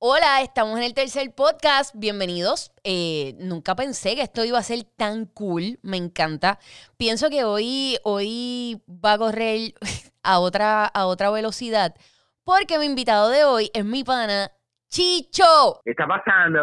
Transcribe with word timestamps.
Hola, 0.00 0.42
estamos 0.42 0.78
en 0.78 0.84
el 0.84 0.94
tercer 0.94 1.34
podcast. 1.34 1.92
Bienvenidos. 1.98 2.70
Eh, 2.84 3.34
nunca 3.40 3.74
pensé 3.74 4.14
que 4.14 4.22
esto 4.22 4.44
iba 4.44 4.56
a 4.56 4.62
ser 4.62 4.84
tan 4.96 5.26
cool. 5.26 5.80
Me 5.82 5.96
encanta. 5.96 6.60
Pienso 6.96 7.28
que 7.30 7.42
hoy, 7.42 7.96
hoy 8.04 8.80
va 8.88 9.14
a 9.14 9.18
correr 9.18 9.72
a 10.22 10.38
otra, 10.38 10.84
a 10.84 11.06
otra 11.06 11.32
velocidad. 11.32 11.96
Porque 12.44 12.78
mi 12.78 12.86
invitado 12.86 13.28
de 13.30 13.42
hoy 13.42 13.72
es 13.74 13.84
mi 13.84 14.04
pana 14.04 14.52
Chicho. 14.88 15.80
¿Qué 15.84 15.90
está 15.90 16.06
pasando, 16.06 16.60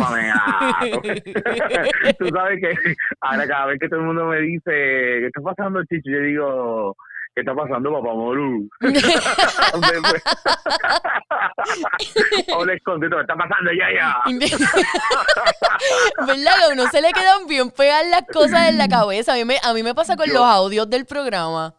Pamela? 0.00 0.78
Tú 2.20 2.28
sabes 2.28 2.60
que 2.60 2.94
ahora 3.20 3.48
cada 3.48 3.66
vez 3.66 3.80
que 3.80 3.88
todo 3.88 3.98
el 3.98 4.06
mundo 4.06 4.26
me 4.26 4.38
dice, 4.42 4.62
¿qué 4.70 5.26
está 5.26 5.40
pasando, 5.40 5.82
Chicho? 5.86 6.08
Yo 6.08 6.20
digo, 6.20 6.96
¿qué 7.36 7.42
está 7.42 7.54
pasando, 7.54 7.92
papá 7.92 8.14
Moru? 8.14 8.66
o 12.54 12.64
les 12.64 12.82
contesto, 12.82 13.16
¿qué 13.16 13.20
está 13.22 13.36
pasando, 13.36 13.70
ya, 13.72 13.86
ya? 13.94 14.16
¿Verdad 16.26 16.54
que 16.58 16.64
a 16.64 16.68
uno 16.72 16.86
se 16.90 17.02
le 17.02 17.12
quedan 17.12 17.46
bien 17.46 17.70
pegar 17.70 18.06
las 18.06 18.22
cosas 18.32 18.70
en 18.70 18.78
la 18.78 18.88
cabeza? 18.88 19.34
A 19.34 19.36
mí 19.36 19.44
me, 19.44 19.58
a 19.62 19.74
mí 19.74 19.82
me 19.82 19.94
pasa 19.94 20.16
con 20.16 20.26
Yo- 20.26 20.32
los 20.34 20.42
audios 20.44 20.88
del 20.88 21.04
programa. 21.04 21.74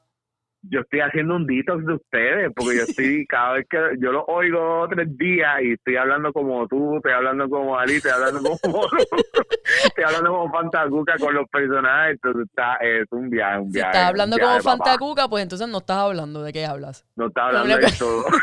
Yo 0.69 0.81
estoy 0.81 0.99
haciendo 1.01 1.35
un 1.35 1.45
detox 1.45 1.85
de 1.85 1.93
ustedes, 1.93 2.51
porque 2.55 2.77
yo 2.77 2.83
estoy, 2.83 3.25
cada 3.29 3.53
vez 3.53 3.65
que 3.69 3.77
yo 3.99 4.11
lo 4.11 4.23
oigo 4.25 4.87
tres 4.89 5.07
días 5.17 5.61
y 5.61 5.73
estoy 5.73 5.95
hablando 5.97 6.31
como 6.33 6.67
tú, 6.67 6.97
estoy 6.97 7.11
hablando 7.13 7.49
como 7.49 7.77
Ali, 7.77 7.95
estoy 7.95 8.11
hablando 8.11 8.41
como 8.61 8.81
estoy 9.85 10.03
hablando 10.03 10.29
como 10.31 10.51
Fantacuca 10.51 11.15
con 11.19 11.33
los 11.33 11.47
personajes, 11.49 12.13
entonces 12.15 12.45
está, 12.49 12.75
es 12.75 13.05
un 13.11 13.29
viaje, 13.29 13.59
un 13.59 13.67
Si 13.71 13.73
viaje. 13.73 13.89
estás 13.91 14.03
un 14.03 14.07
hablando 14.09 14.35
viaje, 14.37 14.59
como. 14.63 14.77
Fantacuca, 14.77 15.27
pues 15.27 15.43
entonces 15.43 15.67
no 15.67 15.77
estás 15.79 15.97
hablando 15.97 16.43
de 16.43 16.53
qué 16.53 16.65
hablas. 16.65 17.05
No 17.15 17.27
está 17.27 17.47
hablando 17.47 17.75
No 17.75 17.77
de 17.77 17.91
todo. 17.97 18.25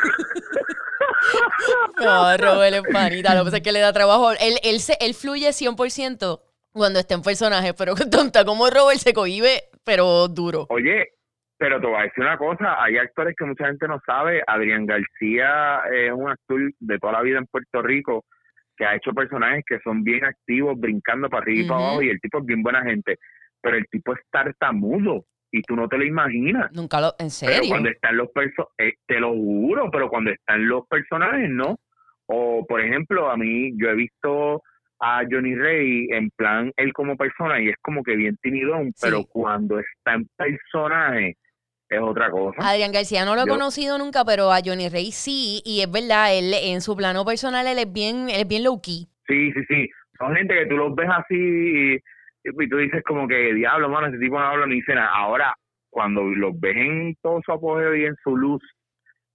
No, 2.00 2.36
Robert 2.36 2.74
es 2.76 2.92
panita. 2.92 3.34
Lo 3.34 3.40
que 3.40 3.44
pasa 3.46 3.56
es 3.58 3.62
que 3.62 3.72
le 3.72 3.80
da 3.80 3.92
trabajo. 3.92 4.32
Él, 4.32 4.58
él, 4.62 4.80
se, 4.80 4.96
él 5.00 5.14
fluye 5.14 5.48
100% 5.50 6.40
cuando 6.72 6.98
está 6.98 7.14
en 7.14 7.22
personaje, 7.22 7.72
pero 7.74 7.94
tonta, 8.10 8.44
como 8.44 8.68
Robert 8.68 8.98
se 8.98 9.14
cohibe, 9.14 9.64
pero 9.84 10.28
duro. 10.28 10.66
Oye, 10.70 11.13
pero 11.64 11.80
te 11.80 11.86
voy 11.86 11.96
a 11.98 12.02
decir 12.02 12.22
una 12.22 12.36
cosa, 12.36 12.82
hay 12.84 12.98
actores 12.98 13.34
que 13.38 13.46
mucha 13.46 13.64
gente 13.68 13.88
no 13.88 13.98
sabe, 14.04 14.42
Adrián 14.46 14.84
García 14.84 15.80
es 15.90 16.12
un 16.12 16.28
actor 16.28 16.60
de 16.78 16.98
toda 16.98 17.14
la 17.14 17.22
vida 17.22 17.38
en 17.38 17.46
Puerto 17.46 17.80
Rico 17.80 18.26
que 18.76 18.84
ha 18.84 18.94
hecho 18.96 19.12
personajes 19.14 19.64
que 19.66 19.78
son 19.78 20.04
bien 20.04 20.26
activos, 20.26 20.78
brincando 20.78 21.30
para 21.30 21.40
arriba 21.42 21.64
y 21.64 21.66
para 21.68 21.80
abajo, 21.80 22.02
y 22.02 22.10
el 22.10 22.20
tipo 22.20 22.40
es 22.40 22.44
bien 22.44 22.62
buena 22.62 22.82
gente, 22.82 23.16
pero 23.62 23.78
el 23.78 23.86
tipo 23.88 24.12
es 24.12 24.20
tartamudo 24.30 25.24
y 25.50 25.62
tú 25.62 25.74
no 25.74 25.88
te 25.88 25.96
lo 25.96 26.04
imaginas. 26.04 26.70
Nunca 26.74 27.00
lo. 27.00 27.06
¿En 27.12 27.28
Pero 27.28 27.30
serio? 27.30 27.68
cuando 27.70 27.88
están 27.88 28.16
los 28.18 28.28
personajes, 28.32 28.94
te 29.06 29.18
lo 29.20 29.30
juro, 29.32 29.90
pero 29.90 30.10
cuando 30.10 30.32
están 30.32 30.68
los 30.68 30.86
personajes, 30.86 31.48
¿no? 31.48 31.78
O, 32.26 32.66
por 32.66 32.82
ejemplo, 32.82 33.30
a 33.30 33.38
mí, 33.38 33.72
yo 33.78 33.88
he 33.88 33.94
visto 33.94 34.62
a 35.00 35.22
Johnny 35.30 35.54
Rey 35.54 36.08
en 36.10 36.28
plan, 36.36 36.70
él 36.76 36.92
como 36.92 37.16
persona, 37.16 37.58
y 37.58 37.70
es 37.70 37.76
como 37.80 38.02
que 38.02 38.16
bien 38.16 38.36
timidón, 38.42 38.92
Sí. 38.96 39.06
pero 39.06 39.24
cuando 39.24 39.78
está 39.78 40.12
en 40.12 40.26
personaje, 40.36 41.36
es 41.94 42.00
otra 42.02 42.30
cosa. 42.30 42.56
Adrián 42.60 42.92
García 42.92 43.24
no 43.24 43.34
lo 43.34 43.42
he 43.42 43.46
Yo- 43.46 43.52
conocido 43.52 43.98
nunca, 43.98 44.24
pero 44.24 44.52
a 44.52 44.58
Johnny 44.64 44.88
Rey 44.88 45.12
sí. 45.12 45.60
Y 45.64 45.80
es 45.80 45.90
verdad, 45.90 46.34
él 46.36 46.52
en 46.54 46.80
su 46.80 46.96
plano 46.96 47.24
personal 47.24 47.66
él 47.66 47.78
es 47.78 47.92
bien, 47.92 48.28
él 48.28 48.40
es 48.40 48.48
bien 48.48 48.64
low 48.64 48.80
key. 48.80 49.06
Sí, 49.26 49.52
sí, 49.52 49.60
sí. 49.68 49.88
Son 50.18 50.34
gente 50.34 50.54
que 50.54 50.66
tú 50.66 50.76
los 50.76 50.94
ves 50.94 51.08
así 51.10 51.34
y, 51.34 51.94
y 52.44 52.68
tú 52.68 52.76
dices 52.76 53.02
como 53.06 53.26
que, 53.26 53.52
diablo, 53.54 53.88
mano, 53.88 54.06
ese 54.08 54.18
tipo 54.18 54.38
no 54.38 54.46
habla 54.46 54.66
ni 54.66 54.76
dice 54.76 54.94
nada. 54.94 55.10
Ahora, 55.14 55.54
cuando 55.90 56.22
los 56.24 56.58
ves 56.60 56.76
en 56.76 57.16
todo 57.22 57.40
su 57.44 57.52
apogeo 57.52 57.94
y 57.96 58.04
en 58.04 58.14
su 58.22 58.36
luz 58.36 58.62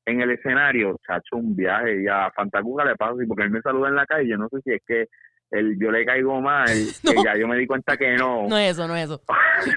en 0.05 0.21
el 0.21 0.31
escenario, 0.31 0.97
chacho, 1.05 1.35
un 1.35 1.55
viaje. 1.55 2.01
Y 2.03 2.07
a 2.07 2.31
Fantacuca 2.35 2.83
le 2.85 2.95
pasa 2.95 3.13
así, 3.16 3.27
porque 3.27 3.44
él 3.44 3.51
me 3.51 3.61
saluda 3.61 3.89
en 3.89 3.95
la 3.95 4.05
calle. 4.05 4.27
Yo 4.29 4.38
no 4.38 4.47
sé 4.49 4.57
si 4.63 4.71
es 4.73 4.81
que 4.88 5.05
él, 5.51 5.77
yo 5.79 5.91
le 5.91 6.05
caigo 6.05 6.39
mal, 6.41 6.67
No. 7.03 7.11
que 7.11 7.17
ya 7.23 7.35
yo 7.38 7.47
me 7.47 7.57
di 7.57 7.67
cuenta 7.67 7.95
que 7.97 8.16
no. 8.16 8.47
No 8.47 8.57
es 8.57 8.71
eso, 8.71 8.88
no 8.88 8.95
es 8.95 9.03
eso. 9.05 9.21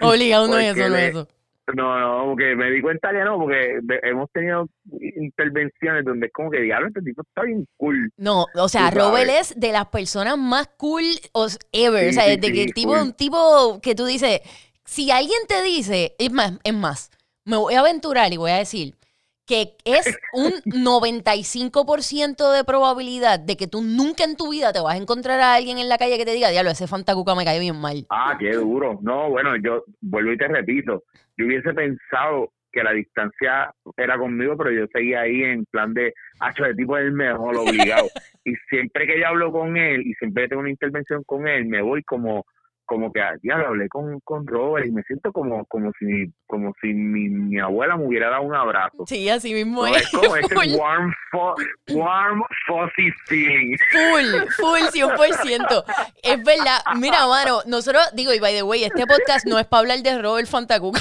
Obligado, 0.00 0.46
no 0.48 0.58
es 0.58 0.76
eso, 0.76 0.88
no 0.88 0.96
es 0.96 1.10
eso. 1.10 1.28
No, 1.74 1.98
no, 1.98 2.30
porque 2.30 2.56
me 2.56 2.70
di 2.70 2.82
cuenta 2.82 3.12
que 3.12 3.22
no, 3.24 3.38
porque 3.38 3.80
hemos 4.02 4.30
tenido 4.32 4.68
intervenciones 4.90 6.04
donde 6.04 6.26
es 6.26 6.32
como 6.32 6.50
que, 6.50 6.60
diablo, 6.60 6.88
este 6.88 7.02
tipo 7.02 7.22
está 7.22 7.42
bien 7.42 7.66
cool. 7.76 8.10
No, 8.16 8.46
o 8.54 8.68
sea. 8.68 8.90
Robert 8.90 9.30
es 9.30 9.58
de 9.58 9.70
las 9.72 9.86
personas 9.86 10.36
más 10.36 10.68
cool 10.76 11.04
ever. 11.72 12.04
Sí, 12.04 12.10
o 12.10 12.12
sea, 12.20 12.24
sí, 12.24 12.40
de 12.40 12.48
que 12.48 12.54
sí, 12.54 12.62
el 12.62 12.74
tipo, 12.74 12.92
un 12.92 13.12
tipo 13.12 13.80
que 13.80 13.94
tú 13.94 14.06
dices, 14.06 14.40
si 14.84 15.10
alguien 15.10 15.38
te 15.46 15.62
dice, 15.62 16.16
es 16.18 16.32
más, 16.32 16.58
es 16.64 16.74
más, 16.74 17.10
me 17.44 17.56
voy 17.56 17.74
a 17.74 17.80
aventurar 17.80 18.32
y 18.32 18.36
voy 18.36 18.50
a 18.50 18.58
decir 18.58 18.94
que 19.52 19.76
es 19.84 20.18
un 20.32 20.50
95% 20.64 22.56
de 22.56 22.64
probabilidad 22.64 23.38
de 23.38 23.58
que 23.58 23.66
tú 23.66 23.82
nunca 23.82 24.24
en 24.24 24.34
tu 24.34 24.50
vida 24.50 24.72
te 24.72 24.80
vas 24.80 24.94
a 24.94 24.96
encontrar 24.96 25.40
a 25.40 25.54
alguien 25.54 25.76
en 25.76 25.90
la 25.90 25.98
calle 25.98 26.16
que 26.16 26.24
te 26.24 26.32
diga, 26.32 26.48
diablo, 26.48 26.70
ese 26.70 26.86
fantacuca 26.86 27.34
me 27.34 27.44
cae 27.44 27.60
bien 27.60 27.78
mal. 27.78 28.06
Ah, 28.08 28.34
qué 28.40 28.52
duro. 28.52 28.98
No, 29.02 29.28
bueno, 29.28 29.54
yo 29.56 29.84
vuelvo 30.00 30.32
y 30.32 30.38
te 30.38 30.48
repito, 30.48 31.02
yo 31.36 31.44
hubiese 31.44 31.74
pensado 31.74 32.50
que 32.72 32.82
la 32.82 32.92
distancia 32.92 33.70
era 33.98 34.16
conmigo, 34.16 34.56
pero 34.56 34.70
yo 34.70 34.86
seguía 34.90 35.20
ahí 35.20 35.42
en 35.42 35.66
plan 35.66 35.92
de, 35.92 36.14
hacho, 36.40 36.64
de 36.64 36.74
tipo 36.74 36.96
es 36.96 37.04
el 37.04 37.12
mejor, 37.12 37.54
obligado. 37.58 38.06
y 38.46 38.54
siempre 38.70 39.06
que 39.06 39.20
yo 39.20 39.26
hablo 39.26 39.52
con 39.52 39.76
él 39.76 40.00
y 40.00 40.14
siempre 40.14 40.44
que 40.44 40.48
tengo 40.48 40.60
una 40.60 40.70
intervención 40.70 41.24
con 41.24 41.46
él, 41.46 41.66
me 41.66 41.82
voy 41.82 42.02
como 42.04 42.46
como 42.84 43.12
que 43.12 43.20
ya 43.42 43.56
lo 43.56 43.68
hablé 43.68 43.88
con, 43.88 44.20
con 44.20 44.46
Robert 44.46 44.86
y 44.86 44.90
me 44.92 45.02
siento 45.02 45.32
como 45.32 45.64
como 45.66 45.90
si 45.98 46.32
como 46.46 46.72
si 46.80 46.92
mi, 46.92 47.28
mi 47.28 47.58
abuela 47.58 47.96
me 47.96 48.06
hubiera 48.06 48.28
dado 48.30 48.42
un 48.42 48.54
abrazo. 48.54 49.04
Sí, 49.06 49.28
así 49.28 49.54
mismo 49.54 49.86
No, 49.86 49.94
es. 49.94 50.10
como 50.10 50.36
ese 50.36 50.54
warm, 50.76 51.12
warm, 51.90 52.42
fuzzy 52.66 53.10
feeling. 53.26 53.76
Full, 53.92 54.48
full, 54.56 54.80
100%. 54.92 55.84
Es 56.22 56.44
verdad. 56.44 56.78
Mira, 56.96 57.26
mano, 57.26 57.60
nosotros, 57.66 58.02
digo, 58.14 58.32
y 58.32 58.40
by 58.40 58.54
the 58.54 58.62
way, 58.62 58.84
este 58.84 59.06
podcast 59.06 59.46
no 59.46 59.58
es 59.58 59.66
para 59.66 59.80
hablar 59.80 59.98
de 60.00 60.20
Robert 60.20 60.46
Fantacuca. 60.48 61.00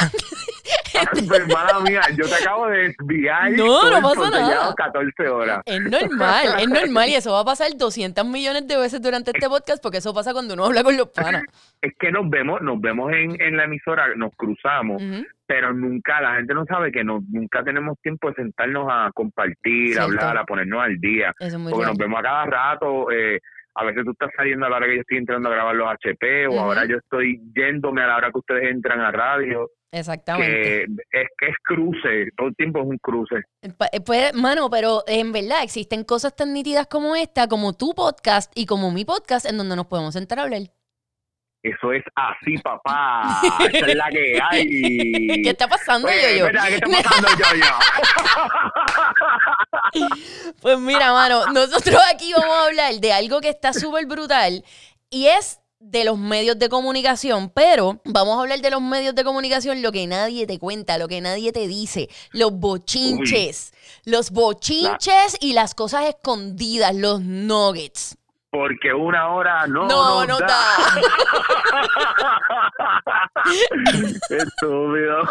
Hermana 0.94 1.79
mía, 1.81 2.02
yo 2.18 2.28
te 2.28 2.35
acabo 2.35 2.68
de 2.68 2.90
desviar. 2.90 3.52
No, 3.52 3.90
no 3.90 4.02
pasa 4.02 4.29
nada. 4.29 4.74
14 4.75 5.28
horas. 5.29 5.62
Es 5.66 5.81
normal, 5.81 6.46
es 6.59 6.69
normal 6.69 7.09
y 7.09 7.16
eso 7.16 7.31
va 7.31 7.41
a 7.41 7.46
pasar 7.46 7.69
200 7.78 8.25
millones 8.25 8.68
de 8.68 8.78
veces 8.78 9.01
durante 9.01 9.31
este 9.31 9.47
podcast 9.47 9.81
porque 9.81 9.97
eso 10.00 10.13
pasa 10.13 10.34
cuando 10.34 10.53
uno 10.53 10.66
habla 10.66 10.84
con 10.84 10.97
los 10.97 11.07
panas. 11.09 11.44
Es 11.81 11.94
que 12.00 12.12
nos 12.12 12.30
vemos, 12.30 12.62
nos 12.62 12.80
vemos 12.81 13.12
en, 13.13 13.41
en 13.41 13.57
la 13.57 13.63
emisora, 13.66 14.07
nos 14.16 14.31
cruzamos, 14.35 15.01
pero 15.46 15.74
nunca, 15.74 16.22
la 16.22 16.35
gente 16.35 16.53
no 16.53 16.66
sabe 16.66 16.91
que 16.91 17.03
no, 17.03 17.22
nunca 17.30 17.63
tenemos 17.63 18.00
tiempo 18.01 18.30
de 18.30 18.35
sentarnos 18.35 18.88
a 18.90 19.12
compartir, 19.13 20.00
a 20.00 20.03
hablar, 20.03 20.38
a 20.38 20.46
ponernos 20.46 20.81
al 20.81 20.97
día. 21.00 21.34
Eso 21.40 21.57
es 21.57 21.57
muy 21.57 21.72
Porque 21.72 21.85
real. 21.85 21.91
nos 21.94 21.97
vemos 21.97 22.19
a 22.19 22.24
cada 22.24 22.46
rato. 22.46 23.12
Eh, 23.12 23.40
a 23.75 23.85
veces 23.85 24.03
tú 24.03 24.11
estás 24.11 24.29
saliendo 24.35 24.65
a 24.65 24.69
la 24.69 24.77
hora 24.77 24.87
que 24.87 24.95
yo 24.95 25.01
estoy 25.01 25.17
entrando 25.17 25.49
a 25.49 25.53
grabar 25.53 25.75
los 25.75 25.87
HP, 25.87 26.47
o 26.47 26.59
ahora 26.59 26.85
yo 26.85 26.97
estoy 26.97 27.41
yéndome 27.55 28.01
a 28.01 28.07
la 28.07 28.17
hora 28.17 28.31
que 28.31 28.39
ustedes 28.39 28.71
entran 28.71 28.99
a 28.99 29.11
radio. 29.11 29.69
Exactamente. 29.93 30.87
Que 31.11 31.21
es 31.21 31.27
que 31.37 31.47
es 31.47 31.55
cruce, 31.63 32.29
todo 32.37 32.47
el 32.47 32.55
tiempo 32.55 32.79
es 32.79 32.85
un 32.85 32.97
cruce. 32.97 33.35
Eh, 33.61 33.99
Pues, 34.05 34.33
mano, 34.33 34.69
pero 34.69 35.03
en 35.07 35.31
verdad 35.31 35.63
existen 35.63 36.03
cosas 36.03 36.35
tan 36.35 36.53
nítidas 36.53 36.87
como 36.87 37.15
esta, 37.15 37.47
como 37.47 37.73
tu 37.73 37.93
podcast 37.93 38.51
y 38.55 38.65
como 38.65 38.91
mi 38.91 39.03
podcast, 39.05 39.45
en 39.45 39.57
donde 39.57 39.75
nos 39.75 39.88
podemos 39.88 40.13
sentar 40.13 40.39
a 40.39 40.43
hablar. 40.43 40.61
Eso 41.63 41.94
es 41.94 42.03
así, 42.16 42.57
papá. 42.57 43.39
Esa 43.72 43.85
es 43.85 43.95
la 43.95 44.09
que 44.09 44.39
hay. 44.41 45.44
¿Qué 45.44 45.49
está 45.49 45.67
pasando, 45.67 46.07
Oye, 46.07 46.39
yo 46.39 46.45
espera, 46.47 46.67
¿qué 46.67 46.75
está 46.75 46.88
pasando, 46.88 47.27
yo 47.55 47.66
Pues 50.61 50.79
mira, 50.79 51.13
mano, 51.13 51.45
nosotros 51.47 52.01
aquí 52.11 52.33
vamos 52.33 52.55
a 52.55 52.66
hablar 52.66 52.95
de 52.95 53.13
algo 53.13 53.41
que 53.41 53.50
está 53.50 53.73
súper 53.73 54.07
brutal 54.07 54.63
y 55.11 55.27
es 55.27 55.59
de 55.81 56.03
los 56.03 56.17
medios 56.17 56.59
de 56.59 56.69
comunicación, 56.69 57.50
pero 57.50 58.01
vamos 58.05 58.38
a 58.38 58.41
hablar 58.41 58.61
de 58.61 58.69
los 58.69 58.81
medios 58.81 59.16
de 59.16 59.23
comunicación, 59.23 59.81
lo 59.81 59.91
que 59.91 60.05
nadie 60.05 60.45
te 60.45 60.59
cuenta, 60.59 61.00
lo 61.00 61.07
que 61.07 61.21
nadie 61.21 61.51
te 61.51 61.67
dice, 61.67 62.07
los 62.31 62.53
bochinches, 62.53 63.73
los 64.05 64.29
bochinches 64.29 65.38
y 65.39 65.53
las 65.53 65.73
cosas 65.73 66.05
escondidas, 66.05 66.95
los 66.95 67.21
nuggets. 67.21 68.16
Porque 68.51 68.94
una 68.94 69.30
hora 69.30 69.65
no. 69.65 69.88
No, 69.88 70.25
no 70.25 70.38
da. 70.39 70.48
da. 70.48 71.01
Estúpido. 74.30 75.24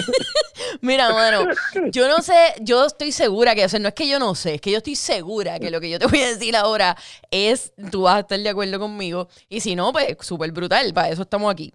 Mira, 0.80 1.12
mano, 1.12 1.46
yo 1.90 2.08
no 2.08 2.22
sé, 2.22 2.54
yo 2.60 2.86
estoy 2.86 3.12
segura 3.12 3.54
que, 3.54 3.66
o 3.66 3.68
sea, 3.68 3.80
no 3.80 3.88
es 3.88 3.94
que 3.94 4.08
yo 4.08 4.18
no 4.18 4.34
sé, 4.34 4.54
es 4.54 4.60
que 4.62 4.70
yo 4.70 4.78
estoy 4.78 4.96
segura 4.96 5.58
que 5.58 5.70
lo 5.70 5.78
que 5.78 5.90
yo 5.90 5.98
te 5.98 6.06
voy 6.06 6.22
a 6.22 6.28
decir 6.28 6.56
ahora 6.56 6.96
es, 7.30 7.74
tú 7.90 8.02
vas 8.02 8.16
a 8.16 8.20
estar 8.20 8.38
de 8.38 8.48
acuerdo 8.48 8.78
conmigo, 8.78 9.28
y 9.50 9.60
si 9.60 9.76
no, 9.76 9.92
pues 9.92 10.16
súper 10.20 10.52
brutal, 10.52 10.94
para 10.94 11.10
eso 11.10 11.22
estamos 11.22 11.52
aquí. 11.52 11.74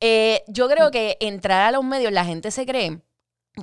Eh, 0.00 0.42
yo 0.48 0.68
creo 0.68 0.90
que 0.90 1.18
entrar 1.20 1.68
a 1.68 1.70
los 1.70 1.84
medios, 1.84 2.12
la 2.12 2.24
gente 2.24 2.50
se 2.50 2.64
cree, 2.64 2.98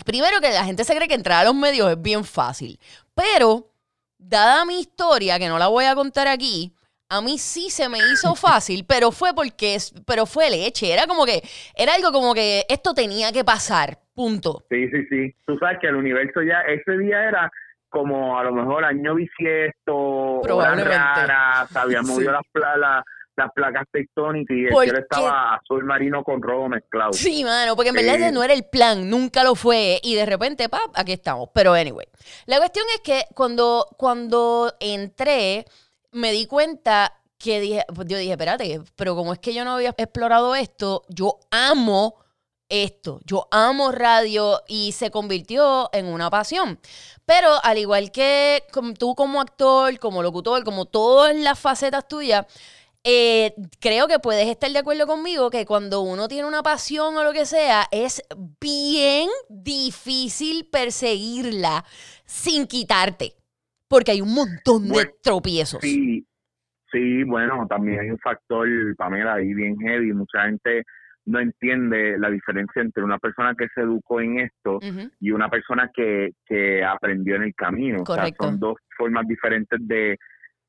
primero 0.06 0.40
que 0.42 0.52
la 0.52 0.64
gente 0.64 0.84
se 0.84 0.96
cree 0.96 1.08
que 1.08 1.16
entrar 1.16 1.40
a 1.42 1.46
los 1.46 1.56
medios 1.56 1.92
es 1.92 2.02
bien 2.02 2.24
fácil, 2.24 2.80
pero 3.16 3.70
dada 4.20 4.66
mi 4.66 4.80
historia, 4.80 5.40
que 5.40 5.48
no 5.48 5.58
la 5.58 5.68
voy 5.68 5.86
a 5.86 5.96
contar 5.96 6.28
aquí, 6.28 6.74
a 7.10 7.22
mí 7.22 7.40
sí 7.40 7.72
se 7.72 7.90
me 7.90 7.98
hizo 7.98 8.36
fácil, 8.36 8.86
pero 8.88 9.12
fue 9.12 9.34
porque, 9.34 9.74
es- 9.76 9.94
pero 10.06 10.26
fue 10.28 10.50
leche, 10.52 10.94
era 10.94 11.08
como 11.08 11.26
que, 11.26 11.42
era 11.76 11.96
algo 11.96 12.12
como 12.12 12.36
que 12.36 12.66
esto 12.70 12.94
tenía 12.94 13.32
que 13.32 13.44
pasar, 13.44 13.98
punto. 14.14 14.64
Sí, 14.70 14.88
sí, 14.90 15.06
sí. 15.10 15.36
Tú 15.48 15.58
sabes 15.58 15.80
que 15.82 15.88
el 15.88 15.96
universo 15.96 16.42
ya, 16.44 16.60
ese 16.68 16.98
día 17.00 17.24
era 17.24 17.52
como 17.90 18.38
a 18.38 18.44
lo 18.44 18.52
mejor 18.54 18.86
año 18.86 19.16
bisiesto, 19.16 20.42
Probablemente. 20.44 20.94
raras, 20.96 21.76
había 21.76 22.04
Sí. 22.04 22.12
movido 22.12 22.32
las, 22.34 22.44
la- 22.78 23.04
las 23.40 23.52
placas 23.54 23.86
tectónicas 23.92 24.56
y 24.56 24.66
el 24.66 24.70
¿Por 24.70 24.84
cielo 24.84 25.00
qué? 25.00 25.04
estaba 25.04 25.56
azul 25.56 25.84
marino 25.84 26.24
con 26.24 26.42
rojo 26.42 26.70
mezclado. 26.70 27.14
Sí, 27.14 27.44
mano, 27.44 27.76
porque 27.76 27.90
en 27.90 27.96
verdad 27.96 28.16
Sí. 28.16 28.22
ese 28.24 28.32
no 28.32 28.44
era 28.44 28.54
el 28.54 28.64
plan, 28.66 29.10
nunca 29.10 29.44
lo 29.44 29.56
fue. 29.56 30.00
Y 30.04 30.14
de 30.16 30.26
repente, 30.26 30.70
pap, 30.70 30.92
aquí 30.94 31.14
estamos. 31.14 31.50
Pero 31.54 31.74
anyway, 31.74 32.08
la 32.46 32.58
cuestión 32.60 32.86
es 32.94 33.02
que 33.02 33.26
cuando, 33.34 33.88
cuando 33.98 34.74
entré, 34.80 35.66
me 36.12 36.32
di 36.32 36.46
cuenta 36.46 37.14
que 37.38 37.60
dije, 37.62 37.86
pues 37.96 38.08
yo 38.08 38.18
dije, 38.18 38.32
espérate, 38.32 38.82
pero 38.96 39.16
como 39.16 39.32
es 39.34 39.40
que 39.40 39.54
yo 39.54 39.64
no 39.64 39.72
había 39.76 39.96
explorado 39.98 40.56
esto, 40.56 41.04
yo 41.08 41.40
amo 41.52 42.16
esto, 42.68 43.20
yo 43.26 43.48
amo 43.50 43.92
radio 43.92 44.62
y 44.68 44.92
se 44.92 45.10
convirtió 45.10 45.90
en 45.94 46.06
una 46.06 46.30
pasión. 46.30 46.80
Pero 47.26 47.50
al 47.64 47.78
igual 47.78 48.12
que 48.12 48.64
tú 48.98 49.16
como 49.16 49.42
actor, 49.42 49.98
como 50.00 50.22
locutor, 50.22 50.64
como 50.64 50.86
todas 50.86 51.36
las 51.36 51.58
facetas 51.58 52.08
tuyas, 52.08 52.46
eh, 53.04 53.54
creo 53.80 54.08
que 54.08 54.20
puedes 54.20 54.48
estar 54.48 54.70
de 54.70 54.80
acuerdo 54.80 55.08
conmigo 55.08 55.50
que 55.50 55.66
cuando 55.66 56.02
uno 56.02 56.28
tiene 56.28 56.48
una 56.48 56.64
pasión 56.64 57.16
o 57.16 57.24
lo 57.24 57.32
que 57.32 57.46
sea, 57.46 57.84
es 57.92 58.22
bien 58.60 59.30
difícil 59.50 60.68
perseguirla 60.72 61.86
sin 62.26 62.68
quitarte. 62.68 63.34
Porque 63.88 64.12
hay 64.12 64.22
un 64.22 64.34
montón 64.34 64.84
de 64.84 64.94
Bueno, 64.94 65.12
tropiezos. 65.24 65.80
Sí, 65.82 66.26
sí, 66.92 67.24
bueno, 67.24 67.66
también 67.68 68.02
hay 68.02 68.12
un 68.12 68.20
factor, 68.20 68.68
Pamela, 68.98 69.36
ahí 69.36 69.54
bien 69.54 69.78
heavy. 69.80 70.14
Mucha 70.14 70.44
gente 70.46 70.84
no 71.26 71.40
entiende 71.40 72.18
la 72.20 72.30
diferencia 72.30 72.82
entre 72.82 73.04
una 73.04 73.18
persona 73.18 73.56
que 73.58 73.68
se 73.74 73.82
educó 73.82 74.20
en 74.20 74.40
esto 74.40 74.80
y 75.20 75.32
una 75.32 75.50
persona 75.50 75.90
que, 75.94 76.32
que 76.46 76.84
aprendió 76.84 77.36
en 77.36 77.44
el 77.44 77.56
camino. 77.56 78.04
Correcto. 78.04 78.36
O 78.40 78.44
sea, 78.44 78.52
son 78.52 78.60
dos 78.60 78.78
formas 78.98 79.28
diferentes 79.28 79.80
de 79.88 80.18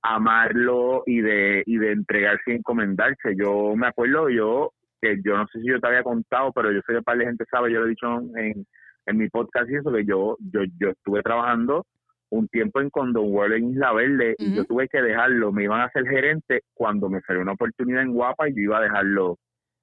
amarlo 0.03 1.03
y 1.07 1.21
de, 1.21 1.63
y 1.67 1.79
de 1.79 1.93
entregarse 1.93 2.53
y 2.53 2.57
encomendarse. 2.57 3.35
Yo 3.37 3.75
me 3.77 3.87
acuerdo, 3.87 4.29
yo, 4.31 4.73
que 5.01 5.21
yo 5.25 5.37
no 5.37 5.47
sé 5.49 5.61
si 5.61 5.69
yo 5.69 5.81
te 5.81 5.87
había 5.87 6.03
contado, 6.03 6.53
pero 6.53 6.73
yo 6.73 6.81
sé 6.81 6.93
que 6.93 6.99
un 6.99 7.05
par 7.05 7.19
de 7.19 7.27
gente 7.27 7.45
sabe, 7.51 7.73
yo 7.73 7.81
lo 7.81 7.87
he 7.87 7.91
dicho 7.91 8.21
en, 8.37 8.67
en 9.07 9.17
mi 9.17 9.29
podcast 9.29 9.71
y 9.71 9.77
eso, 9.77 9.93
que 9.93 10.05
yo, 10.05 10.37
yo, 10.41 10.61
yo 10.79 10.91
estuve 10.91 11.23
trabajando 11.23 11.87
un 12.31 12.49
tiempo 12.49 12.81
en 12.81 12.91
Condom 12.91 13.27
World 13.33 13.55
en 13.55 13.71
Isla 13.71 13.93
Verde 13.93 14.37
y 14.39 14.55
yo 14.55 14.65
tuve 14.65 14.89
que 14.89 15.03
dejarlo, 15.03 15.53
me 15.53 15.65
iban 15.65 15.81
a 15.81 15.87
hacer 15.87 16.07
gerente 16.07 16.63
cuando 16.75 17.09
me 17.09 17.21
salió 17.23 17.43
una 17.43 17.53
oportunidad 17.53 18.03
en 18.03 18.13
Guapa 18.13 18.49
y 18.49 18.55
yo 18.55 18.63
iba 18.63 18.79
a 18.79 18.83
dejarlo. 18.83 19.37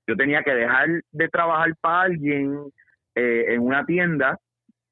Yo 0.07 0.15
tenía 0.15 0.41
que 0.43 0.53
dejar 0.53 0.87
de 1.11 1.27
trabajar 1.27 1.75
para 1.81 2.03
alguien 2.03 2.57
eh, 3.15 3.45
en 3.49 3.61
una 3.61 3.85
tienda, 3.85 4.39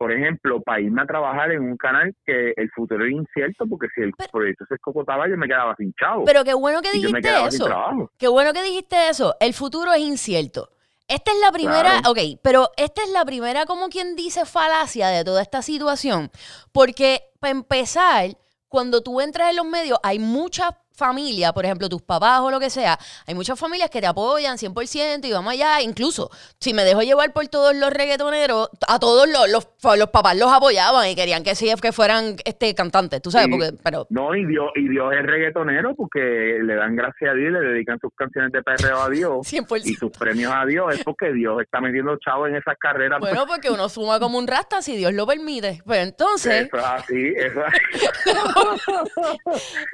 por 0.06 0.12
ejemplo, 0.14 0.62
para 0.62 0.82
irme 0.82 1.02
a 1.02 1.06
trabajar 1.08 1.52
en 1.52 1.64
un 1.64 1.78
canal 1.78 2.14
que 2.24 2.54
el 2.56 2.70
futuro 2.70 3.04
era 3.04 3.12
incierto, 3.12 3.66
porque 3.68 3.88
si 3.96 4.02
el 4.02 4.12
Pero- 4.16 4.30
proyecto 4.30 4.64
se 4.70 4.76
escocotaba 4.76 5.28
yo 5.28 5.36
me 5.36 5.48
quedaba 5.48 5.76
sin 5.78 5.92
chavo. 6.00 6.26
Pero 6.26 6.44
qué 6.44 6.54
bueno 6.54 6.80
que 6.84 6.90
y 6.96 7.02
yo 7.02 7.10
me 7.10 7.22
dijiste 7.22 7.48
eso. 7.48 8.12
Qué 8.20 8.28
bueno 8.28 8.54
que 8.54 8.62
dijiste 8.62 9.10
eso. 9.10 9.36
El 9.40 9.56
futuro 9.56 9.92
es 9.94 10.02
incierto. 10.02 10.70
Esta 11.08 11.32
es 11.32 11.38
la 11.40 11.52
primera, 11.52 11.82
Claro. 12.02 12.12
ok, 12.12 12.20
pero 12.44 12.70
esta 12.78 13.02
es 13.02 13.10
la 13.10 13.26
primera, 13.26 13.66
como 13.66 13.90
quien 13.90 14.16
dice, 14.16 14.46
falacia 14.46 15.08
de 15.08 15.24
toda 15.24 15.42
esta 15.42 15.64
situación. 15.64 16.30
Porque, 16.72 17.22
para 17.40 17.52
empezar, 17.52 18.30
cuando 18.68 19.02
tú 19.02 19.22
entras 19.22 19.50
en 19.50 19.56
los 19.56 19.66
medios, 19.66 19.98
hay 20.04 20.20
muchas 20.20 20.70
familias, 20.96 21.52
por 21.54 21.66
ejemplo, 21.66 21.90
tus 21.90 22.02
papás 22.02 22.40
o 22.42 22.50
lo 22.52 22.60
que 22.60 22.70
sea, 22.70 22.98
hay 23.28 23.36
muchas 23.36 23.60
familias 23.60 23.90
que 23.90 24.02
te 24.02 24.08
apoyan 24.08 24.58
100% 24.58 25.26
y 25.26 25.32
vamos 25.32 25.54
allá. 25.54 25.82
Incluso, 25.82 26.30
si 26.60 26.74
me 26.74 26.84
dejo 26.84 27.02
llevar 27.02 27.34
por 27.34 27.48
todos 27.48 27.76
los 27.76 27.92
reggaetoneros, 27.92 28.70
a 28.88 29.00
todos 29.00 29.28
los, 29.30 29.50
los, 29.50 29.68
los 29.98 30.10
papás 30.10 30.38
los 30.38 30.52
apoyaban 30.52 31.08
y 31.10 31.16
querían 31.16 31.44
que 31.44 31.56
sí, 31.56 31.72
que 31.82 31.92
fueran 31.92 32.36
este, 32.46 32.74
cantantes, 32.74 33.22
tú 33.22 33.32
sabes, 33.32 33.48
Sí. 33.48 33.52
porque, 33.52 33.74
pero 33.84 34.08
No, 34.10 34.34
y 34.36 34.46
Dios, 34.46 34.70
y 34.76 34.88
Dios 34.90 35.14
es 35.14 35.24
reggaetonero 35.26 35.94
porque 35.96 36.60
le 36.64 36.76
dan 36.76 36.96
gracias 36.96 37.32
a 37.32 37.34
Dios 37.34 37.50
y 37.50 37.54
le 37.54 37.60
dedican 37.60 38.00
sus 38.00 38.12
canciones 38.16 38.52
de 38.52 38.64
perreo 38.64 39.02
a 39.02 39.10
Dios 39.10 39.46
100%. 39.52 39.82
y 39.86 39.94
sus 39.96 40.12
premios 40.12 40.52
a 40.56 40.66
Dios. 40.66 40.94
Es 40.96 41.04
porque 41.04 41.32
Dios 41.34 41.62
está 41.62 41.82
metiendo 41.82 42.18
chavo 42.18 42.48
en 42.48 42.56
esas 42.56 42.76
carreras. 42.80 43.20
Bueno, 43.20 43.46
porque 43.48 43.70
uno 43.70 43.90
suma 43.90 44.20
como 44.20 44.38
un 44.38 44.48
rasta 44.48 44.82
si 44.82 44.96
Dios 44.96 45.14
lo 45.14 45.28
permite. 45.28 45.82
Pues 45.86 46.00
entonces, 46.08 46.68
Eso 46.68 46.78
es 46.78 46.84
así, 46.86 47.34
eso 47.36 47.60
es 47.66 47.74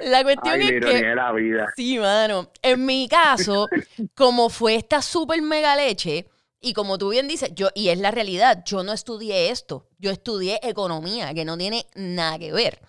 la 0.00 0.22
cuestión 0.22 0.54
Ay, 0.54 0.62
es 0.62 0.84
que. 0.84 0.91
De 0.94 1.14
la 1.14 1.32
vida. 1.32 1.72
Sí, 1.76 1.98
mano. 1.98 2.50
En 2.62 2.84
mi 2.84 3.08
caso, 3.08 3.68
como 4.14 4.48
fue 4.50 4.76
esta 4.76 5.02
super 5.02 5.40
mega 5.42 5.76
leche, 5.76 6.26
y 6.60 6.74
como 6.74 6.96
tú 6.96 7.10
bien 7.10 7.26
dices, 7.26 7.50
yo, 7.54 7.70
y 7.74 7.88
es 7.88 7.98
la 7.98 8.12
realidad, 8.12 8.62
yo 8.64 8.84
no 8.84 8.92
estudié 8.92 9.50
esto. 9.50 9.88
Yo 9.98 10.12
estudié 10.12 10.60
economía, 10.62 11.34
que 11.34 11.44
no 11.44 11.58
tiene 11.58 11.86
nada 11.96 12.38
que 12.38 12.52
ver. 12.52 12.80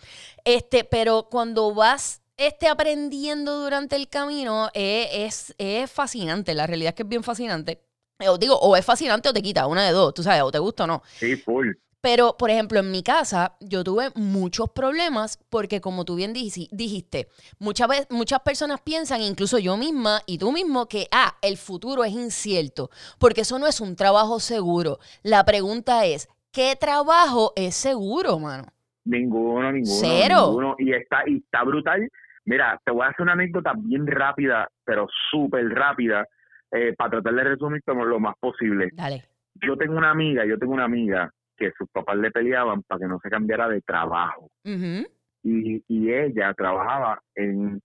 Este, 0.46 0.84
pero 0.84 1.28
cuando 1.30 1.74
vas 1.74 2.22
este, 2.38 2.68
aprendiendo 2.68 3.60
durante 3.64 3.96
el 3.96 4.10
camino, 4.10 4.70
eh, 4.76 5.26
es, 5.26 5.56
es 5.58 5.90
fascinante. 5.92 6.54
La 6.54 6.68
realidad 6.68 6.90
es 6.90 6.96
que 6.96 7.04
es 7.04 7.10
bien 7.10 7.24
fascinante. 7.24 7.82
Os 8.20 8.40
digo, 8.40 8.56
o 8.56 8.76
es 8.76 8.86
fascinante 8.86 9.30
o 9.30 9.34
te 9.34 9.42
quita, 9.42 9.66
una 9.66 9.84
de 9.84 9.92
dos, 9.92 10.14
tú 10.14 10.22
sabes, 10.22 10.44
o 10.44 10.52
te 10.52 10.60
gusta 10.60 10.84
o 10.84 10.88
no. 10.88 11.02
Sí, 11.18 11.36
full. 11.36 11.72
Pero, 12.04 12.36
por 12.38 12.50
ejemplo, 12.50 12.80
en 12.82 12.92
mi 12.92 13.02
casa 13.02 13.56
yo 13.62 13.82
tuve 13.86 14.10
muchos 14.16 14.70
problemas 14.72 15.38
porque, 15.50 15.80
como 15.80 16.04
tú 16.04 16.16
bien 16.18 16.34
dij- 16.34 16.68
dijiste, 16.70 17.28
muchas, 17.60 17.88
veces, 17.88 18.08
muchas 18.10 18.42
personas 18.42 18.82
piensan, 18.82 19.22
incluso 19.22 19.58
yo 19.58 19.78
misma 19.78 20.20
y 20.28 20.38
tú 20.38 20.52
mismo, 20.52 20.88
que, 20.88 21.08
ah, 21.14 21.38
el 21.42 21.56
futuro 21.56 22.04
es 22.04 22.12
incierto, 22.12 22.90
porque 23.20 23.42
eso 23.42 23.58
no 23.58 23.68
es 23.68 23.80
un 23.80 23.96
trabajo 23.96 24.42
seguro. 24.42 24.98
La 25.24 25.46
pregunta 25.46 26.06
es, 26.06 26.28
¿qué 26.52 26.76
trabajo 26.78 27.54
es 27.56 27.74
seguro, 27.74 28.38
mano? 28.38 28.66
Ninguno, 29.06 29.72
ninguno. 29.72 29.96
Cero. 30.02 30.36
ninguno. 30.48 30.76
Y 30.80 30.92
está, 30.92 31.20
y 31.26 31.38
está 31.38 31.64
brutal. 31.64 32.10
Mira, 32.44 32.82
te 32.84 32.92
voy 32.92 33.06
a 33.06 33.12
hacer 33.12 33.22
una 33.22 33.32
anécdota 33.32 33.72
bien 33.78 34.06
rápida, 34.08 34.68
pero 34.84 35.08
súper 35.32 35.70
rápida, 35.70 36.28
eh, 36.70 36.94
para 36.98 37.12
tratar 37.12 37.34
de 37.34 37.44
resumir 37.46 37.82
lo 37.86 38.20
más 38.20 38.36
posible. 38.42 38.90
Dale. 38.92 39.24
Yo 39.66 39.78
tengo 39.78 39.96
una 39.98 40.12
amiga, 40.12 40.46
yo 40.46 40.60
tengo 40.60 40.74
una 40.74 40.84
amiga 40.84 41.32
que 41.58 41.72
sus 41.78 41.90
papás 41.90 42.18
le 42.18 42.32
peleaban 42.32 42.84
para 42.84 43.00
que 43.00 43.08
no 43.08 43.20
se 43.22 43.30
cambiara 43.30 43.68
de 43.70 43.82
trabajo. 43.82 44.50
Y, 45.44 45.84
y 45.88 46.12
ella 46.14 46.54
trabajaba 46.54 47.22
en, 47.36 47.82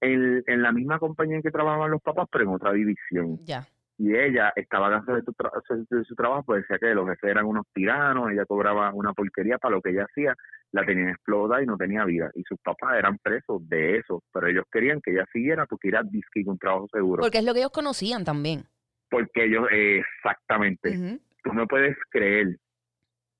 en, 0.00 0.42
en 0.46 0.62
la 0.62 0.72
misma 0.72 0.98
compañía 0.98 1.36
en 1.36 1.42
que 1.42 1.50
trabajaban 1.50 1.90
los 1.90 2.02
papás, 2.02 2.28
pero 2.30 2.44
en 2.44 2.50
otra 2.50 2.72
división. 2.72 3.38
Ya. 3.44 3.66
y 3.98 4.14
ella 4.14 4.52
estaba 4.56 4.90
cansada 4.90 5.20
de, 5.20 5.96
de 5.98 6.04
su 6.04 6.14
trabajo, 6.14 6.42
pues 6.44 6.62
decía 6.62 6.78
que 6.78 6.94
los 6.94 7.08
jefes 7.08 7.30
eran 7.30 7.46
unos 7.46 7.64
tiranos, 7.72 8.30
ella 8.30 8.44
cobraba 8.44 8.92
una 8.92 9.12
porquería 9.12 9.58
para 9.58 9.74
lo 9.76 9.80
que 9.82 9.90
ella 9.90 10.04
hacía, 10.08 10.34
la 10.72 10.84
tenían 10.84 11.10
explotada 11.10 11.62
y 11.62 11.66
no 11.66 11.76
tenía 11.76 12.04
vida. 12.04 12.30
Y 12.34 12.42
sus 12.42 12.58
papás 12.60 12.96
eran 12.98 13.18
presos 13.18 13.68
de 13.68 13.98
eso, 13.98 14.22
pero 14.32 14.48
ellos 14.48 14.64
querían 14.72 15.00
que 15.00 15.12
ella 15.12 15.24
siguiera 15.32 15.66
porque 15.66 15.88
era 15.88 16.02
disque 16.02 16.44
con 16.44 16.52
un 16.54 16.58
trabajo 16.58 16.88
seguro. 16.92 17.22
Porque 17.22 17.38
es 17.38 17.44
lo 17.44 17.52
que 17.52 17.60
ellos 17.60 17.70
conocían 17.72 18.24
también. 18.24 18.64
Porque 19.10 19.44
ellos, 19.44 19.66
eh, 19.70 20.00
exactamente, 20.00 20.90
Ujú. 20.90 21.20
tú 21.44 21.52
no 21.54 21.66
puedes 21.68 21.96
creer 22.10 22.56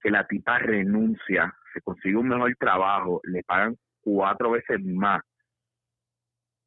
que 0.04 0.10
la 0.10 0.26
tipa 0.26 0.58
renuncia, 0.58 1.56
se 1.72 1.80
consigue 1.80 2.16
un 2.16 2.28
mejor 2.28 2.54
trabajo, 2.60 3.22
le 3.24 3.42
pagan 3.42 3.74
cuatro 4.02 4.50
veces 4.50 4.78
más 4.84 5.22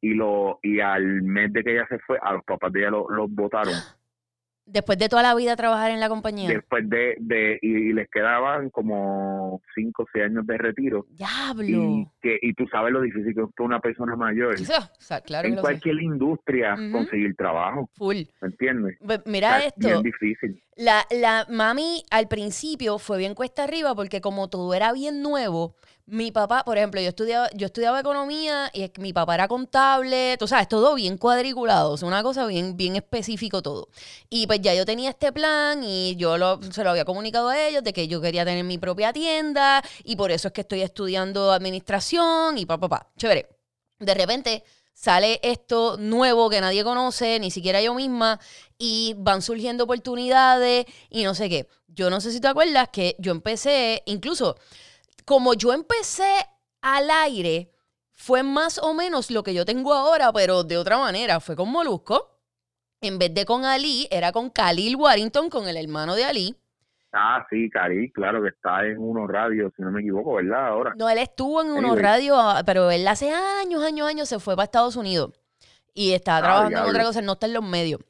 y 0.00 0.12
lo 0.14 0.58
y 0.60 0.80
al 0.80 1.22
mes 1.22 1.52
de 1.52 1.62
que 1.62 1.72
ella 1.74 1.86
se 1.88 2.00
fue, 2.00 2.18
a 2.20 2.32
los 2.32 2.42
papás 2.44 2.72
de 2.72 2.80
ella 2.80 2.90
lo- 2.90 3.08
los 3.08 3.30
votaron. 3.30 3.74
Después 4.70 4.98
de 4.98 5.08
toda 5.08 5.22
la 5.22 5.34
vida 5.34 5.56
trabajar 5.56 5.90
en 5.90 6.00
la 6.00 6.08
compañía. 6.08 6.48
después 6.48 6.88
de, 6.88 7.16
de 7.20 7.58
y, 7.62 7.68
y 7.88 7.92
les 7.92 8.08
quedaban 8.10 8.70
como 8.70 9.60
cinco 9.74 10.02
o 10.02 10.06
seis 10.12 10.26
años 10.26 10.46
de 10.46 10.58
retiro 10.58 11.06
Diablo. 11.10 11.64
y 11.66 12.08
que 12.20 12.38
y 12.42 12.52
tú 12.54 12.66
sabes 12.70 12.92
lo 12.92 13.00
difícil 13.00 13.34
que 13.34 13.40
es 13.42 13.48
para 13.56 13.66
una 13.66 13.80
persona 13.80 14.14
mayor 14.16 14.54
O 14.54 15.00
sea, 15.00 15.20
claro 15.22 15.48
en 15.48 15.54
sé. 15.56 15.60
cualquier 15.60 16.00
industria 16.02 16.76
conseguir 16.92 17.34
trabajo 17.36 17.88
Full. 17.96 18.16
¿me 18.40 18.48
entiendes? 18.48 18.96
Pues 19.04 19.18
O 19.20 19.22
Mira 19.26 19.58
sea, 19.58 19.66
esto. 19.68 19.88
bien 19.88 20.02
difícil 20.02 20.62
La, 20.76 21.04
la 21.10 21.46
mami 21.50 22.02
al 22.10 22.28
principio 22.28 22.98
fue 22.98 23.18
bien 23.18 23.34
cuesta 23.34 23.64
arriba 23.64 23.94
porque 23.94 24.20
como 24.20 24.48
todo 24.48 24.74
era 24.74 24.92
bien 24.92 25.22
nuevo, 25.22 25.74
mi 26.10 26.32
papá, 26.32 26.64
por 26.64 26.78
ejemplo, 26.78 27.00
yo 27.02 27.10
estudiaba, 27.10 27.50
yo 27.54 27.66
estudiaba 27.66 28.00
economía 28.00 28.70
y 28.72 28.90
mi 28.98 29.12
papá 29.12 29.34
era 29.34 29.46
contable, 29.46 30.36
tú 30.38 30.48
sabes, 30.48 30.66
todo 30.66 30.94
bien 30.94 31.18
cuadriculado, 31.18 31.94
es 31.94 32.02
una 32.02 32.22
cosa 32.22 32.46
bien, 32.46 32.78
bien 32.78 32.96
específico 32.96 33.60
todo. 33.60 33.88
Y 34.30 34.46
pues 34.46 34.60
ya 34.62 34.74
yo 34.74 34.86
tenía 34.86 35.10
este 35.10 35.32
plan 35.32 35.84
y 35.84 36.16
yo 36.16 36.36
se 36.70 36.82
lo 36.82 36.90
había 36.90 37.04
comunicado 37.04 37.50
a 37.50 37.60
ellos 37.60 37.84
de 37.84 37.92
que 37.92 38.08
yo 38.08 38.22
quería 38.22 38.46
tener 38.46 38.64
mi 38.64 38.78
propia 38.78 39.12
tienda 39.12 39.82
y 40.02 40.16
por 40.16 40.30
eso 40.30 40.48
es 40.48 40.54
que 40.54 40.62
estoy 40.62 40.80
estudiando 40.80 41.52
administración 41.52 42.56
y 42.56 42.64
pa, 42.64 42.78
pa, 42.78 42.88
pa. 42.88 43.10
Chévere. 43.18 43.46
De 43.98 44.14
repente 44.14 44.64
sale 44.94 45.40
esto 45.42 45.96
nuevo 45.98 46.48
que 46.48 46.60
nadie 46.62 46.84
conoce, 46.84 47.38
ni 47.38 47.50
siquiera 47.50 47.82
yo 47.82 47.94
misma, 47.94 48.40
y 48.78 49.14
van 49.18 49.42
surgiendo 49.42 49.84
oportunidades 49.84 50.86
y 51.10 51.24
no 51.24 51.34
sé 51.34 51.50
qué. 51.50 51.68
Yo 51.86 52.08
no 52.08 52.20
sé 52.22 52.32
si 52.32 52.40
te 52.40 52.48
acuerdas 52.48 52.88
que 52.88 53.14
yo 53.18 53.32
empecé, 53.32 54.02
incluso 54.06 54.56
como 55.28 55.52
yo 55.52 55.74
empecé 55.74 56.32
al 56.80 57.10
aire, 57.10 57.70
fue 58.12 58.42
más 58.42 58.78
o 58.78 58.94
menos 58.94 59.30
lo 59.30 59.42
que 59.42 59.52
yo 59.52 59.66
tengo 59.66 59.92
ahora, 59.92 60.32
pero 60.32 60.64
de 60.64 60.78
otra 60.78 60.96
manera. 60.96 61.38
Fue 61.38 61.54
con 61.54 61.70
Molusco. 61.70 62.40
En 63.02 63.18
vez 63.18 63.34
de 63.34 63.44
con 63.44 63.66
Ali, 63.66 64.08
era 64.10 64.32
con 64.32 64.48
Khalil 64.48 64.96
Warrington, 64.96 65.50
con 65.50 65.68
el 65.68 65.76
hermano 65.76 66.14
de 66.14 66.24
Ali. 66.24 66.56
Ah, 67.12 67.46
sí, 67.50 67.68
Cari, 67.68 68.10
claro 68.10 68.42
que 68.42 68.48
está 68.48 68.86
en 68.86 68.98
Uno 68.98 69.26
Radio, 69.26 69.70
si 69.76 69.82
no 69.82 69.90
me 69.90 70.00
equivoco, 70.00 70.34
¿verdad? 70.34 70.68
Ahora. 70.68 70.94
No, 70.96 71.10
él 71.10 71.18
estuvo 71.18 71.60
en 71.60 71.72
Uno 71.72 71.88
Anyway. 71.88 72.02
Radio, 72.02 72.36
ah, 72.38 72.62
pero 72.64 72.90
él 72.90 73.06
hace 73.06 73.30
años, 73.30 73.82
años, 73.82 74.08
años 74.08 74.28
se 74.30 74.38
fue 74.38 74.56
para 74.56 74.64
Estados 74.64 74.96
Unidos 74.96 75.32
y 75.92 76.12
estaba 76.12 76.38
Ah, 76.38 76.42
trabajando 76.42 76.78
en 76.78 76.84
otra 76.88 77.04
cosa, 77.04 77.20
no 77.20 77.32
está 77.32 77.46
en 77.46 77.52
los 77.52 77.64
medios. 77.64 78.00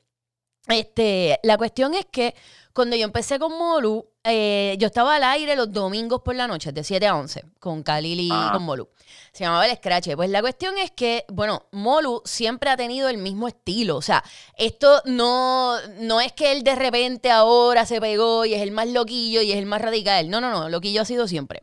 Este, 0.69 1.41
la 1.43 1.59
cuestión 1.59 1.95
es 1.95 2.07
que 2.07 2.35
cuando 2.73 2.95
yo 2.95 3.05
empecé 3.05 3.39
con 3.41 3.53
Molu, 3.59 4.07
eh, 4.29 4.77
yo 4.79 4.87
estaba 4.87 5.17
al 5.17 5.25
aire 5.25 5.57
los 5.57 5.73
domingos 5.73 6.21
por 6.23 6.35
la 6.35 6.47
noche, 6.47 6.73
de 6.73 6.85
7 6.85 7.07
a 7.07 7.17
11, 7.17 7.45
con 7.59 7.83
Khalil 7.83 8.21
y 8.21 8.29
Ah. 8.33 8.51
con 8.53 8.63
Molu. 8.63 8.89
Se 9.33 9.45
llamaba 9.45 9.67
El 9.67 9.77
Scratch. 9.77 10.15
Pues 10.17 10.31
la 10.31 10.41
cuestión 10.41 10.77
es 10.79 10.91
que, 10.91 11.25
bueno, 11.29 11.67
Molu 11.73 12.23
siempre 12.25 12.71
ha 12.71 12.77
tenido 12.77 13.09
el 13.09 13.19
mismo 13.19 13.49
estilo. 13.49 13.97
O 13.97 14.03
sea, 14.03 14.23
esto 14.57 15.03
no, 15.05 15.77
no 16.01 16.21
es 16.21 16.33
que 16.33 16.53
él 16.53 16.63
de 16.63 16.75
repente 16.75 17.31
ahora 17.31 17.87
se 17.87 18.01
pegó 18.01 18.45
y 18.45 18.55
es 18.55 18.63
el 18.63 18.71
más 18.73 18.89
loquillo 18.89 19.41
y 19.43 19.53
es 19.53 19.59
el 19.59 19.67
más 19.67 19.81
radical. 19.83 20.29
No, 20.31 20.41
no, 20.41 20.51
no, 20.51 20.69
loquillo 20.69 21.03
ha 21.03 21.05
sido 21.05 21.29
siempre. 21.29 21.63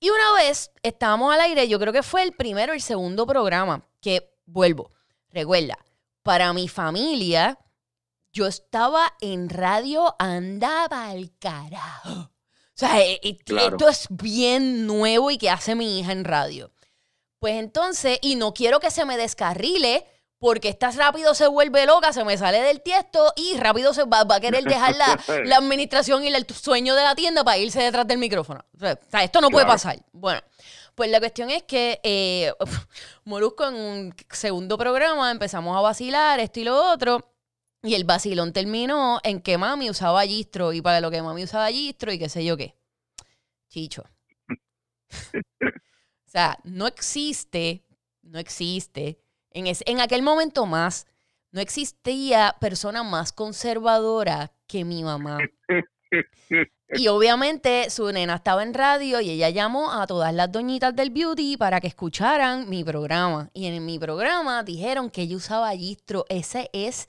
Y 0.00 0.10
una 0.10 0.32
vez 0.42 0.70
estábamos 0.82 1.34
al 1.34 1.40
aire, 1.40 1.68
yo 1.68 1.78
creo 1.78 1.92
que 1.92 2.02
fue 2.02 2.22
el 2.22 2.32
primero 2.32 2.72
o 2.72 2.74
el 2.74 2.80
segundo 2.82 3.26
programa, 3.26 3.84
que 4.00 4.30
vuelvo, 4.46 4.90
recuerda, 5.30 5.76
para 6.22 6.52
mi 6.52 6.68
familia, 6.68 7.58
yo 8.38 8.46
estaba 8.46 9.14
en 9.20 9.48
radio, 9.48 10.14
andaba 10.20 11.08
al 11.08 11.32
carajo. 11.40 12.10
O 12.12 12.30
sea, 12.72 13.00
eh, 13.02 13.36
Claro. 13.44 13.70
esto 13.76 13.88
es 13.88 14.06
bien 14.10 14.86
nuevo 14.86 15.32
y 15.32 15.38
que 15.38 15.50
hace 15.50 15.74
mi 15.74 15.98
hija 15.98 16.12
en 16.12 16.24
radio. 16.24 16.70
Pues 17.40 17.54
entonces, 17.54 18.20
y 18.22 18.36
no 18.36 18.54
quiero 18.54 18.78
que 18.78 18.92
se 18.92 19.04
me 19.04 19.16
descarrile, 19.16 20.06
porque 20.38 20.68
esta 20.68 20.92
rápido 20.92 21.34
se 21.34 21.48
vuelve 21.48 21.84
loca, 21.84 22.12
se 22.12 22.22
me 22.22 22.38
sale 22.38 22.60
del 22.60 22.80
tiesto 22.80 23.32
y 23.34 23.56
rápido 23.56 23.92
se 23.92 24.04
va, 24.04 24.22
va 24.22 24.36
a 24.36 24.40
querer 24.40 24.62
dejar 24.62 24.94
la, 24.94 25.18
la 25.44 25.56
administración 25.56 26.22
y 26.22 26.28
el 26.28 26.46
sueño 26.48 26.94
de 26.94 27.02
la 27.02 27.16
tienda 27.16 27.42
para 27.42 27.58
irse 27.58 27.82
detrás 27.82 28.06
del 28.06 28.18
micrófono. 28.18 28.64
O 28.76 28.78
sea, 28.78 29.24
esto 29.24 29.40
no 29.40 29.50
puede 29.50 29.66
pasar. 29.66 29.98
Bueno, 30.12 30.40
pues 30.94 31.10
la 31.10 31.18
cuestión 31.18 31.50
es 31.50 31.64
que 31.64 31.98
eh, 32.04 32.52
Molusco 33.24 33.66
en 33.66 33.74
un 33.74 34.14
segundo 34.30 34.78
programa 34.78 35.28
empezamos 35.32 35.76
a 35.76 35.80
vacilar 35.80 36.38
esto 36.38 36.60
y 36.60 36.64
lo 36.64 36.92
otro. 36.92 37.34
Y 37.82 37.94
el 37.94 38.04
vacilón 38.04 38.52
terminó 38.52 39.20
en 39.22 39.40
que 39.40 39.56
mami 39.56 39.88
usaba 39.90 40.22
gistro 40.24 40.72
y 40.72 40.82
para 40.82 41.00
lo 41.00 41.10
que 41.10 41.22
mami 41.22 41.44
usaba 41.44 41.68
gistro 41.70 42.12
y 42.12 42.18
qué 42.18 42.28
sé 42.28 42.44
yo 42.44 42.56
qué. 42.56 42.74
Chicho. 43.68 44.04
o 45.62 46.30
sea, 46.30 46.58
no 46.64 46.86
existe, 46.86 47.84
no 48.22 48.38
existe, 48.38 49.18
en, 49.50 49.66
ese- 49.66 49.84
en 49.86 50.00
aquel 50.00 50.22
momento 50.22 50.66
más, 50.66 51.06
no 51.52 51.60
existía 51.60 52.56
persona 52.60 53.02
más 53.02 53.32
conservadora 53.32 54.52
que 54.66 54.84
mi 54.84 55.02
mamá. 55.02 55.38
Y 56.90 57.08
obviamente 57.08 57.90
su 57.90 58.10
nena 58.12 58.36
estaba 58.36 58.62
en 58.62 58.74
radio 58.74 59.20
y 59.20 59.30
ella 59.30 59.50
llamó 59.50 59.92
a 59.92 60.06
todas 60.06 60.32
las 60.34 60.50
doñitas 60.50 60.94
del 60.96 61.10
beauty 61.10 61.56
para 61.56 61.80
que 61.80 61.86
escucharan 61.86 62.68
mi 62.68 62.82
programa. 62.82 63.50
Y 63.54 63.66
en 63.66 63.84
mi 63.84 63.98
programa 63.98 64.62
dijeron 64.62 65.10
que 65.10 65.22
ella 65.22 65.36
usaba 65.36 65.70
gistro. 65.72 66.24
Esa 66.28 66.64
es 66.72 67.08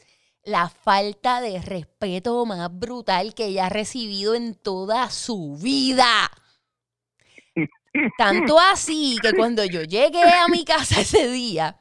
la 0.49 0.67
falta 0.67 1.41
de 1.41 1.61
respeto 1.61 2.45
más 2.45 2.69
brutal 2.71 3.33
que 3.33 3.45
ella 3.45 3.67
ha 3.67 3.69
recibido 3.69 4.35
en 4.35 4.55
toda 4.55 5.09
su 5.11 5.55
vida. 5.55 6.29
Tanto 8.17 8.59
así 8.59 9.17
que 9.21 9.33
cuando 9.33 9.63
yo 9.65 9.83
llegué 9.83 10.23
a 10.23 10.47
mi 10.47 10.65
casa 10.65 11.01
ese 11.01 11.29
día, 11.29 11.77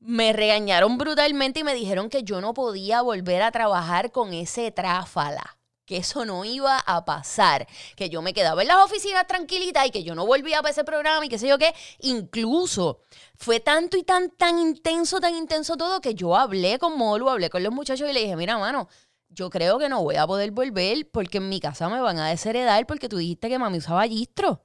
me 0.00 0.32
regañaron 0.32 0.98
brutalmente 0.98 1.60
y 1.60 1.64
me 1.64 1.74
dijeron 1.74 2.10
que 2.10 2.24
yo 2.24 2.40
no 2.40 2.54
podía 2.54 3.02
volver 3.02 3.42
a 3.42 3.52
trabajar 3.52 4.10
con 4.10 4.32
ese 4.32 4.72
tráfala. 4.72 5.58
Que 5.92 5.98
eso 5.98 6.24
no 6.24 6.42
iba 6.42 6.78
a 6.78 7.04
pasar. 7.04 7.68
Que 7.96 8.08
yo 8.08 8.22
me 8.22 8.32
quedaba 8.32 8.62
en 8.62 8.68
las 8.68 8.78
oficinas 8.78 9.26
tranquilita 9.26 9.84
y 9.84 9.90
que 9.90 10.02
yo 10.02 10.14
no 10.14 10.24
volvía 10.24 10.62
para 10.62 10.72
ese 10.72 10.84
programa 10.84 11.26
y 11.26 11.28
qué 11.28 11.38
sé 11.38 11.46
yo 11.46 11.58
qué. 11.58 11.74
Incluso 11.98 13.00
fue 13.36 13.60
tanto 13.60 13.98
y 13.98 14.02
tan, 14.02 14.30
tan 14.30 14.58
intenso, 14.58 15.20
tan 15.20 15.34
intenso 15.34 15.76
todo 15.76 16.00
que 16.00 16.14
yo 16.14 16.34
hablé 16.34 16.78
con 16.78 16.96
Molu, 16.96 17.28
hablé 17.28 17.50
con 17.50 17.62
los 17.62 17.74
muchachos 17.74 18.08
y 18.08 18.14
le 18.14 18.20
dije, 18.20 18.36
mira, 18.36 18.56
mano, 18.56 18.88
yo 19.28 19.50
creo 19.50 19.78
que 19.78 19.90
no 19.90 20.02
voy 20.02 20.16
a 20.16 20.26
poder 20.26 20.50
volver 20.52 21.10
porque 21.10 21.36
en 21.36 21.50
mi 21.50 21.60
casa 21.60 21.90
me 21.90 22.00
van 22.00 22.18
a 22.18 22.28
desheredar 22.28 22.86
porque 22.86 23.10
tú 23.10 23.18
dijiste 23.18 23.50
que 23.50 23.58
mami 23.58 23.76
usaba 23.76 24.06
gistro. 24.06 24.64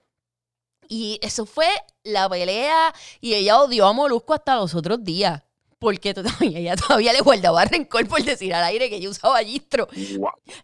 Y 0.88 1.20
eso 1.22 1.46
fue 1.46 1.68
la 2.04 2.30
pelea 2.30 2.94
y 3.20 3.34
ella 3.34 3.60
odió 3.60 3.86
a 3.86 3.92
Molusco 3.92 4.34
hasta 4.34 4.56
los 4.56 4.74
otros 4.76 5.04
días. 5.04 5.44
Porque 5.80 6.14
todavía, 6.14 6.60
ella 6.60 6.76
todavía 6.76 7.14
le 7.14 7.22
guardaba 7.22 7.66
rencor 7.66 8.08
por 8.08 8.24
decir 8.24 8.54
al 8.54 8.64
aire 8.64 8.90
que 8.90 8.96
ella 8.96 9.10
usaba 9.10 9.40
gistro. 9.40 9.88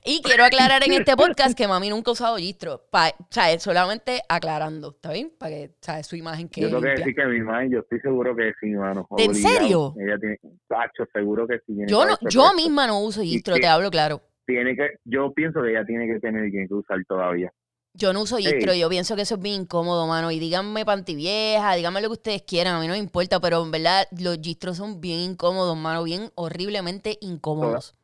Y 0.04 0.22
quiero 0.24 0.44
aclarar 0.44 0.84
en 0.84 0.94
este 0.94 1.16
podcast 1.16 1.58
que 1.58 1.68
mami 1.68 1.90
nunca 1.90 2.12
ha 2.12 2.14
usado 2.14 2.38
gistro. 2.38 2.82
Pa, 2.90 3.10
o 3.10 3.28
sea, 3.30 3.58
solamente 3.60 4.22
aclarando, 4.28 4.92
¿está 4.92 5.12
bien? 5.12 5.32
Para 5.38 5.52
que, 5.52 5.72
¿sabes? 5.82 6.08
Su 6.08 6.16
imagen 6.16 6.50
que 6.50 6.62
Yo 6.62 6.68
tengo 6.68 6.82
que 6.82 6.90
decir 6.90 7.16
que 7.16 7.26
mi 7.26 7.42
madre, 7.42 7.70
yo 7.70 7.80
estoy 7.80 8.00
seguro 8.00 8.36
que 8.36 8.54
sí, 8.60 8.68
mano. 8.72 9.08
¿En 9.18 9.32
obligado. 9.32 9.54
serio? 9.56 9.94
Ella 9.98 10.18
tiene, 10.20 10.40
Tacho, 10.68 11.06
seguro 11.14 11.48
que 11.48 11.60
sí. 11.66 11.76
Yo, 11.88 12.06
no, 12.06 12.18
yo 12.30 12.54
misma 12.54 12.88
no 12.88 13.00
uso 13.02 13.22
gistro, 13.22 13.56
te 13.56 13.68
hablo 13.68 13.92
claro. 13.92 14.22
Tiene 14.46 14.76
que, 14.76 14.98
yo 15.06 15.32
pienso 15.34 15.62
que 15.62 15.70
ella 15.72 15.86
tiene 15.86 16.08
que 16.08 16.20
tener 16.20 16.52
que 16.52 16.68
usar 16.74 16.98
todavía. 17.08 17.52
Yo 17.96 18.12
no 18.12 18.22
uso 18.24 18.38
gistro, 18.38 18.74
yo 18.74 18.90
pienso 18.90 19.16
que 19.16 19.22
eso 19.22 19.36
es 19.36 19.42
bien 19.42 19.62
incómodo, 19.62 20.08
mano. 20.08 20.32
Y 20.32 20.40
díganme 20.40 20.84
panty 20.84 21.14
vieja, 21.16 21.76
díganme 21.76 22.02
lo 22.02 22.08
que 22.08 22.14
ustedes 22.14 22.42
quieran, 22.42 22.76
a 22.76 22.80
mí 22.80 22.88
no 22.88 22.94
me 22.94 23.00
importa, 23.00 23.40
pero 23.40 23.64
en 23.64 23.70
verdad 23.70 24.08
los 24.20 24.40
gistros 24.42 24.78
son 24.78 25.00
bien 25.00 25.20
incómodos, 25.20 25.78
mano, 25.78 26.04
bien 26.04 26.30
horriblemente 26.36 27.18
incómodos. 27.22 27.96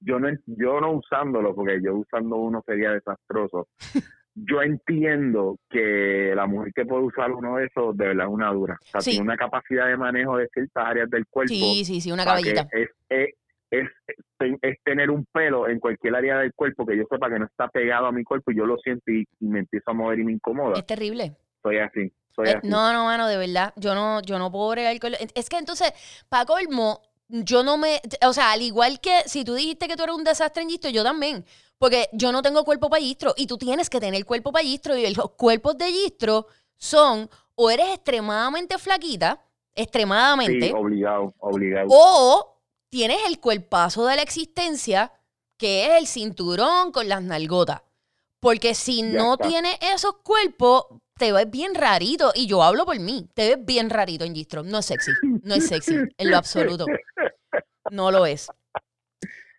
Yo 0.00 0.20
no, 0.20 0.28
yo 0.46 0.80
no 0.80 0.92
usándolo, 0.92 1.54
porque 1.54 1.80
yo 1.82 1.96
usando 1.96 2.36
uno 2.36 2.62
sería 2.66 2.90
desastroso. 2.90 3.68
Yo 4.36 4.62
entiendo 4.62 5.60
que 5.70 6.32
la 6.34 6.48
mujer 6.48 6.72
que 6.74 6.84
puede 6.84 7.04
usar 7.04 7.30
uno 7.30 7.54
de 7.54 7.66
esos, 7.66 7.96
de 7.96 8.08
verdad 8.08 8.26
es 8.26 8.32
una 8.32 8.50
dura. 8.52 8.76
O 8.82 8.86
sea, 8.86 9.00
Sí. 9.00 9.10
tiene 9.10 9.26
una 9.26 9.36
capacidad 9.36 9.86
de 9.86 9.96
manejo 9.96 10.36
de 10.38 10.48
ciertas 10.52 10.84
áreas 10.84 11.08
del 11.08 11.24
cuerpo. 11.28 11.54
Sí, 11.54 11.84
sí, 11.84 12.00
sí, 12.00 12.10
una 12.10 12.24
caballita. 12.24 12.66
Es, 12.72 12.88
es, 13.08 13.28
es, 13.80 13.88
es- 14.62 14.78
tener 14.84 15.10
un 15.10 15.24
pelo 15.32 15.68
en 15.68 15.80
cualquier 15.80 16.14
área 16.16 16.38
del 16.38 16.52
cuerpo 16.54 16.84
que 16.86 16.96
yo 16.96 17.04
sepa 17.10 17.28
que 17.30 17.38
no 17.38 17.46
está 17.46 17.68
pegado 17.68 18.06
a 18.06 18.12
mi 18.12 18.24
cuerpo 18.24 18.50
y 18.50 18.56
yo 18.56 18.66
lo 18.66 18.76
siento 18.78 19.10
y, 19.10 19.24
y 19.40 19.46
me 19.46 19.60
empiezo 19.60 19.90
a 19.90 19.94
mover 19.94 20.18
y 20.18 20.24
me 20.24 20.32
incomoda. 20.32 20.78
Es 20.78 20.86
terrible. 20.86 21.36
Soy 21.62 21.78
así, 21.78 22.12
soy 22.34 22.48
Eh, 22.48 22.56
así. 22.58 22.68
no, 22.68 22.92
no, 22.92 23.04
mano, 23.04 23.26
de 23.28 23.36
verdad. 23.38 23.72
Yo 23.76 23.94
no, 23.94 24.20
yo 24.22 24.38
no 24.38 24.50
puedo 24.52 24.70
bregar 24.70 24.98
con 25.00 25.12
Es 25.34 25.48
que 25.48 25.56
entonces, 25.56 25.92
para 26.28 26.44
colmo, 26.44 27.00
yo 27.28 27.62
no 27.62 27.78
me. 27.78 28.00
O 28.26 28.32
sea, 28.34 28.52
al 28.52 28.60
igual 28.62 29.00
que 29.00 29.20
si 29.26 29.44
tú 29.44 29.54
dijiste 29.54 29.88
que 29.88 29.96
tú 29.96 30.02
eres 30.02 30.14
un 30.14 30.24
desastre 30.24 30.62
en 30.62 30.68
gistro, 30.68 30.90
yo 30.90 31.02
también. 31.02 31.44
Porque 31.78 32.08
yo 32.12 32.32
no 32.32 32.42
tengo 32.42 32.64
cuerpo 32.64 32.90
para 32.90 33.02
gistro. 33.02 33.32
Y 33.36 33.46
tú 33.46 33.56
tienes 33.56 33.88
que 33.90 33.98
tener 33.98 34.24
cuerpo 34.26 34.52
para 34.52 34.62
gistro. 34.64 34.94
Y 34.96 35.12
los 35.14 35.30
cuerpos 35.32 35.76
de 35.78 35.86
gistro 35.86 36.46
son 36.76 37.28
o 37.54 37.70
eres 37.70 37.88
extremadamente 37.94 38.76
flaquita, 38.78 39.40
extremadamente, 39.74 40.66
Sí, 40.68 40.72
obligado, 40.76 41.32
obligado. 41.38 41.86
o 41.90 42.53
tienes 42.94 43.18
el 43.26 43.40
cuerpazo 43.40 44.06
de 44.06 44.14
la 44.14 44.22
existencia, 44.22 45.10
que 45.58 45.84
es 45.86 45.98
el 45.98 46.06
cinturón 46.06 46.92
con 46.92 47.08
las 47.08 47.22
nalgotas. 47.24 47.82
Porque 48.40 48.72
si 48.74 49.02
Ya 49.02 49.18
no 49.18 49.32
está. 49.34 49.48
tienes 49.48 49.76
esos 49.80 50.18
cuerpos, 50.22 50.84
te 51.18 51.32
ves 51.32 51.50
bien 51.50 51.74
rarito. 51.74 52.30
Y 52.36 52.46
yo 52.46 52.62
hablo 52.62 52.84
por 52.84 52.96
mí. 53.00 53.28
Te 53.34 53.56
ves 53.56 53.64
bien 53.64 53.90
rarito 53.90 54.24
en 54.24 54.32
Gistro. 54.36 54.62
No 54.62 54.78
es 54.78 54.86
sexy. 54.86 55.10
No 55.42 55.56
es 55.56 55.66
sexy. 55.66 55.96
En 56.18 56.30
lo 56.30 56.36
absoluto. 56.36 56.86
No 57.90 58.12
lo 58.12 58.26
es. 58.26 58.48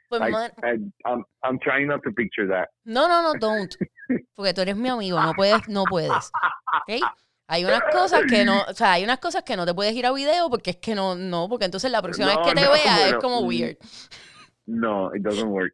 Pues, 0.08 0.22
I- 0.22 0.32
man- 0.32 0.52
I- 0.64 0.94
I'm, 1.06 1.26
I'm 1.44 1.60
trying 1.60 1.88
not 1.88 2.02
to 2.04 2.12
picture 2.14 2.48
that. 2.48 2.70
no, 2.86 3.08
no, 3.10 3.22
no, 3.22 3.34
don't. 3.38 3.76
Porque 4.34 4.54
tú 4.54 4.62
eres 4.62 4.78
mi 4.78 4.88
amigo. 4.88 5.20
No 5.22 5.34
puedes, 5.34 5.68
no 5.68 5.84
puedes. 5.90 6.32
¿Ok? 6.88 7.02
Hay 7.48 7.64
unas 7.64 7.82
cosas 7.92 8.22
que 8.28 8.44
no, 8.44 8.64
o 8.68 8.74
sea, 8.74 8.94
hay 8.94 9.04
unas 9.04 9.20
cosas 9.20 9.44
que 9.44 9.56
no 9.56 9.66
te 9.66 9.74
puedes 9.74 9.94
ir 9.94 10.06
a 10.06 10.12
video 10.12 10.50
porque 10.50 10.72
es 10.72 10.78
que 10.78 10.96
no, 10.96 11.16
no, 11.16 11.48
porque 11.48 11.66
entonces 11.66 11.92
la 11.92 12.02
próxima 12.02 12.28
No, 12.34 12.40
vez 12.40 12.48
que 12.48 12.56
te 12.56 12.66
no, 12.66 12.72
vea 12.72 13.10
es 13.10 13.16
como 13.16 13.42
mm. 13.42 13.46
weird. 13.48 13.78
No, 14.66 15.16
it 15.16 15.22
doesn't 15.22 15.50
work. 15.52 15.74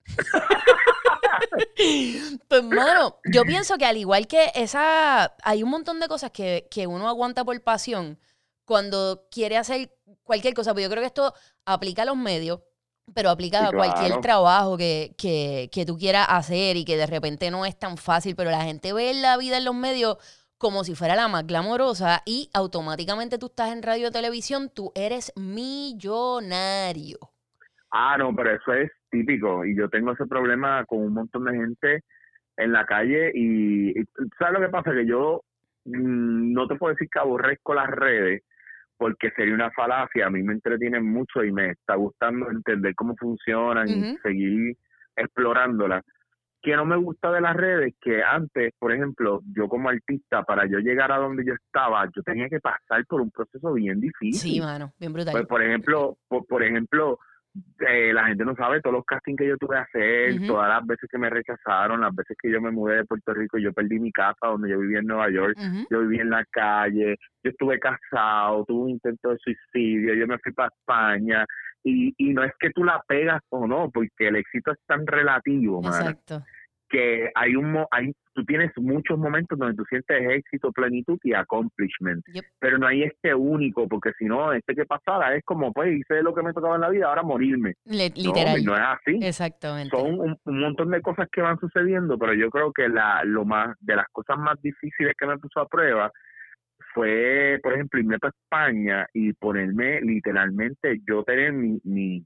Pues, 2.47 2.63
mano, 2.63 3.17
yo 3.31 3.43
pienso 3.45 3.77
que 3.77 3.85
al 3.85 3.97
igual 3.97 4.27
que 4.27 4.51
esa, 4.55 5.35
hay 5.43 5.63
un 5.63 5.69
montón 5.69 5.99
de 5.99 6.07
cosas 6.07 6.31
que, 6.31 6.67
que 6.69 6.87
uno 6.87 7.07
aguanta 7.07 7.43
por 7.43 7.59
pasión 7.63 8.19
cuando 8.65 9.27
quiere 9.31 9.57
hacer 9.57 9.93
cualquier 10.23 10.53
cosa. 10.53 10.73
Pero 10.73 10.83
yo 10.87 10.89
creo 10.89 11.01
que 11.01 11.07
esto 11.07 11.33
aplica 11.65 12.03
a 12.03 12.05
los 12.05 12.17
medios, 12.17 12.59
pero 13.13 13.29
aplica 13.29 13.59
Sí, 13.59 13.65
a 13.65 13.71
cualquier 13.71 14.07
claro. 14.07 14.21
trabajo 14.21 14.77
que, 14.77 15.15
que, 15.17 15.69
que 15.71 15.85
tú 15.85 15.97
quieras 15.97 16.27
hacer 16.29 16.77
y 16.77 16.85
que 16.85 16.97
de 16.97 17.07
repente 17.07 17.49
no 17.51 17.65
es 17.65 17.77
tan 17.77 17.97
fácil, 17.97 18.35
pero 18.35 18.51
la 18.51 18.63
gente 18.63 18.93
ve 18.93 19.13
la 19.13 19.37
vida 19.37 19.57
en 19.57 19.65
los 19.65 19.75
medios 19.75 20.17
como 20.61 20.83
si 20.83 20.93
fuera 20.93 21.15
la 21.15 21.27
más 21.27 21.47
glamorosa 21.47 22.21
y 22.23 22.49
automáticamente 22.53 23.39
tú 23.39 23.47
estás 23.47 23.73
en 23.73 23.81
radio 23.81 24.09
o 24.09 24.11
televisión, 24.11 24.69
tú 24.73 24.91
eres 24.95 25.33
millonario. 25.35 27.17
Ah, 27.89 28.15
no, 28.17 28.33
pero 28.35 28.51
eso 28.51 28.71
es 28.73 28.91
típico 29.09 29.65
y 29.65 29.75
yo 29.75 29.89
tengo 29.89 30.11
ese 30.11 30.27
problema 30.27 30.85
con 30.85 30.99
un 30.99 31.13
montón 31.13 31.45
de 31.45 31.57
gente 31.57 32.03
en 32.57 32.71
la 32.71 32.85
calle 32.85 33.31
y, 33.33 33.89
y 33.89 34.03
¿sabes 34.37 34.53
lo 34.53 34.61
que 34.61 34.71
pasa? 34.71 34.91
Que 34.93 35.07
yo 35.07 35.41
mm, 35.85 36.53
no 36.53 36.67
te 36.67 36.75
puedo 36.75 36.93
decir 36.93 37.09
que 37.11 37.19
aborrezco 37.19 37.73
las 37.73 37.89
redes 37.89 38.43
porque 38.97 39.31
sería 39.31 39.55
una 39.55 39.71
falacia, 39.71 40.27
a 40.27 40.29
mí 40.29 40.43
me 40.43 40.53
entretienen 40.53 41.03
mucho 41.03 41.43
y 41.43 41.51
me 41.51 41.71
está 41.71 41.95
gustando 41.95 42.51
entender 42.51 42.93
cómo 42.93 43.15
funcionan 43.15 43.89
y 43.89 44.15
seguir 44.17 44.77
explorándolas. 45.15 46.05
Que 46.61 46.75
no 46.75 46.85
me 46.85 46.95
gusta 46.97 47.31
de 47.31 47.41
las 47.41 47.55
redes 47.55 47.95
que 47.99 48.23
antes, 48.23 48.73
por 48.77 48.91
ejemplo, 48.91 49.41
yo 49.55 49.67
como 49.67 49.89
artista, 49.89 50.43
para 50.43 50.67
yo 50.67 50.79
llegar 50.79 51.11
a 51.11 51.17
donde 51.17 51.43
yo 51.45 51.53
estaba, 51.53 52.05
yo 52.15 52.21
tenía 52.23 52.47
que 52.49 52.59
pasar 52.59 53.05
por 53.07 53.21
un 53.21 53.31
proceso 53.31 53.73
bien 53.73 53.99
difícil. 53.99 54.53
Sí, 54.53 54.61
mano, 54.61 54.93
bien 54.99 55.11
brutal. 55.11 55.33
Pues, 55.33 55.47
por 55.47 55.63
ejemplo, 55.63 56.17
por, 56.27 56.45
por 56.45 56.63
ejemplo, 56.63 57.19
eh, 57.87 58.13
la 58.13 58.27
gente 58.27 58.45
no 58.45 58.55
sabe 58.55 58.79
todos 58.81 58.95
los 58.95 59.05
castings 59.05 59.37
que 59.37 59.47
yo 59.47 59.57
tuve 59.57 59.75
que 59.75 59.81
hacer, 59.81 60.47
todas 60.47 60.69
las 60.69 60.85
veces 60.85 61.09
que 61.09 61.17
me 61.17 61.29
rechazaron, 61.29 62.01
las 62.01 62.15
veces 62.15 62.37
que 62.41 62.51
yo 62.51 62.61
me 62.61 62.71
mudé 62.71 62.97
de 62.97 63.05
Puerto 63.05 63.33
Rico, 63.33 63.57
yo 63.57 63.73
perdí 63.73 63.99
mi 63.99 64.11
casa 64.11 64.47
donde 64.47 64.69
yo 64.69 64.79
vivía 64.79 64.99
en 64.99 65.07
Nueva 65.07 65.29
York, 65.29 65.57
yo 65.89 66.01
viví 66.01 66.19
en 66.19 66.29
la 66.29 66.45
calle, 66.45 67.17
yo 67.43 67.51
estuve 67.51 67.79
casado, 67.79 68.63
tuve 68.65 68.83
un 68.83 68.89
intento 68.91 69.29
de 69.29 69.37
suicidio, 69.37 70.13
yo 70.13 70.27
me 70.27 70.37
fui 70.39 70.53
para 70.53 70.69
España 70.69 71.45
y, 71.83 72.13
y 72.17 72.33
no 72.33 72.43
es 72.43 72.53
que 72.59 72.69
tú 72.69 72.83
la 72.83 73.01
pegas 73.07 73.41
o 73.49 73.67
no, 73.67 73.89
porque 73.91 74.27
el 74.27 74.37
éxito 74.37 74.71
es 74.71 74.79
tan 74.85 75.05
relativo, 75.05 75.81
Exacto. 75.83 76.43
Que 76.91 77.29
hay 77.35 77.55
un 77.55 77.71
mo- 77.71 77.87
hay 77.91 78.11
tú 78.33 78.45
tienes 78.45 78.71
muchos 78.77 79.17
momentos 79.17 79.57
donde 79.59 79.75
tú 79.75 79.83
sientes 79.89 80.17
éxito, 80.29 80.71
plenitud 80.71 81.17
y 81.23 81.33
accomplishment, 81.33 82.23
Yep. 82.27 82.45
pero 82.59 82.77
no 82.77 82.87
hay 82.87 83.03
este 83.03 83.33
único, 83.35 83.87
porque 83.89 84.11
si 84.17 84.25
no, 84.25 84.53
este 84.53 84.73
que 84.73 84.85
pasara 84.85 85.35
es 85.35 85.43
como, 85.43 85.73
pues 85.73 85.93
hice 85.97 86.21
lo 86.23 86.33
que 86.33 86.41
me 86.41 86.53
tocaba 86.53 86.75
en 86.75 86.81
la 86.81 86.89
vida, 86.89 87.07
ahora 87.07 87.23
morirme. 87.23 87.73
Le- 87.85 88.09
No, 88.23 88.33
no 88.63 88.75
es 88.75 88.81
así 88.81 89.19
Exactamente. 89.21 89.95
son 89.95 90.19
un, 90.19 90.37
un 90.45 90.59
montón 90.59 90.91
de 90.91 91.01
cosas 91.01 91.27
que 91.31 91.41
van 91.41 91.59
sucediendo, 91.59 92.17
pero 92.17 92.33
yo 92.33 92.49
creo 92.49 92.71
que 92.71 92.87
la 92.87 93.23
lo 93.25 93.43
más 93.43 93.75
de 93.81 93.95
las 93.97 94.07
cosas 94.11 94.37
más 94.37 94.61
difíciles 94.61 95.13
que 95.17 95.27
me 95.27 95.37
puso 95.37 95.59
a 95.59 95.67
prueba 95.67 96.09
fue, 96.93 97.59
por 97.63 97.73
ejemplo, 97.73 97.99
irme 97.99 98.19
para 98.19 98.33
España 98.43 99.07
y 99.13 99.33
ponerme 99.33 100.01
literalmente 100.01 100.99
yo 101.07 101.23
tener 101.23 101.53
mi, 101.53 101.79
mi 101.83 102.25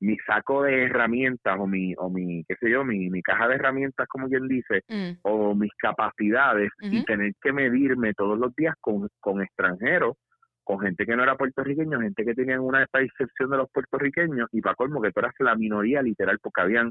mi 0.00 0.16
saco 0.26 0.62
de 0.62 0.84
herramientas 0.84 1.56
o 1.58 1.66
mi 1.66 1.94
o 1.96 2.08
mi 2.08 2.44
qué 2.44 2.54
sé 2.60 2.70
yo 2.70 2.84
mi, 2.84 3.10
mi 3.10 3.20
caja 3.22 3.48
de 3.48 3.56
herramientas 3.56 4.06
como 4.08 4.28
quien 4.28 4.46
dice 4.46 4.82
Mm, 4.88 5.18
o 5.22 5.54
mis 5.54 5.72
capacidades 5.76 6.70
y 6.80 7.04
tener 7.04 7.32
que 7.42 7.52
medirme 7.52 8.14
todos 8.14 8.38
los 8.38 8.54
días 8.56 8.74
con, 8.80 9.08
con 9.20 9.42
extranjeros 9.42 10.16
con 10.64 10.80
gente 10.80 11.06
que 11.06 11.16
no 11.16 11.22
era 11.22 11.36
puertorriqueño, 11.36 12.00
gente 12.00 12.24
que 12.24 12.34
tenían 12.34 12.60
una 12.60 12.86
percepción 12.86 13.50
de 13.50 13.56
los 13.56 13.70
puertorriqueños 13.70 14.48
y 14.52 14.60
para 14.60 14.74
colmo 14.74 15.00
que 15.00 15.12
tú 15.12 15.20
eras 15.20 15.34
la 15.38 15.54
minoría 15.54 16.02
literal 16.02 16.38
porque 16.42 16.60
habían 16.60 16.90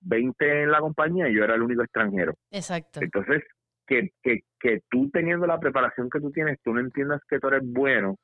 20 0.00 0.62
en 0.62 0.70
la 0.70 0.80
compañía 0.80 1.28
y 1.28 1.34
yo 1.34 1.42
era 1.42 1.56
el 1.56 1.62
único 1.62 1.82
extranjero. 1.82 2.34
Exacto. 2.52 3.00
Entonces, 3.02 3.42
que, 3.84 4.10
que, 4.22 4.42
que 4.60 4.80
tú 4.88 5.10
teniendo 5.10 5.46
la 5.46 5.58
preparación 5.58 6.08
que 6.08 6.20
tú 6.20 6.30
tienes, 6.30 6.58
tú 6.62 6.72
no 6.72 6.80
entiendas 6.80 7.20
que 7.28 7.40
tú 7.40 7.48
eres 7.48 7.62
bueno 7.64 8.16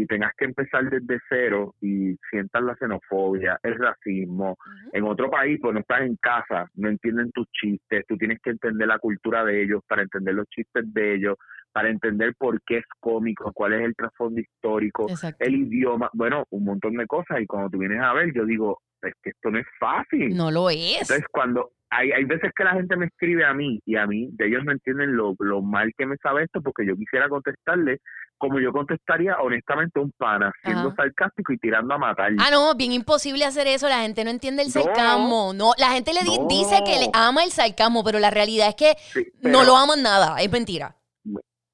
y 0.00 0.06
tengas 0.06 0.32
que 0.36 0.46
empezar 0.46 0.88
desde 0.88 1.20
cero 1.28 1.74
y 1.80 2.16
sientas 2.30 2.62
la 2.62 2.74
xenofobia, 2.76 3.58
el 3.62 3.74
racismo. 3.76 4.56
En 4.92 5.04
otro 5.04 5.30
país, 5.30 5.58
pues 5.60 5.74
no 5.74 5.80
estás 5.80 6.00
en 6.02 6.16
casa, 6.16 6.70
no 6.74 6.88
entienden 6.88 7.30
tus 7.32 7.46
chistes, 7.52 8.04
tú 8.08 8.16
tienes 8.16 8.40
que 8.42 8.50
entender 8.50 8.88
la 8.88 8.98
cultura 8.98 9.44
de 9.44 9.62
ellos 9.62 9.82
para 9.86 10.02
entender 10.02 10.34
los 10.34 10.48
chistes 10.48 10.84
de 10.94 11.14
ellos, 11.16 11.36
para 11.72 11.90
entender 11.90 12.34
por 12.38 12.62
qué 12.62 12.78
es 12.78 12.84
cómico, 12.98 13.52
cuál 13.52 13.74
es 13.74 13.82
el 13.82 13.94
trasfondo 13.94 14.40
histórico, 14.40 15.08
Exacto. 15.08 15.44
el 15.44 15.54
idioma, 15.54 16.08
bueno, 16.14 16.44
un 16.50 16.64
montón 16.64 16.94
de 16.94 17.06
cosas. 17.06 17.40
Y 17.40 17.46
cuando 17.46 17.68
tú 17.70 17.78
vienes 17.78 18.00
a 18.00 18.14
ver, 18.14 18.32
yo 18.34 18.46
digo, 18.46 18.80
es 19.02 19.12
que 19.22 19.30
esto 19.30 19.50
no 19.50 19.58
es 19.58 19.66
fácil. 19.78 20.34
No 20.34 20.50
lo 20.50 20.70
es. 20.70 21.02
Entonces, 21.02 21.26
cuando 21.30 21.72
hay, 21.90 22.12
hay 22.12 22.24
veces 22.24 22.52
que 22.56 22.64
la 22.64 22.72
gente 22.72 22.96
me 22.96 23.06
escribe 23.06 23.44
a 23.44 23.52
mí 23.52 23.80
y 23.84 23.96
a 23.96 24.06
mí, 24.06 24.28
de 24.32 24.46
ellos 24.46 24.64
no 24.64 24.72
entienden 24.72 25.16
lo, 25.16 25.34
lo 25.38 25.60
mal 25.60 25.90
que 25.98 26.06
me 26.06 26.16
sabe 26.18 26.44
esto, 26.44 26.62
porque 26.62 26.86
yo 26.86 26.94
quisiera 26.96 27.28
contestarle 27.28 27.98
como 28.38 28.58
yo 28.58 28.72
contestaría 28.72 29.36
honestamente 29.38 30.00
un 30.00 30.12
pana, 30.16 30.50
siendo 30.64 30.88
Ajá. 30.88 30.96
sarcástico 31.02 31.52
y 31.52 31.58
tirando 31.58 31.92
a 31.92 31.98
matar. 31.98 32.30
Ah, 32.38 32.48
no, 32.50 32.74
bien 32.74 32.92
imposible 32.92 33.44
hacer 33.44 33.66
eso. 33.66 33.86
La 33.88 34.00
gente 34.00 34.24
no 34.24 34.30
entiende 34.30 34.62
el 34.62 34.70
sarcasmo. 34.70 35.52
No, 35.52 35.72
la 35.76 35.88
gente 35.90 36.14
le 36.14 36.22
di- 36.22 36.38
No. 36.38 36.46
dice 36.48 36.82
que 36.86 37.00
le 37.00 37.10
ama 37.12 37.44
el 37.44 37.50
sarcasmo, 37.50 38.02
pero 38.02 38.18
la 38.18 38.30
realidad 38.30 38.68
es 38.68 38.76
que 38.76 38.94
Sí, 39.12 39.26
no 39.42 39.62
lo 39.64 39.76
aman 39.76 40.02
nada. 40.02 40.36
Es 40.40 40.50
mentira. 40.50 40.96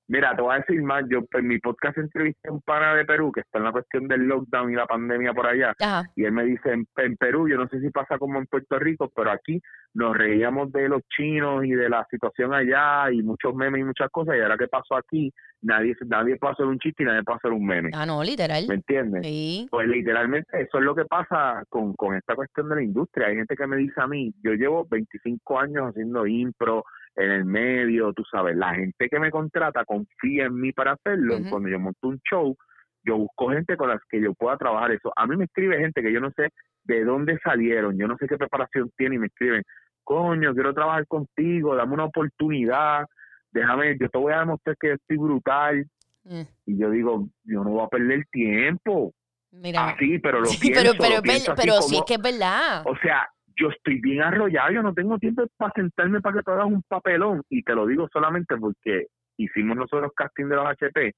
Mira, 0.08 0.36
te 0.36 0.42
voy 0.42 0.54
a 0.54 0.58
decir 0.58 0.80
más, 0.82 1.04
yo 1.10 1.20
en 1.32 1.48
mi 1.48 1.58
podcast 1.58 1.98
entrevisté 1.98 2.48
a 2.48 2.52
un 2.52 2.60
pana 2.62 2.94
de 2.94 3.04
Perú 3.04 3.32
que 3.32 3.40
está 3.40 3.58
en 3.58 3.64
la 3.64 3.72
cuestión 3.72 4.06
del 4.06 4.22
lockdown 4.28 4.70
y 4.70 4.76
la 4.76 4.86
pandemia 4.86 5.32
por 5.32 5.46
allá, 5.48 5.74
Ajá. 5.80 6.04
y 6.14 6.24
él 6.24 6.30
me 6.32 6.44
dice, 6.44 6.72
en, 6.72 6.86
en 6.98 7.16
Perú, 7.16 7.48
yo 7.48 7.56
no 7.56 7.66
sé 7.68 7.80
si 7.80 7.90
pasa 7.90 8.16
como 8.18 8.38
en 8.38 8.46
Puerto 8.46 8.78
Rico, 8.78 9.10
pero 9.14 9.32
aquí 9.32 9.60
nos 9.94 10.16
reíamos 10.16 10.70
de 10.70 10.88
los 10.88 11.02
chinos 11.08 11.64
y 11.64 11.70
de 11.72 11.88
la 11.88 12.06
situación 12.10 12.54
allá 12.54 13.10
y 13.10 13.22
muchos 13.22 13.52
memes 13.56 13.80
y 13.80 13.84
muchas 13.84 14.08
cosas, 14.10 14.36
y 14.36 14.40
ahora 14.40 14.56
que 14.56 14.68
pasó 14.68 14.94
aquí, 14.96 15.32
nadie 15.62 15.96
nadie 16.06 16.36
puede 16.36 16.52
hacer 16.52 16.66
un 16.66 16.78
chiste 16.78 17.02
y 17.02 17.06
nadie 17.06 17.24
puede 17.24 17.38
hacer 17.38 17.50
un 17.52 17.66
meme, 17.66 17.90
Ah, 17.92 18.06
no, 18.06 18.22
literal. 18.22 18.64
¿me 18.68 18.74
entiendes? 18.76 19.22
Sí. 19.26 19.66
Pues 19.70 19.88
literalmente 19.88 20.48
eso 20.60 20.78
es 20.78 20.84
lo 20.84 20.94
que 20.94 21.04
pasa 21.06 21.64
con, 21.68 21.94
con 21.94 22.14
esta 22.14 22.36
cuestión 22.36 22.68
de 22.68 22.76
la 22.76 22.82
industria. 22.82 23.26
Hay 23.26 23.36
gente 23.36 23.56
que 23.56 23.66
me 23.66 23.76
dice 23.76 24.00
a 24.00 24.06
mí, 24.06 24.32
yo 24.44 24.52
llevo 24.52 24.86
25 24.88 25.58
años 25.58 25.88
haciendo 25.88 26.26
impro 26.28 26.84
en 27.16 27.30
el 27.30 27.44
medio, 27.44 28.12
tú 28.12 28.22
sabes, 28.30 28.56
la 28.56 28.74
gente 28.74 29.08
que 29.08 29.18
me 29.18 29.30
contrata 29.30 29.84
confía 29.84 30.44
en 30.44 30.60
mí 30.60 30.72
para 30.72 30.92
hacerlo. 30.92 31.38
Ujú. 31.38 31.50
Cuando 31.50 31.68
yo 31.68 31.80
monto 31.80 32.08
un 32.08 32.20
show, 32.30 32.56
yo 33.04 33.16
busco 33.16 33.50
gente 33.50 33.76
con 33.76 33.88
las 33.88 34.00
que 34.10 34.20
yo 34.20 34.34
pueda 34.34 34.56
trabajar 34.56 34.92
eso. 34.92 35.12
A 35.16 35.26
mí 35.26 35.36
me 35.36 35.44
escribe 35.44 35.78
gente 35.78 36.02
que 36.02 36.12
yo 36.12 36.20
no 36.20 36.30
sé 36.32 36.50
de 36.84 37.04
dónde 37.04 37.38
salieron, 37.42 37.98
yo 37.98 38.06
no 38.06 38.16
sé 38.18 38.26
qué 38.28 38.36
preparación 38.36 38.90
tienen 38.96 39.16
y 39.16 39.20
me 39.20 39.26
escriben, 39.26 39.62
coño, 40.04 40.54
quiero 40.54 40.74
trabajar 40.74 41.06
contigo, 41.06 41.74
dame 41.74 41.94
una 41.94 42.04
oportunidad, 42.04 43.06
déjame, 43.50 43.96
yo 43.98 44.08
te 44.08 44.18
voy 44.18 44.32
a 44.32 44.40
demostrar 44.40 44.76
que 44.78 44.88
yo 44.88 44.94
estoy 44.94 45.16
brutal. 45.16 45.86
Mm, 46.24 46.42
Y 46.66 46.78
yo 46.78 46.90
digo, 46.90 47.28
yo 47.44 47.64
no 47.64 47.70
voy 47.70 47.84
a 47.84 47.88
perder 47.88 48.24
tiempo. 48.30 49.12
Mira. 49.52 49.88
Así, 49.88 50.18
pero 50.18 50.40
lo 50.40 50.46
Sí, 50.46 50.58
pienso, 50.60 50.80
pero, 50.80 50.92
lo 50.92 50.98
pero, 50.98 51.14
es 51.14 51.22
pienso 51.22 51.52
así 51.52 51.62
pero 51.62 51.82
sí 51.82 51.96
es 51.96 52.02
que 52.06 52.14
es 52.14 52.22
verdad. 52.22 52.82
O 52.84 52.96
sea, 52.98 53.28
yo 53.56 53.70
estoy 53.70 54.00
bien 54.00 54.22
arrollado, 54.22 54.72
yo 54.72 54.82
no 54.82 54.94
tengo 54.94 55.18
tiempo 55.18 55.44
para 55.56 55.72
sentarme 55.74 56.20
para 56.20 56.36
que 56.36 56.42
tú 56.42 56.50
hagas 56.50 56.66
un 56.66 56.82
papelón. 56.82 57.42
Y 57.48 57.62
te 57.62 57.74
lo 57.74 57.86
digo 57.86 58.08
solamente 58.12 58.56
porque 58.56 59.06
hicimos 59.38 59.76
nosotros 59.76 60.12
casting 60.14 60.46
de 60.46 60.56
los 60.56 60.66
HP 60.66 61.14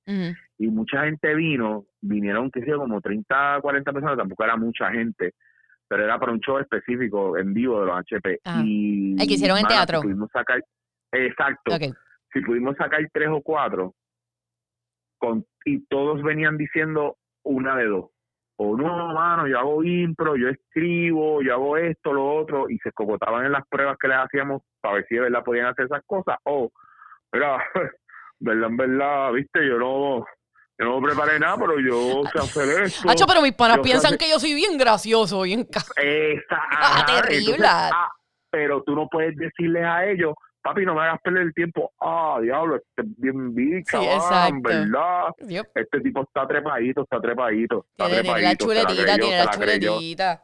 y 0.58 0.66
mucha 0.68 1.04
gente 1.04 1.34
vino, 1.34 1.86
vinieron, 2.00 2.50
que 2.50 2.64
sé 2.64 2.72
como 2.72 3.00
30, 3.00 3.60
40 3.60 3.92
personas, 3.92 4.16
tampoco 4.16 4.44
era 4.44 4.56
mucha 4.56 4.90
gente, 4.90 5.34
pero 5.86 6.04
era 6.04 6.18
para 6.18 6.32
un 6.32 6.40
show 6.40 6.58
específico 6.58 7.36
en 7.38 7.54
vivo 7.54 7.80
de 7.80 7.86
los 7.86 7.98
HP. 7.98 8.40
Ajá. 8.44 8.62
Y, 8.64 9.12
El 9.20 9.26
que 9.26 9.34
hicieron 9.34 9.58
en 9.58 9.62
mano, 9.64 9.74
si 9.74 9.76
teatro. 9.76 10.02
pudimos 10.02 10.30
sacar, 10.32 10.62
exacto, 11.12 11.76
si 12.32 12.40
pudimos 12.40 12.76
sacar 12.76 13.00
tres 13.12 13.28
o 13.30 13.40
cuatro, 13.40 13.94
con, 15.18 15.44
y 15.64 15.84
todos 15.86 16.22
venían 16.22 16.56
diciendo 16.56 17.16
una 17.44 17.76
de 17.76 17.86
dos. 17.86 18.10
O 18.60 18.76
no, 18.76 19.14
mano, 19.14 19.46
yo 19.46 19.56
hago 19.56 19.84
impro, 19.84 20.34
yo 20.36 20.48
escribo, 20.48 21.40
yo 21.42 21.54
hago 21.54 21.76
esto, 21.76 22.12
lo 22.12 22.38
otro, 22.38 22.68
y 22.68 22.76
se 22.78 22.90
cocotaban 22.90 23.46
en 23.46 23.52
las 23.52 23.64
pruebas 23.68 23.96
que 24.00 24.08
les 24.08 24.16
hacíamos 24.18 24.62
para 24.80 24.94
ver 24.94 25.06
si 25.08 25.14
de 25.14 25.20
verdad 25.20 25.44
podían 25.44 25.66
hacer 25.66 25.84
esas 25.84 26.02
cosas. 26.04 26.38
O, 26.42 26.72
mira, 27.32 27.62
verdad, 28.40 28.68
en 28.68 28.76
verdad, 28.76 29.32
viste, 29.32 29.64
yo 29.64 29.78
no, 29.78 30.26
yo 30.76 30.84
no 30.86 31.00
preparé 31.00 31.38
nada, 31.38 31.56
pero 31.56 31.78
yo 31.78 32.24
sé 32.32 32.38
hacer 32.38 32.82
esto. 32.82 33.08
Hacho, 33.08 33.26
pero 33.28 33.42
mis 33.42 33.52
panas 33.54 33.78
piensan 33.78 34.18
que 34.18 34.28
yo 34.28 34.40
soy 34.40 34.54
bien 34.54 34.76
gracioso, 34.76 35.42
bien 35.42 35.64
Esa, 35.94 36.44
Ah, 36.80 37.06
terrible. 37.06 37.64
ah, 37.64 38.10
pero 38.50 38.82
tú 38.82 38.96
no 38.96 39.06
puedes 39.08 39.36
decirles 39.36 39.84
a 39.84 40.04
ellos, 40.04 40.34
papi, 40.62 40.84
no 40.84 40.94
me 40.94 41.02
hagas 41.02 41.20
perder 41.22 41.42
el 41.42 41.54
tiempo. 41.54 41.92
Ah, 42.00 42.38
diablo, 42.42 42.76
este 42.76 43.02
es 43.02 43.20
bien 43.20 43.54
bicha, 43.54 43.98
Sí, 44.00 44.06
en 44.48 44.62
verdad. 44.62 45.24
Yep. 45.46 45.66
Este 45.74 46.00
tipo 46.00 46.22
está 46.22 46.46
trepadito, 46.46 47.02
está 47.02 47.20
trepadito, 47.20 47.86
está 47.90 48.06
Tiene, 48.06 48.22
trepadito. 48.22 48.48
la 48.48 48.56
chuletita, 48.56 49.16
tiene 49.16 49.38
la 49.38 49.50
chuletita. 49.50 50.42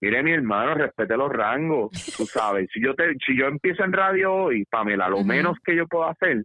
Mire, 0.00 0.22
mi 0.24 0.32
hermano, 0.32 0.74
respete 0.74 1.16
los 1.16 1.30
rangos, 1.30 1.90
tú 2.16 2.26
sabes. 2.26 2.68
Si 2.72 2.82
yo 2.82 2.94
te, 2.94 3.14
si 3.24 3.38
yo 3.38 3.46
empiezo 3.46 3.84
en 3.84 3.92
radio 3.92 4.32
hoy, 4.34 4.64
Pamela, 4.64 5.08
lo 5.08 5.18
Ujú. 5.18 5.26
menos 5.26 5.56
que 5.64 5.76
yo 5.76 5.86
puedo 5.86 6.06
hacer 6.08 6.44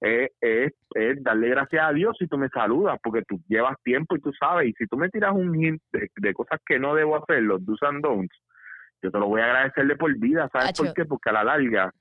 es, 0.00 0.30
es, 0.40 0.72
es 0.94 1.22
darle 1.22 1.48
gracias 1.48 1.84
a 1.84 1.92
Dios 1.92 2.16
si 2.18 2.26
tú 2.28 2.38
me 2.38 2.48
saludas, 2.48 2.98
porque 3.02 3.22
tú 3.26 3.40
llevas 3.48 3.76
tiempo 3.82 4.16
y 4.16 4.20
tú 4.20 4.32
sabes. 4.38 4.68
Y 4.68 4.72
si 4.74 4.86
tú 4.86 4.96
me 4.96 5.08
tiras 5.10 5.32
un 5.32 5.54
hint 5.54 5.80
de, 5.92 6.08
de 6.16 6.34
cosas 6.34 6.60
que 6.66 6.78
no 6.78 6.94
debo 6.94 7.16
hacer, 7.16 7.42
los 7.42 7.64
do's 7.64 7.82
and 7.82 8.02
don'ts, 8.02 8.36
yo 9.02 9.10
te 9.12 9.18
lo 9.18 9.26
voy 9.26 9.40
a 9.40 9.46
agradecer 9.46 9.86
de 9.86 9.96
por 9.96 10.12
vida. 10.18 10.48
¿Sabes 10.52 10.72
por 10.76 10.92
qué? 10.94 11.04
Porque 11.04 11.30
a 11.30 11.34
la 11.34 11.44
larga, 11.44 11.92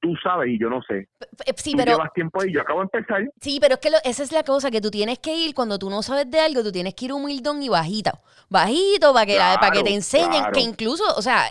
tú 0.00 0.14
sabes 0.22 0.48
y 0.50 0.58
yo 0.60 0.68
no 0.70 0.80
sé. 0.82 1.08
F- 1.20 1.54
Sí, 1.62 1.72
tú 1.72 1.78
pero 1.78 1.92
llevas 1.92 2.12
tiempo 2.12 2.40
ahí, 2.40 2.52
yo 2.52 2.60
acabo 2.60 2.80
de 2.80 2.88
empezar. 2.92 3.22
Sí, 3.40 3.58
pero 3.60 3.74
es 3.74 3.80
que 3.80 3.90
lo- 3.90 3.98
esa 4.04 4.22
es 4.22 4.32
la 4.32 4.42
cosa, 4.44 4.70
que 4.70 4.80
tú 4.80 4.90
tienes 4.90 5.18
que 5.18 5.34
ir, 5.34 5.54
cuando 5.54 5.78
tú 5.78 5.90
no 5.90 6.02
sabes 6.02 6.30
de 6.30 6.40
algo, 6.40 6.62
tú 6.62 6.70
tienes 6.72 6.94
que 6.94 7.06
ir 7.06 7.12
humildón 7.12 7.62
y 7.62 7.68
bajito. 7.68 8.12
Bajito 8.48 9.12
para 9.12 9.26
que, 9.26 9.36
la- 9.36 9.58
para 9.60 9.72
que 9.72 9.82
te 9.82 9.92
enseñen, 9.94 10.30
claro. 10.30 10.52
que 10.52 10.60
incluso, 10.60 11.04
o 11.16 11.22
sea, 11.22 11.44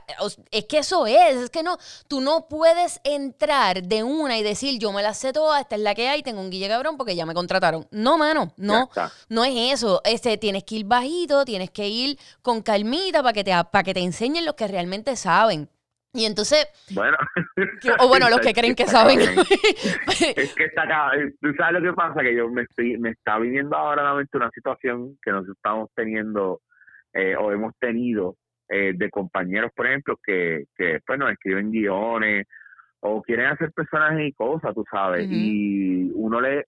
es 0.51 0.65
que 0.65 0.79
eso 0.79 1.05
es, 1.07 1.35
es 1.35 1.49
que 1.49 1.61
no, 1.61 1.77
tú 2.07 2.21
no 2.21 2.47
puedes 2.47 2.99
entrar 3.03 3.83
de 3.83 4.03
una 4.03 4.37
y 4.37 4.43
decir, 4.43 4.79
yo 4.79 4.91
me 4.91 5.03
la 5.03 5.13
sé 5.13 5.33
toda, 5.33 5.59
esta 5.61 5.75
es 5.75 5.81
la 5.81 5.93
que 5.93 6.07
hay, 6.09 6.23
tengo 6.23 6.41
un 6.41 6.49
guille 6.49 6.67
cabrón 6.67 6.97
porque 6.97 7.15
ya 7.15 7.25
me 7.25 7.33
contrataron. 7.33 7.87
No, 7.91 8.17
mano, 8.17 8.53
no, 8.57 8.89
no 9.29 9.43
es 9.43 9.73
eso. 9.73 10.01
Este, 10.05 10.37
tienes 10.37 10.63
que 10.63 10.75
ir 10.75 10.85
bajito, 10.85 11.45
tienes 11.45 11.69
que 11.69 11.87
ir 11.87 12.17
con 12.41 12.61
calmita 12.61 13.21
para 13.21 13.33
que 13.33 13.43
te, 13.43 13.51
para 13.71 13.83
que 13.83 13.93
te 13.93 13.99
enseñen 14.01 14.45
los 14.45 14.55
que 14.55 14.67
realmente 14.67 15.15
saben. 15.15 15.69
Y 16.17 16.25
entonces, 16.25 16.67
Bueno. 16.95 17.15
que- 17.81 17.91
o 17.99 18.07
bueno, 18.07 18.27
los 18.29 18.39
que 18.41 18.51
creen 18.53 18.73
que 18.73 18.87
saben. 18.87 19.19
es 20.35 20.53
que 20.55 20.63
está 20.65 20.81
acá, 20.83 21.11
eh, 21.15 21.31
tú 21.39 21.53
sabes 21.55 21.79
lo 21.81 21.89
que 21.89 21.93
pasa, 21.95 22.21
que 22.21 22.35
yo 22.35 22.49
me 22.49 22.63
estoy, 22.63 22.97
me 22.97 23.11
está 23.11 23.37
viniendo 23.37 23.75
ahora 23.77 24.01
a 24.01 24.05
la 24.05 24.13
mente 24.15 24.35
una 24.35 24.49
situación 24.49 25.17
que 25.21 25.31
nos 25.31 25.47
estamos 25.47 25.89
teniendo 25.95 26.61
eh, 27.13 27.35
o 27.35 27.51
hemos 27.51 27.73
tenido 27.79 28.35
eh, 28.69 28.93
de 28.95 29.09
compañeros, 29.11 29.71
por 29.75 29.85
ejemplo, 29.85 30.17
que, 30.23 30.65
que 30.75 30.99
pues 31.05 31.19
nos 31.19 31.31
escriben 31.31 31.69
guiones 31.71 32.47
o 32.99 33.21
quieren 33.21 33.45
hacer 33.45 33.71
personajes 33.71 34.27
y 34.27 34.33
cosas, 34.33 34.73
tú 34.73 34.83
sabes, 34.91 35.25
Ujú. 35.25 35.33
y 35.35 36.11
uno 36.15 36.41
le 36.41 36.65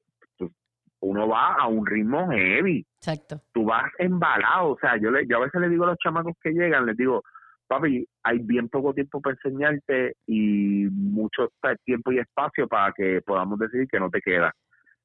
uno 1.01 1.27
va 1.29 1.53
a 1.55 1.65
un 1.67 1.85
ritmo 1.88 2.29
heavy, 2.29 2.85
Exacto. 2.97 3.41
tú 3.53 3.63
vas 3.63 3.89
embalado, 3.99 4.71
o 4.71 4.77
sea, 4.79 4.97
yo 4.97 5.09
le, 5.12 5.25
yo 5.27 5.38
a 5.38 5.45
veces 5.45 5.62
le 5.62 5.69
digo 5.69 5.85
a 5.85 5.88
los 5.88 5.97
chamacos 5.97 6.33
que 6.43 6.51
llegan, 6.51 6.85
les 6.85 6.97
digo, 6.97 7.23
papi, 7.69 8.05
hay 8.23 8.39
bien 8.39 8.67
poco 8.67 8.93
tiempo 8.93 9.21
para 9.21 9.36
enseñarte 9.41 10.15
y 10.27 10.88
mucho 10.91 11.49
tiempo 11.86 12.12
y 12.12 12.19
espacio 12.19 12.67
para 12.67 12.91
que 12.91 13.21
podamos 13.25 13.58
decidir 13.60 13.88
que 13.88 13.99
no 13.99 14.10
te 14.10 14.19
queda. 14.21 14.51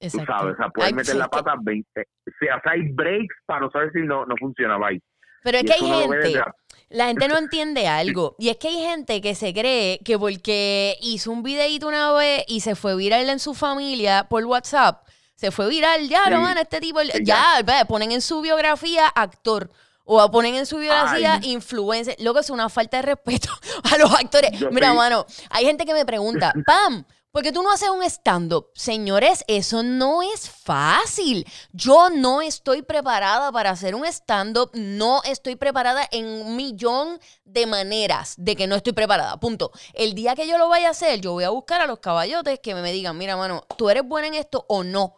Tú 0.01 0.07
Exacto. 0.09 0.33
sabes, 0.33 0.55
o 0.55 0.57
sea, 0.57 0.69
puedes 0.71 0.93
meter 0.95 1.15
la 1.17 1.29
pata 1.29 1.55
20. 1.63 2.01
O 2.01 2.31
sea, 2.41 2.61
hay 2.65 2.91
breaks 2.93 3.37
para 3.47 3.61
no 3.61 3.71
saber 3.71 3.93
si 3.93 4.01
no, 4.01 4.27
no 4.27 4.35
funciona, 4.39 4.77
bye. 4.79 5.01
Pero 5.43 5.59
es 5.59 5.65
Y 5.65 5.67
que 5.67 5.73
hay 5.75 5.81
gente, 5.81 6.41
la- 6.89 7.07
gente 7.07 7.29
no 7.29 7.39
entiende 7.39 7.87
algo. 7.87 8.35
Y 8.39 8.49
es 8.49 8.57
que 8.57 8.69
hay 8.69 8.79
gente 8.81 9.21
que 9.21 9.35
se 9.35 9.53
cree 9.53 10.01
que 10.05 10.19
porque 10.19 10.97
hizo 11.03 11.31
un 11.31 11.43
videíto 11.43 11.87
una 11.87 12.13
vez 12.15 12.45
y 12.49 12.61
se 12.61 12.75
fue 12.75 12.97
viral 12.97 13.29
en 13.29 13.39
su 13.39 13.55
familia 13.55 14.27
por 14.29 14.45
WhatsApp, 14.45 15.07
se 15.37 15.51
fue 15.51 15.69
viral, 15.69 16.09
ya 16.09 16.25
Sí. 16.25 16.33
van, 16.33 16.57
este 16.59 16.81
tipo, 16.81 17.01
ya, 17.23 17.61
ve, 17.65 17.85
ponen 17.87 18.13
en 18.13 18.21
su 18.21 18.41
biografía 18.41 19.07
actor. 19.09 19.71
O 20.05 20.31
ponen 20.31 20.55
en 20.55 20.67
su 20.67 20.77
biografía 20.79 21.41
influencer. 21.43 22.17
Lo 22.21 22.35
que 22.35 22.41
es 22.41 22.51
una 22.51 22.69
falta 22.69 22.99
de 22.99 23.03
respeto 23.03 23.49
a 23.93 23.97
los 23.99 24.13
actores. 24.13 24.53
Yo 24.59 24.71
Mira, 24.71 24.89
soy- 24.89 24.97
mano, 24.97 25.27
hay 25.51 25.65
gente 25.65 25.87
que 25.87 25.95
me 25.95 26.05
pregunta, 26.05 26.53
Pam, 26.67 27.05
¿por 27.31 27.43
qué 27.43 27.53
tú 27.53 27.63
no 27.63 27.73
haces 27.73 27.89
un 27.89 28.03
stand-up? 28.03 28.69
Señores, 28.75 29.45
eso 29.49 29.83
no 29.83 30.21
es 30.23 30.51
fácil. 30.51 31.47
Yo 31.73 32.11
no 32.11 32.43
estoy 32.43 32.83
preparada 32.83 33.51
para 33.51 33.71
hacer 33.71 33.95
un 33.95 34.05
stand-up. 34.05 34.71
No 34.75 35.23
estoy 35.25 35.57
preparada 35.57 36.07
en 36.13 36.27
un 36.27 36.55
millón 36.55 37.19
de 37.45 37.65
maneras 37.67 38.35
de 38.37 38.57
que 38.57 38.67
no 38.67 38.77
estoy 38.77 38.93
preparada. 38.93 39.41
Punto. 39.41 39.73
El 39.95 40.15
día 40.15 40.35
que 40.35 40.47
yo 40.47 40.59
lo 40.59 40.69
vaya 40.69 40.89
a 40.89 40.91
hacer, 40.91 41.23
yo 41.23 41.33
voy 41.33 41.45
a 41.45 41.51
buscar 41.51 41.81
a 41.81 41.87
los 41.87 42.01
caballotes 42.01 42.61
que 42.61 42.75
me 42.75 42.93
digan, 42.93 43.17
mira, 43.17 43.39
mano, 43.39 43.65
¿tú 43.79 43.89
eres 43.89 44.05
buena 44.05 44.29
en 44.29 44.35
esto 44.35 44.67
o 44.69 44.85
no? 44.85 45.17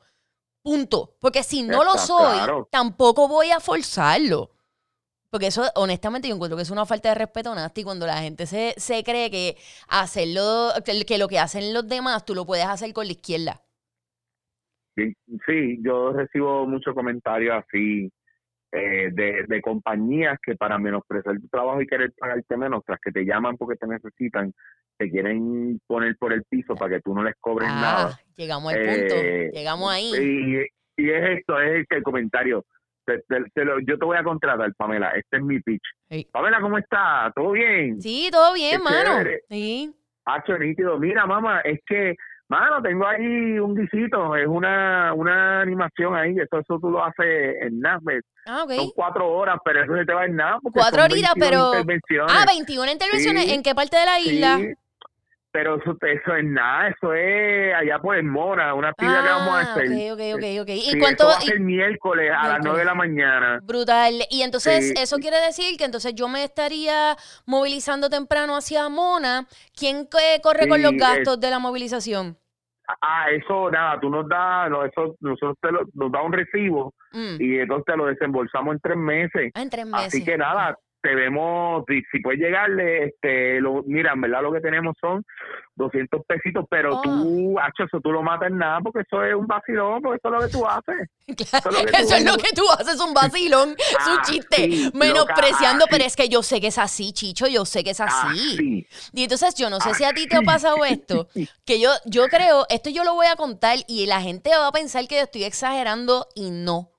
Punto. 0.62 1.16
Porque 1.20 1.42
si 1.42 1.62
no 1.62 1.84
lo 1.84 1.98
soy, 1.98 2.36
claro. 2.38 2.68
tampoco 2.70 3.26
voy 3.28 3.50
a 3.50 3.58
forzarlo. 3.60 4.52
Porque 5.30 5.48
eso, 5.48 5.64
honestamente, 5.74 6.28
yo 6.28 6.34
encuentro 6.34 6.56
que 6.56 6.62
es 6.62 6.70
una 6.70 6.86
falta 6.86 7.08
de 7.10 7.16
respeto 7.16 7.54
nasty 7.54 7.82
cuando 7.82 8.06
la 8.06 8.18
gente 8.18 8.46
se, 8.46 8.74
se 8.76 9.02
cree 9.02 9.30
que 9.30 9.56
hacerlo, 9.88 10.70
que 10.84 11.18
lo 11.18 11.28
que 11.28 11.38
hacen 11.38 11.74
los 11.74 11.86
demás, 11.88 12.24
tú 12.24 12.34
lo 12.34 12.46
puedes 12.46 12.66
hacer 12.66 12.92
con 12.92 13.06
la 13.06 13.12
izquierda. 13.12 13.62
Sí, 14.96 15.14
Sí, 15.46 15.78
yo 15.82 16.12
recibo 16.12 16.66
muchos 16.66 16.94
comentarios 16.94 17.54
así 17.66 18.10
eh, 18.72 19.10
de, 19.12 19.44
de 19.46 19.62
compañías 19.62 20.38
que 20.42 20.54
para 20.56 20.78
menospreciar 20.78 21.38
tu 21.40 21.48
trabajo 21.48 21.80
y 21.82 21.86
querer 21.86 22.12
pagarte 22.18 22.56
menos, 22.56 22.82
tras 22.84 23.00
que 23.00 23.12
te 23.12 23.24
llaman 23.24 23.56
porque 23.56 23.76
te 23.76 23.86
necesitan, 23.86 24.52
te 24.96 25.10
quieren 25.10 25.80
poner 25.86 26.16
por 26.16 26.32
el 26.32 26.44
piso 26.44 26.74
para 26.74 26.96
que 26.96 27.02
tú 27.02 27.14
no 27.14 27.22
les 27.22 27.34
cobres 27.40 27.68
Ah, 27.70 27.80
nada. 27.80 28.20
llegamos 28.36 28.72
al 28.72 28.80
Eh, 28.80 28.86
punto. 28.86 29.56
Llegamos 29.58 29.92
ahí. 29.92 30.12
Y, 30.96 31.02
y 31.02 31.10
es 31.10 31.38
esto, 31.38 31.60
es 31.60 31.86
el, 31.90 32.02
comentario. 32.02 32.64
Te- 33.06 33.18
te- 33.28 33.44
te 33.54 33.64
lo- 33.64 33.78
yo 33.80 33.96
te 33.98 34.04
voy 34.04 34.16
a 34.16 34.24
contratar, 34.24 34.70
Pamela. 34.76 35.10
Este 35.10 35.36
es 35.38 35.42
mi 35.42 35.60
pitch. 35.60 35.82
Sí. 36.10 36.28
Pamela, 36.32 36.60
¿cómo 36.60 36.76
está? 36.78 37.32
¿Todo 37.34 37.52
bien? 37.52 38.00
Sí, 38.02 38.28
todo 38.32 38.52
bien, 38.52 38.82
mano. 38.82 39.12
chévere. 39.18 39.40
Sí. 39.48 39.94
Hacho 40.24 40.58
nítido. 40.58 40.98
Mira, 40.98 41.24
mamá, 41.24 41.60
es 41.60 41.78
que, 41.86 42.16
mano, 42.48 42.82
tengo 42.82 43.06
ahí 43.06 43.58
un 43.60 43.76
guisito. 43.76 44.34
Es 44.34 44.48
una, 44.48 45.12
una 45.14 45.60
animación 45.60 46.16
ahí. 46.16 46.32
Eso, 46.36 46.58
eso 46.58 46.78
tú 46.80 46.90
lo 46.90 47.04
haces 47.04 47.56
en 47.62 47.80
pues, 48.02 48.22
Ah. 48.48 48.64
Son 48.68 48.90
cuatro 48.94 49.28
horas, 49.28 49.58
pero 49.64 49.82
eso 49.84 49.94
se 49.96 50.04
te 50.04 50.12
va 50.12 50.24
en 50.24 50.36
nada. 50.36 50.58
Cuatro 50.72 51.02
horitas, 51.04 51.32
21 51.34 51.74
pero-. 51.76 52.26
Ah, 52.28 52.44
21 52.46 52.90
intervenciones. 52.92 53.44
Sí. 53.44 53.54
¿En 53.54 53.62
qué 53.62 53.74
parte 53.74 53.96
de 53.96 54.04
la 54.04 54.20
isla? 54.20 54.56
Sí, 54.58 54.72
pero 55.56 55.76
eso, 55.80 55.96
eso 56.02 56.36
es 56.36 56.44
nada. 56.44 56.88
Eso 56.88 57.14
es 57.14 57.74
allá 57.74 57.98
por 57.98 58.14
el 58.14 58.24
Mora, 58.24 58.74
una 58.74 58.90
actividad 58.90 59.22
que 59.24 59.30
vamos 59.30 59.54
a 59.54 59.58
Ah, 59.60 59.62
hacer. 59.72 59.86
ok, 60.12 60.20
ok, 60.34 60.44
ok. 60.60 60.68
¿Y 60.68 60.80
Sí, 60.80 60.98
cuánto? 60.98 61.22
eso 61.22 61.32
va 61.32 61.38
a 61.38 61.42
y- 61.42 61.46
ser 61.46 61.60
miércoles 61.60 62.30
a 62.30 62.34
las 62.34 62.42
Miércoles. 62.42 62.64
9 62.66 62.78
de 62.80 62.84
la 62.84 62.94
mañana. 62.94 63.60
Brutal. 63.62 64.12
Y 64.30 64.42
entonces, 64.42 64.88
Sí. 64.88 64.94
eso 64.98 65.16
quiere 65.16 65.38
decir 65.40 65.78
que 65.78 65.84
entonces 65.86 66.14
yo 66.14 66.28
me 66.28 66.44
estaría 66.44 67.16
movilizando 67.46 68.10
temprano 68.10 68.54
hacia 68.54 68.86
Mona. 68.90 69.46
¿Quién 69.74 70.06
eh, 70.20 70.40
corre 70.42 70.68
con 70.68 70.82
los 70.82 70.92
es- 70.92 71.00
gastos 71.00 71.40
de 71.40 71.48
la 71.48 71.58
movilización? 71.58 72.36
Ah, 73.00 73.30
eso 73.32 73.70
nada, 73.70 73.98
tú 73.98 74.10
nos 74.10 74.28
das, 74.28 74.68
no, 74.70 74.84
eso, 74.84 75.16
nosotros 75.20 75.56
te 75.60 75.72
lo, 75.72 75.80
nos 75.94 76.12
da 76.12 76.22
un 76.22 76.32
recibo 76.32 76.92
Mm. 77.12 77.36
y 77.40 77.58
entonces 77.60 77.84
te 77.86 77.96
lo 77.96 78.04
desembolsamos 78.06 78.74
en 78.74 78.80
tres 78.80 78.96
meses. 78.96 79.50
Ah, 79.54 79.62
en 79.62 79.70
tres 79.70 79.86
meses. 79.86 80.06
Así 80.08 80.22
que 80.24 80.36
nada, 80.36 80.76
te 81.02 81.14
vemos, 81.14 81.84
si, 81.88 82.02
si 82.10 82.20
puedes 82.20 82.40
llegarle, 82.40 83.04
este, 83.04 83.60
lo, 83.60 83.82
mira, 83.86 84.12
en 84.12 84.20
verdad 84.22 84.42
lo 84.42 84.52
que 84.52 84.60
tenemos 84.60 84.96
son 85.00 85.24
200 85.76 86.22
pesitos, 86.26 86.64
pero 86.68 86.96
Oh. 86.96 87.00
tú, 87.02 87.58
hacho, 87.60 87.84
eso 87.84 88.00
tú 88.00 88.10
lo 88.10 88.22
matas 88.22 88.50
en 88.50 88.58
nada 88.58 88.80
porque 88.80 89.00
eso 89.00 89.22
es 89.22 89.34
un 89.34 89.46
vacilón, 89.46 90.02
porque 90.02 90.16
eso 90.16 90.28
es 90.28 90.40
lo 90.40 90.46
que 90.46 90.52
tú 90.52 90.66
haces. 90.66 91.08
Claro, 91.50 91.70
Eso 91.70 91.70
es 91.70 91.74
lo 91.74 91.86
que 91.86 91.92
tú- 91.92 92.14
es 92.14 92.24
lo 92.24 92.36
que 92.36 92.52
tú 92.54 92.62
haces, 92.78 93.00
un 93.00 93.12
vacilón, 93.14 93.70
es 93.78 94.06
un 94.06 94.18
Ah, 94.18 94.22
chiste, 94.24 94.56
sí, 94.56 94.90
menospreciando, 94.94 95.80
loca, 95.84 95.90
pero 95.90 96.04
es 96.04 96.14
que 96.16 96.28
yo 96.28 96.42
sé 96.42 96.60
que 96.60 96.68
es 96.68 96.78
así, 96.78 97.12
Chicho, 97.12 97.46
yo 97.48 97.64
sé 97.64 97.82
que 97.84 97.90
es 97.90 98.00
así. 98.00 98.54
Así. 98.54 98.86
Y 99.12 99.22
entonces 99.24 99.54
yo 99.56 99.68
no 99.70 99.80
sé 99.80 99.94
si 99.94 100.04
a 100.04 100.12
ti 100.12 100.26
te 100.28 100.36
ha 100.36 100.38
Así. 100.38 100.46
pasado 100.46 100.84
esto, 100.84 101.28
que 101.64 101.80
yo, 101.80 101.90
yo 102.04 102.26
creo, 102.28 102.64
esto 102.68 102.90
yo 102.90 103.02
lo 103.04 103.14
voy 103.14 103.26
a 103.26 103.36
contar 103.36 103.76
y 103.88 104.06
la 104.06 104.20
gente 104.20 104.50
va 104.50 104.68
a 104.68 104.72
pensar 104.72 105.06
que 105.08 105.16
yo 105.16 105.22
estoy 105.22 105.44
exagerando 105.44 106.26
y 106.34 106.50
no. 106.50 106.90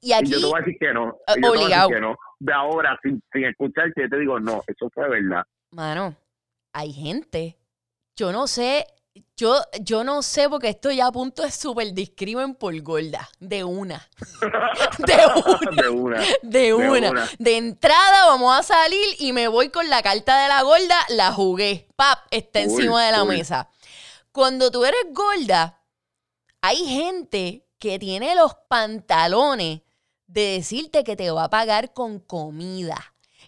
Y 0.00 0.10
yo 0.28 0.40
te 0.40 0.46
voy 0.46 0.54
a 0.60 0.64
decir 0.64 0.76
que 0.80 0.92
no. 0.92 1.18
Y 1.28 1.28
yo 1.28 1.34
te 1.34 1.40
voy 1.40 1.58
a 1.58 1.62
obligado. 1.62 1.88
decir 1.88 2.02
que 2.02 2.08
no. 2.08 2.16
De 2.38 2.52
ahora, 2.52 2.98
sin, 3.02 3.22
sin 3.32 3.44
escucharte, 3.44 4.02
yo 4.02 4.08
te 4.08 4.18
digo, 4.18 4.40
no, 4.40 4.62
eso 4.66 4.88
fue 4.94 5.08
verdad. 5.08 5.44
mano, 5.72 6.16
hay 6.72 6.92
gente, 6.92 7.58
yo 8.16 8.32
no 8.32 8.46
sé, 8.46 8.86
yo, 9.36 9.56
yo 9.80 10.04
no 10.04 10.22
sé 10.22 10.48
porque 10.48 10.68
esto 10.68 10.90
ya 10.90 11.06
a 11.06 11.12
punto 11.12 11.42
de 11.42 11.50
súper 11.50 11.92
discrimen 11.92 12.54
por 12.54 12.78
gorda, 12.80 13.28
de 13.40 13.64
una, 13.64 14.08
de 14.98 15.16
una. 15.26 15.70
de 15.72 15.88
una. 15.88 16.20
De 16.42 16.74
una. 16.74 17.10
una. 17.10 17.28
De 17.38 17.56
entrada 17.56 18.26
vamos 18.26 18.58
a 18.58 18.62
salir 18.62 19.04
y 19.18 19.32
me 19.32 19.48
voy 19.48 19.70
con 19.70 19.88
la 19.88 20.02
carta 20.02 20.42
de 20.42 20.48
la 20.48 20.62
gorda, 20.62 20.96
la 21.10 21.32
jugué. 21.32 21.88
Pap, 21.96 22.20
está 22.30 22.60
encima 22.60 23.04
de 23.04 23.12
la 23.12 23.24
mesa. 23.24 23.68
Cuando 24.32 24.70
tú 24.70 24.84
eres 24.84 25.00
gorda, 25.12 25.82
hay 26.62 26.76
gente 26.86 27.66
que 27.78 27.98
tiene 27.98 28.34
los 28.34 28.54
pantalones 28.68 29.80
de 30.32 30.52
decirte 30.52 31.04
que 31.04 31.16
te 31.16 31.30
va 31.30 31.44
a 31.44 31.50
pagar 31.50 31.92
con 31.92 32.18
comida. 32.20 32.96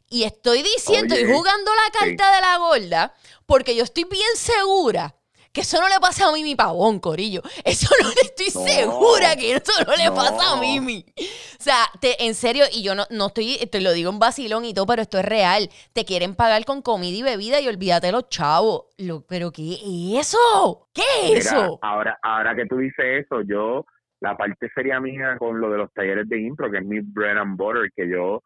Y 0.08 0.24
estoy 0.24 0.62
diciendo 0.62 1.14
y 1.18 1.24
jugando 1.24 1.70
la 1.74 1.98
carta 1.98 2.34
de 2.34 2.40
la 2.42 2.58
gorda 2.58 3.14
porque 3.46 3.74
yo 3.74 3.84
estoy 3.84 4.04
bien 4.04 4.28
segura 4.36 5.14
que 5.52 5.60
eso 5.62 5.78
no 5.82 5.88
le 5.88 6.00
pasa 6.00 6.28
a 6.28 6.32
Mimi 6.32 6.54
Pavón, 6.54 6.98
Corillo. 6.98 7.42
Eso 7.64 7.86
no 8.02 8.08
le 8.08 8.20
estoy 8.22 8.46
No, 8.54 8.66
segura 8.66 9.36
que 9.36 9.52
eso 9.54 9.72
no 9.86 9.94
le 9.96 10.06
no. 10.06 10.14
pasa 10.14 10.52
a 10.52 10.56
Mimi. 10.56 11.04
O 11.18 11.62
sea, 11.62 11.90
te, 12.00 12.24
en 12.24 12.34
serio, 12.34 12.64
y 12.72 12.82
yo 12.82 12.94
no, 12.94 13.06
no 13.10 13.26
estoy, 13.26 13.58
te 13.70 13.80
lo 13.82 13.92
digo 13.92 14.10
en 14.10 14.18
vacilón 14.18 14.64
y 14.64 14.72
todo, 14.74 14.86
pero 14.86 15.02
esto 15.02 15.18
es 15.18 15.24
real. 15.26 15.68
Te 15.92 16.06
quieren 16.06 16.34
pagar 16.34 16.64
con 16.64 16.80
comida 16.82 17.16
y 17.16 17.22
bebida 17.22 17.60
y 17.60 17.68
olvídate 17.68 18.10
los 18.12 18.28
chavos. 18.30 18.84
Lo- 18.96 19.26
¿Pero 19.26 19.52
qué 19.52 19.74
es 19.74 20.26
eso? 20.28 20.88
¿Qué 20.94 21.02
es 21.24 21.28
Mira, 21.30 21.40
eso? 21.40 21.78
ahora, 21.82 22.18
ahora 22.22 22.54
que 22.56 22.64
tú 22.66 22.78
dices 22.78 23.24
eso, 23.26 23.42
yo, 23.42 23.84
la 24.22 24.36
parte 24.36 24.70
sería 24.72 25.00
mía 25.00 25.36
con 25.36 25.60
lo 25.60 25.68
de 25.68 25.78
los 25.78 25.92
talleres 25.92 26.28
de 26.28 26.40
impro, 26.40 26.70
que 26.70 26.78
es 26.78 26.84
mi 26.84 27.00
bread 27.00 27.38
and 27.38 27.56
butter, 27.56 27.90
que 27.94 28.08
yo, 28.08 28.40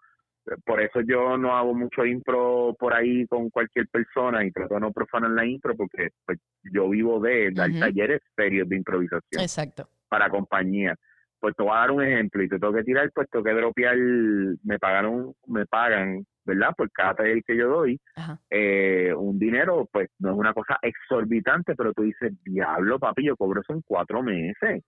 por 0.64 0.80
eso 0.80 1.02
yo 1.02 1.36
no 1.36 1.54
hago 1.54 1.74
mucho 1.74 2.06
impro 2.06 2.74
por 2.78 2.94
ahí 2.94 3.26
con 3.26 3.50
cualquier 3.50 3.86
persona 3.88 4.42
y 4.42 4.50
trato 4.50 4.74
de 4.74 4.80
no 4.80 4.90
profanar 4.90 5.32
la 5.32 5.44
impro 5.44 5.76
porque 5.76 6.08
pues, 6.24 6.38
yo 6.72 6.88
vivo 6.88 7.20
de 7.20 7.50
dar 7.52 7.70
talleres 7.78 8.22
serios 8.34 8.66
de 8.70 8.76
improvisación 8.76 9.42
Exacto. 9.42 9.90
para 10.08 10.30
compañías. 10.30 10.96
Pues 11.38 11.54
te 11.54 11.62
voy 11.62 11.72
a 11.72 11.80
dar 11.80 11.90
un 11.90 12.02
ejemplo 12.02 12.42
y 12.42 12.48
te 12.48 12.58
tengo 12.58 12.72
que 12.72 12.82
tirar, 12.82 13.12
pues 13.14 13.28
tengo 13.30 13.44
que 13.44 13.52
dropear, 13.52 13.98
me 13.98 14.78
pagaron, 14.78 15.34
me 15.46 15.66
pagan, 15.66 16.24
¿verdad? 16.46 16.70
Por 16.74 16.90
cada 16.90 17.16
taller 17.16 17.44
que 17.44 17.54
yo 17.54 17.68
doy, 17.68 18.00
eh, 18.48 19.12
un 19.14 19.38
dinero, 19.38 19.86
pues 19.92 20.08
no 20.20 20.30
es 20.30 20.38
una 20.38 20.54
cosa 20.54 20.78
exorbitante, 20.80 21.74
pero 21.74 21.92
tú 21.92 22.04
dices, 22.04 22.32
diablo, 22.42 22.98
papi, 22.98 23.26
yo 23.26 23.36
cobro 23.36 23.60
eso 23.60 23.74
en 23.74 23.82
cuatro 23.82 24.22
meses. 24.22 24.82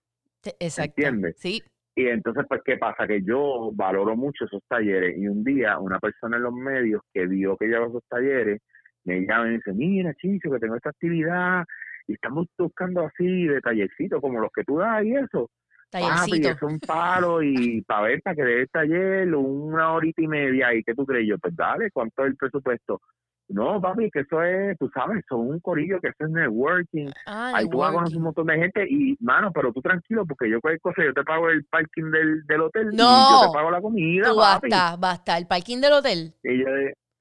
Exacto. 0.59 0.93
¿Entiendes? 0.97 1.35
Sí. 1.37 1.61
Y 1.95 2.07
entonces, 2.07 2.45
pues, 2.47 2.61
¿qué 2.63 2.77
pasa? 2.77 3.05
Que 3.05 3.21
yo 3.21 3.71
valoro 3.73 4.15
mucho 4.15 4.45
esos 4.45 4.61
talleres 4.67 5.17
y 5.17 5.27
un 5.27 5.43
día 5.43 5.79
una 5.79 5.99
persona 5.99 6.37
en 6.37 6.43
los 6.43 6.53
medios 6.53 7.01
que 7.13 7.27
vio 7.27 7.57
que 7.57 7.73
hago 7.75 7.87
esos 7.87 8.03
talleres 8.07 8.61
me 9.03 9.21
llama 9.21 9.47
y 9.47 9.49
me 9.49 9.55
dice, 9.57 9.73
mira, 9.73 10.13
Chicho, 10.15 10.51
que 10.51 10.59
tengo 10.59 10.75
esta 10.75 10.89
actividad 10.89 11.65
y 12.07 12.13
estamos 12.13 12.47
buscando 12.57 13.05
así 13.05 13.47
de 13.47 13.61
tallercitos 13.61 14.21
como 14.21 14.39
los 14.39 14.51
que 14.53 14.63
tú 14.63 14.77
das 14.77 15.03
y 15.03 15.15
eso. 15.15 15.49
Papi, 15.91 16.45
es 16.45 16.61
un 16.61 16.79
palo 16.79 17.41
y 17.41 17.81
para 17.81 18.03
ver, 18.03 18.21
para 18.21 18.35
que 18.35 18.43
dé 18.43 18.61
el 18.61 18.69
taller, 18.69 19.35
una 19.35 19.93
horita 19.93 20.21
y 20.21 20.27
media. 20.27 20.73
¿Y 20.73 20.83
qué 20.83 20.93
tú 20.93 21.05
crees? 21.05 21.27
Yo, 21.27 21.39
pues 21.39 21.55
dale, 21.55 21.89
¿cuánto 21.91 22.23
es 22.23 22.29
el 22.29 22.37
presupuesto? 22.37 23.01
No, 23.49 23.81
papi, 23.81 24.11
que 24.11 24.19
eso 24.19 24.41
es, 24.43 24.77
tú 24.77 24.89
sabes, 24.93 25.23
son 25.27 25.41
un 25.49 25.59
corillo, 25.59 25.99
que 25.99 26.09
eso 26.09 26.25
es 26.25 26.29
networking. 26.29 27.09
Ah, 27.25 27.53
Ahí 27.55 27.67
tú 27.67 27.79
vas 27.79 27.89
a 27.89 27.97
un 27.97 28.03
networking. 28.03 28.21
montón 28.21 28.45
de 28.47 28.57
gente 28.57 28.85
y, 28.89 29.17
mano, 29.19 29.51
pero 29.51 29.73
tú 29.73 29.81
tranquilo, 29.81 30.23
porque 30.25 30.49
yo 30.49 30.61
cualquier 30.61 30.81
cosa, 30.81 31.03
yo 31.03 31.13
te 31.13 31.23
pago 31.23 31.49
el 31.49 31.65
parking 31.65 32.11
del, 32.11 32.45
del 32.45 32.61
hotel 32.61 32.89
y 32.93 32.97
No. 32.97 33.29
yo 33.31 33.47
te 33.47 33.53
pago 33.53 33.71
la 33.71 33.81
comida, 33.81 34.29
Tú 34.29 34.35
papi. 34.37 34.69
basta, 34.69 34.95
basta. 34.97 35.37
El 35.37 35.47
parking 35.47 35.81
del 35.81 35.93
hotel. 35.93 36.33
Y 36.43 36.59
yo, 36.59 36.65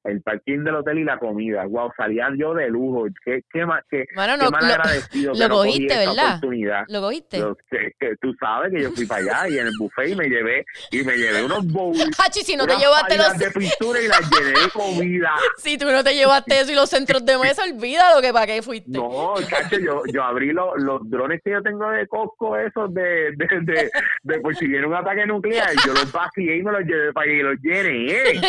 el 0.05 0.23
parking 0.23 0.65
del 0.65 0.77
hotel 0.77 0.99
y 0.99 1.05
la 1.05 1.19
comida. 1.19 1.65
Wow, 1.67 1.91
salía 1.97 2.29
yo 2.37 2.55
de 2.55 2.69
lujo. 2.69 3.07
Qué, 3.25 3.43
qué, 3.53 3.67
qué, 3.91 4.07
qué 4.09 4.15
no, 4.17 4.51
mal 4.51 4.67
lo- 4.67 4.75
agradecido 4.75 5.33
que 5.35 5.39
lo 5.41 5.49
no 5.49 5.55
cogí 5.57 5.71
cogiste, 5.73 5.95
esa 5.95 6.11
¿verdad? 6.11 6.29
oportunidad. 6.29 6.85
¿Lo 6.89 7.01
cogiste? 7.01 7.39
Yo- 7.39 7.57
que, 7.71 7.93
que 7.99 8.15
tú 8.21 8.33
sabes 8.41 8.73
que 8.73 8.83
yo 8.83 8.91
fui 8.93 9.07
para 9.07 9.21
allá 9.23 9.49
y 9.55 9.59
en 9.59 9.67
el 9.67 9.73
buffet 9.79 10.09
y 10.11 10.15
me 10.17 10.29
llevé 10.29 10.65
y 10.91 11.03
me 11.03 11.17
llevé 11.17 11.43
unos 11.45 11.67
bowls, 11.67 11.99
Hachi, 12.19 12.41
si 12.41 12.57
no 12.57 12.67
te 12.67 12.77
llevaste 12.77 13.17
los... 13.17 13.37
de 13.39 13.51
pintura 13.51 14.01
y 14.01 14.09
las 14.09 14.21
llené 14.31 14.51
de 14.61 14.71
comida. 14.73 15.35
Si 15.59 15.77
tú 15.77 15.87
no 15.91 16.03
te 16.05 16.15
llevaste 16.15 16.61
eso 16.61 16.73
y 16.73 16.75
los 16.75 16.89
centros 16.89 17.25
de 17.27 17.37
mesa, 17.37 17.63
olvídalo 17.65 18.23
que 18.23 18.33
para 18.33 18.47
qué 18.47 18.63
fuiste. 18.63 18.91
No, 18.91 19.35
chacho, 19.49 19.79
yo, 19.79 20.03
yo 20.13 20.23
abrí 20.23 20.53
los, 20.53 20.69
los 20.79 21.09
drones 21.11 21.41
que 21.45 21.51
yo 21.51 21.63
tengo 21.63 21.91
de 21.91 22.07
Costco, 22.07 22.57
esos 22.57 22.93
de, 22.95 23.33
de, 23.37 23.47
de, 23.63 23.91
de 24.23 24.41
por 24.41 24.55
si 24.57 24.67
viene 24.67 24.87
un 24.87 24.95
ataque 24.95 25.27
nuclear, 25.27 25.71
yo 25.85 25.93
los 25.93 26.11
vacié 26.13 26.57
y 26.57 26.63
me 26.63 26.73
los 26.73 26.83
llevé 26.83 27.13
para 27.13 27.25
allá 27.31 27.35
y 27.35 27.43
los 27.43 27.57
llené. 27.61 28.41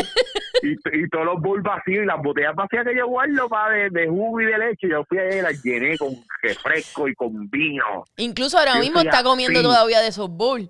Y, 0.62 0.71
y 0.71 1.09
todos 1.09 1.25
los 1.25 1.38
bowls 1.39 1.63
vacíos 1.63 2.04
y 2.04 2.06
las 2.06 2.21
botellas 2.21 2.56
vacías 2.56 2.86
que 2.86 2.95
yo 2.95 3.08
guardo 3.08 3.47
para 3.49 3.75
de, 3.75 3.89
de 3.89 4.08
jugo 4.08 4.41
y 4.41 4.45
de 4.45 4.58
leche, 4.58 4.89
yo 4.89 5.04
fui 5.06 5.17
allá 5.17 5.38
y 5.38 5.41
las 5.41 5.63
llené 5.63 5.97
con 5.97 6.15
refresco 6.41 7.08
y 7.08 7.15
con 7.15 7.49
vino. 7.49 8.06
Incluso 8.17 8.58
ahora 8.58 8.75
Yo 8.75 8.82
mismo 8.82 8.99
está 8.99 9.23
comiendo 9.23 9.62
todavía 9.62 9.99
de 10.02 10.08
esos 10.08 10.30
bowls. 10.30 10.69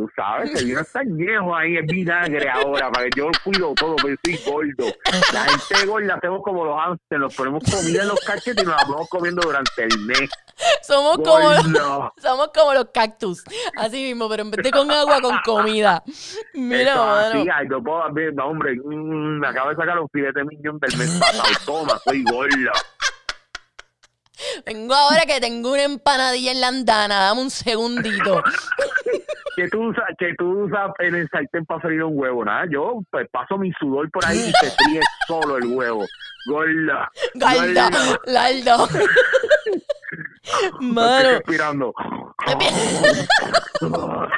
Tú 0.00 0.08
sabes, 0.16 0.58
el 0.58 0.64
vino 0.64 0.80
está 0.80 1.00
añejo 1.00 1.54
ahí, 1.54 1.76
es 1.76 1.84
vinagre 1.84 2.48
ahora, 2.48 2.90
para 2.90 3.10
que 3.10 3.20
yo 3.20 3.30
cuido 3.44 3.74
todo, 3.74 3.96
porque 3.96 4.16
soy 4.24 4.40
gordo. 4.50 4.94
La 5.34 5.44
gente 5.44 5.84
gorda 5.84 6.14
hacemos 6.14 6.40
como 6.42 6.64
los 6.64 6.74
hamsters, 6.74 7.20
nos 7.20 7.34
ponemos 7.34 7.62
comida 7.70 8.00
en 8.00 8.08
los 8.08 8.18
cachetes 8.20 8.64
y 8.64 8.66
nos 8.66 8.76
la 8.76 8.84
vamos 8.88 9.08
comiendo 9.10 9.42
durante 9.42 9.84
el 9.84 9.98
mes. 10.06 10.30
Somos 10.80 11.18
como, 11.18 11.52
los, 11.52 12.12
somos 12.16 12.48
como 12.54 12.72
los 12.72 12.86
cactus. 12.94 13.44
Así 13.76 14.02
mismo, 14.04 14.26
pero 14.30 14.42
en 14.42 14.50
vez 14.52 14.64
de 14.64 14.70
con 14.70 14.90
agua, 14.90 15.20
con 15.20 15.38
comida. 15.44 16.02
Mira, 16.54 16.92
Eso 16.92 17.04
mano. 17.04 17.40
así, 17.40 17.48
ay, 17.52 17.66
yo 17.70 17.82
puedo 17.82 18.08
no, 18.32 18.46
hombre, 18.46 18.76
mm, 18.82 19.38
me 19.38 19.48
acabo 19.48 19.68
de 19.68 19.76
sacar 19.76 19.98
un 19.98 20.08
filete 20.08 20.42
miñón 20.44 20.78
del 20.78 20.96
mes 20.96 21.18
pasado. 21.20 21.42
Toma, 21.66 21.98
soy 22.06 22.24
gordo. 22.24 22.72
Vengo 24.66 24.94
ahora 24.94 25.22
que 25.26 25.40
tengo 25.40 25.72
una 25.72 25.84
empanadilla 25.84 26.52
en 26.52 26.60
la 26.60 26.68
andana. 26.68 27.20
Dame 27.20 27.42
un 27.42 27.50
segundito. 27.50 28.42
Que 29.56 29.68
tú 29.68 29.88
usas, 29.90 30.04
que 30.18 30.34
tú 30.38 30.64
usas 30.64 30.90
en 31.00 31.14
el 31.14 31.28
sartén 31.28 31.66
para 31.66 31.80
freír 31.80 32.02
un 32.04 32.18
huevo, 32.18 32.44
nada. 32.44 32.66
Yo 32.70 33.00
pues 33.10 33.28
paso 33.30 33.58
mi 33.58 33.72
sudor 33.78 34.10
por 34.10 34.24
ahí 34.24 34.38
y 34.38 34.52
se 34.52 34.70
fríe 34.70 35.00
solo 35.26 35.58
el 35.58 35.66
huevo. 35.66 36.04
Gorda. 36.46 37.10
Galda, 37.34 37.90
gorda. 37.90 38.48
Estoy 40.50 40.86
Mano, 40.86 41.30
respirando. 41.30 41.92
Gorda. 43.80 44.28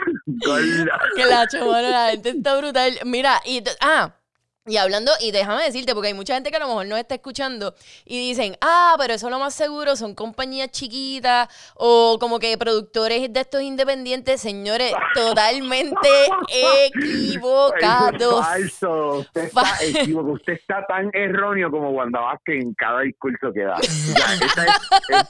que 1.16 1.24
la 1.24 1.46
mano, 1.64 1.88
la 1.88 2.10
gente 2.10 2.30
está 2.30 2.56
brutal. 2.58 2.98
Mira, 3.04 3.40
y 3.46 3.62
ah, 3.80 4.14
y 4.64 4.76
hablando, 4.76 5.10
y 5.20 5.32
déjame 5.32 5.64
decirte, 5.64 5.92
porque 5.92 6.08
hay 6.08 6.14
mucha 6.14 6.34
gente 6.34 6.50
que 6.50 6.56
a 6.56 6.60
lo 6.60 6.68
mejor 6.68 6.86
no 6.86 6.96
está 6.96 7.16
escuchando 7.16 7.74
y 8.04 8.28
dicen, 8.28 8.56
ah, 8.60 8.94
pero 8.96 9.14
eso 9.14 9.28
lo 9.28 9.40
más 9.40 9.54
seguro 9.54 9.96
son 9.96 10.14
compañías 10.14 10.70
chiquitas 10.70 11.48
o 11.74 12.16
como 12.20 12.38
que 12.38 12.56
productores 12.56 13.32
de 13.32 13.40
estos 13.40 13.60
independientes, 13.62 14.40
señores, 14.40 14.92
totalmente 15.14 15.96
Eso 16.48 16.72
es 16.74 16.90
equivocados. 16.94 18.46
falso. 18.46 19.14
Usted 19.18 19.42
está 19.44 19.62
equivocado. 19.84 20.34
Usted 20.34 20.52
está 20.52 20.86
tan 20.86 21.10
erróneo 21.12 21.68
como 21.70 21.90
Wanda 21.90 22.20
Vázquez 22.20 22.62
en 22.62 22.74
cada 22.74 23.00
discurso 23.00 23.52
que 23.52 23.62
da. 23.64 23.76
O 23.82 23.82
sea, 23.82 24.34
esa 24.34 24.64
es- 24.66 25.28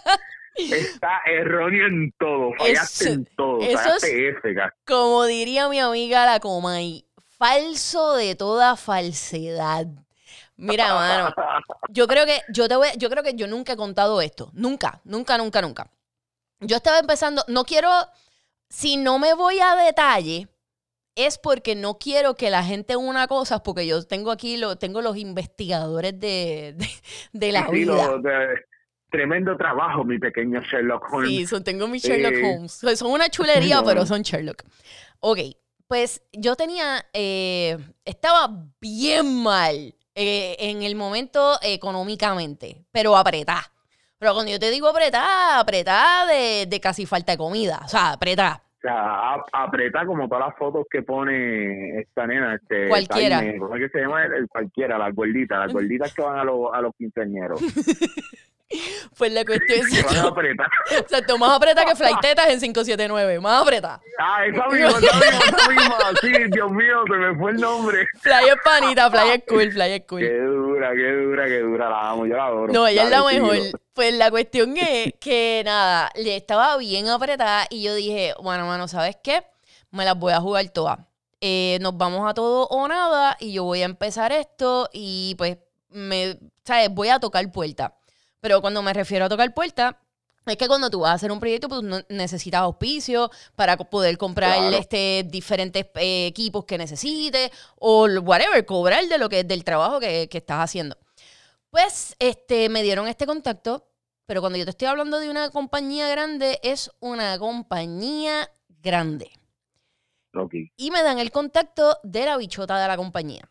es- 0.57 0.73
está 0.73 1.21
erróneo 1.25 1.87
en 1.87 2.12
todo. 2.18 2.51
Fallaste 2.59 3.05
Eso- 3.05 3.12
en 3.14 3.25
todo. 3.37 3.61
eso 3.62 3.79
Fallaste 3.79 4.29
F, 4.29 4.55
Como 4.87 5.25
diría 5.25 5.68
mi 5.71 5.79
amiga 5.81 6.27
la 6.27 6.38
Comay, 6.40 7.07
falso 7.46 8.14
de 8.14 8.35
toda 8.37 8.76
falsedad. 8.76 9.87
Mira, 10.57 10.94
mano, 10.94 11.35
yo 11.88 12.07
creo 12.07 12.24
que 12.24 12.40
yo 12.52 12.68
te 12.68 12.76
voy, 12.76 12.88
yo 12.98 13.11
creo 13.11 13.24
que 13.24 13.35
yo 13.35 13.48
nunca 13.48 13.72
he 13.72 13.76
contado 13.76 14.20
esto, 14.20 14.50
nunca, 14.52 15.00
nunca, 15.05 15.37
nunca, 15.38 15.61
nunca. 15.61 15.90
Yo 16.61 16.76
estaba 16.76 17.00
empezando, 17.00 17.42
no 17.48 17.64
quiero, 17.64 17.90
si 18.68 18.96
no 18.96 19.18
me 19.18 19.35
voy 19.35 19.59
a 19.59 19.74
detalle, 19.74 20.46
es 21.16 21.37
porque 21.38 21.74
no 21.74 21.98
quiero 21.98 22.37
que 22.37 22.48
la 22.48 22.62
gente 22.62 22.94
una 22.94 23.26
cosas, 23.26 23.61
porque 23.62 23.87
yo 23.88 24.05
tengo 24.07 24.31
aquí, 24.31 24.57
lo, 24.57 24.76
tengo 24.76 25.02
los 25.02 25.16
investigadores 25.16 26.12
de, 26.20 26.74
de, 26.76 26.88
de 27.33 27.52
la 27.52 27.66
Sí, 27.66 27.72
vida. 27.72 28.07
lo- 28.07 28.18
de- 28.20 28.55
tremendo 29.11 29.57
trabajo, 29.57 30.05
mi 30.05 30.18
pequeño 30.18 30.61
Sherlock 30.62 31.12
Holmes. 31.12 31.28
Sí, 31.28 31.46
son, 31.46 31.64
tengo 31.64 31.88
mis 31.88 32.02
Sherlock 32.05 32.35
Eh, 32.35 32.44
Holmes. 32.55 32.72
Son- 32.72 32.96
Son 32.96 33.11
una 33.11 33.28
chulería, 33.28 33.76
no. 33.81 33.85
pero 33.85 34.07
son 34.07 34.22
Sherlock. 34.22 34.62
Ok, 35.20 35.38
pues 35.88 36.23
yo 36.33 36.57
tenía, 36.57 37.05
eh, 37.12 37.77
estaba 38.05 38.49
bien 38.81 39.42
mal 39.42 39.95
eh, 40.14 40.57
en 40.59 40.83
el 40.83 40.95
momento 40.95 41.59
económicamente, 41.62 42.85
pero 42.92 43.16
apretada. 43.16 43.62
Pero 44.18 44.35
cuando 44.35 44.53
yo 44.53 44.59
te 44.61 44.71
digo 44.71 44.88
apretada, 44.88 45.59
apretada 45.59 46.27
de, 46.27 46.66
de 46.66 46.81
casi 46.81 47.07
falta 47.07 47.33
de 47.33 47.38
comida. 47.38 47.81
O 47.85 47.88
sea, 47.88 48.12
apretada. 48.12 48.62
O 48.79 48.81
sea, 48.83 49.35
ap- 49.35 49.49
aprieta 49.53 50.05
como 50.07 50.29
todas 50.29 50.47
las 50.49 50.57
fotos 50.59 50.87
que 50.90 51.03
pone 51.03 52.01
esta 52.01 52.27
nena. 52.27 52.55
Este, 52.55 52.88
Cualquiera. 52.88 53.38
Taime, 53.38 53.59
¿Cómo 53.59 53.75
es 53.77 53.83
que 53.83 53.88
se 53.90 54.05
llama? 54.05 54.25
El, 54.25 54.33
el 54.35 54.49
cualquiera, 54.49 54.99
las 54.99 55.14
gorditas, 55.14 55.59
las 55.59 55.73
gorditas 55.73 56.12
que 56.14 56.23
van 56.23 56.38
a, 56.38 56.45
los 56.45 56.73
a 56.73 56.81
los 56.81 56.92
quinceañeros. 56.97 57.61
Pues 59.19 59.33
la 59.33 59.45
cuestión 59.45 59.87
que 59.89 59.99
es 60.01 60.05
van 60.05 60.17
a 60.17 60.29
apretar. 60.29 60.69
o 61.05 61.09
sea, 61.09 61.25
tú 61.25 61.39
más 61.39 61.57
apretada 61.57 61.87
que 61.87 61.95
flaitetas 61.95 62.49
en 62.49 62.61
579. 62.61 63.41
Más 63.41 63.63
apretada. 63.63 64.01
Ah, 64.19 64.47
esa 64.47 64.67
misma, 64.69 64.89
esa 64.89 64.99
misma, 64.99 65.45
esa 65.47 65.71
misma. 65.71 65.99
Sí, 66.21 66.33
Dios 66.51 66.71
mío, 66.73 67.03
se 67.07 67.15
me 67.15 67.39
fue 67.39 67.51
el 67.53 67.57
nombre. 67.59 68.07
Fly 68.21 68.49
es 68.49 68.57
panita, 68.65 69.11
fly 69.11 69.31
es 69.31 69.43
cool, 69.47 69.73
fly 69.73 69.93
es 69.93 70.03
cool. 70.09 70.21
Qué 70.21 70.39
dura, 70.41 70.91
qué 70.95 71.13
dura, 71.13 71.47
qué 71.47 71.59
dura. 71.61 71.91
La 71.91 72.11
amo, 72.11 72.27
yo 72.27 72.37
la 72.37 72.47
adoro. 72.47 72.73
No, 72.73 72.87
ella 72.87 73.05
es 73.05 73.11
la 73.11 73.23
mejor. 73.25 73.55
síguelo. 73.57 73.79
Pues 73.93 74.15
la 74.15 74.31
cuestión 74.31 74.75
es 74.77 75.13
que 75.21 75.63
nada, 75.65 76.11
le 76.15 76.37
estaba 76.37 76.77
bien 76.79 77.09
apretada 77.09 77.67
y 77.69 77.83
yo 77.83 77.95
dije, 77.95 78.35
bueno, 78.43 78.67
mano, 78.67 78.89
¿sabes 78.89 79.17
qué? 79.23 79.45
Me 79.91 80.05
las 80.05 80.19
voy 80.19 80.33
a 80.33 80.41
jugar 80.41 80.69
todas. 80.71 80.99
Eh, 81.43 81.79
nos 81.81 81.97
vamos 81.97 82.29
a 82.29 82.33
todo 82.33 82.69
o 82.69 82.89
nada 82.89 83.37
y 83.39 83.53
yo 83.53 83.65
voy 83.65 83.83
a 83.83 83.85
empezar 83.85 84.33
esto 84.33 84.89
y 84.93 85.35
pues, 85.37 85.59
me, 85.91 86.39
¿sabes? 86.65 86.89
Voy 86.91 87.09
a 87.09 87.19
tocar 87.19 87.51
puerta. 87.53 87.95
Pero 88.42 88.61
cuando 88.61 88.83
me 88.83 88.92
refiero 88.92 89.24
a 89.24 89.28
tocar 89.28 89.55
puerta, 89.55 89.98
es 90.44 90.57
que 90.57 90.66
cuando 90.66 90.90
tú 90.90 91.00
vas 91.00 91.12
a 91.12 91.14
hacer 91.14 91.31
un 91.31 91.38
proyecto, 91.38 91.68
pues 91.68 91.83
necesitas 92.09 92.61
auspicio 92.62 93.31
para 93.55 93.76
poder 93.76 94.18
comprar 94.18 94.59
Claro. 94.59 94.76
este, 94.76 95.24
diferentes 95.28 95.87
eh, 95.94 96.26
equipos 96.26 96.64
que 96.64 96.76
necesites 96.76 97.52
o 97.76 98.07
whatever, 98.20 98.66
cobrar 98.66 99.07
de 99.07 99.16
lo 99.18 99.28
que 99.28 99.44
del 99.44 99.62
trabajo 99.62 100.00
que, 100.00 100.28
que 100.28 100.38
estás 100.38 100.59
haciendo. 100.59 100.98
Pues 101.70 102.16
este, 102.18 102.68
me 102.68 102.83
dieron 102.83 103.07
este 103.07 103.26
contacto, 103.26 103.87
pero 104.26 104.40
cuando 104.40 104.59
yo 104.59 104.64
te 104.64 104.70
estoy 104.70 104.88
hablando 104.88 105.20
de 105.20 105.31
una 105.31 105.48
compañía 105.50 106.09
grande, 106.09 106.59
es 106.64 106.90
una 106.98 107.38
compañía 107.38 108.50
grande. 108.83 109.31
Ok. 110.35 110.55
Y 110.76 110.90
me 110.90 111.05
dan 111.05 111.20
el 111.20 111.31
contacto 111.31 111.98
de 112.02 112.26
la 112.26 112.37
bichota 112.37 112.81
de 112.81 112.88
la 112.88 112.96
compañía. 112.96 113.48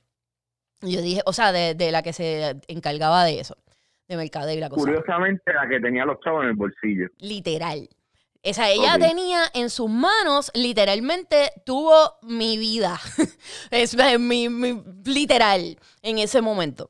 Yo 0.81 1.01
dije, 1.01 1.21
o 1.25 1.31
sea, 1.31 1.53
de, 1.53 1.75
de 1.75 1.91
la 1.91 2.03
que 2.03 2.11
se 2.11 2.57
encargaba 2.67 3.23
de 3.23 3.39
eso, 3.39 3.55
de 4.11 4.17
mercadeo 4.17 4.55
y 4.55 4.59
la 4.59 4.69
cosa. 4.69 4.81
Curiosamente, 4.81 5.53
la 5.53 5.67
que 5.67 5.79
tenía 5.79 6.05
los 6.05 6.19
chavos 6.19 6.43
en 6.43 6.49
el 6.49 6.55
bolsillo. 6.55 7.07
Literal. 7.19 7.89
Esa 8.43 8.69
ella 8.69 8.97
tenía 8.97 9.43
en 9.53 9.69
sus 9.69 9.89
manos, 9.89 10.51
literalmente, 10.53 11.51
tuvo 11.65 12.15
mi 12.23 12.57
vida. 12.57 12.99
es 13.71 13.95
mi, 14.19 14.49
mi- 14.49 14.83
literal 15.05 15.77
en 16.01 16.17
ese 16.17 16.41
momento. 16.41 16.87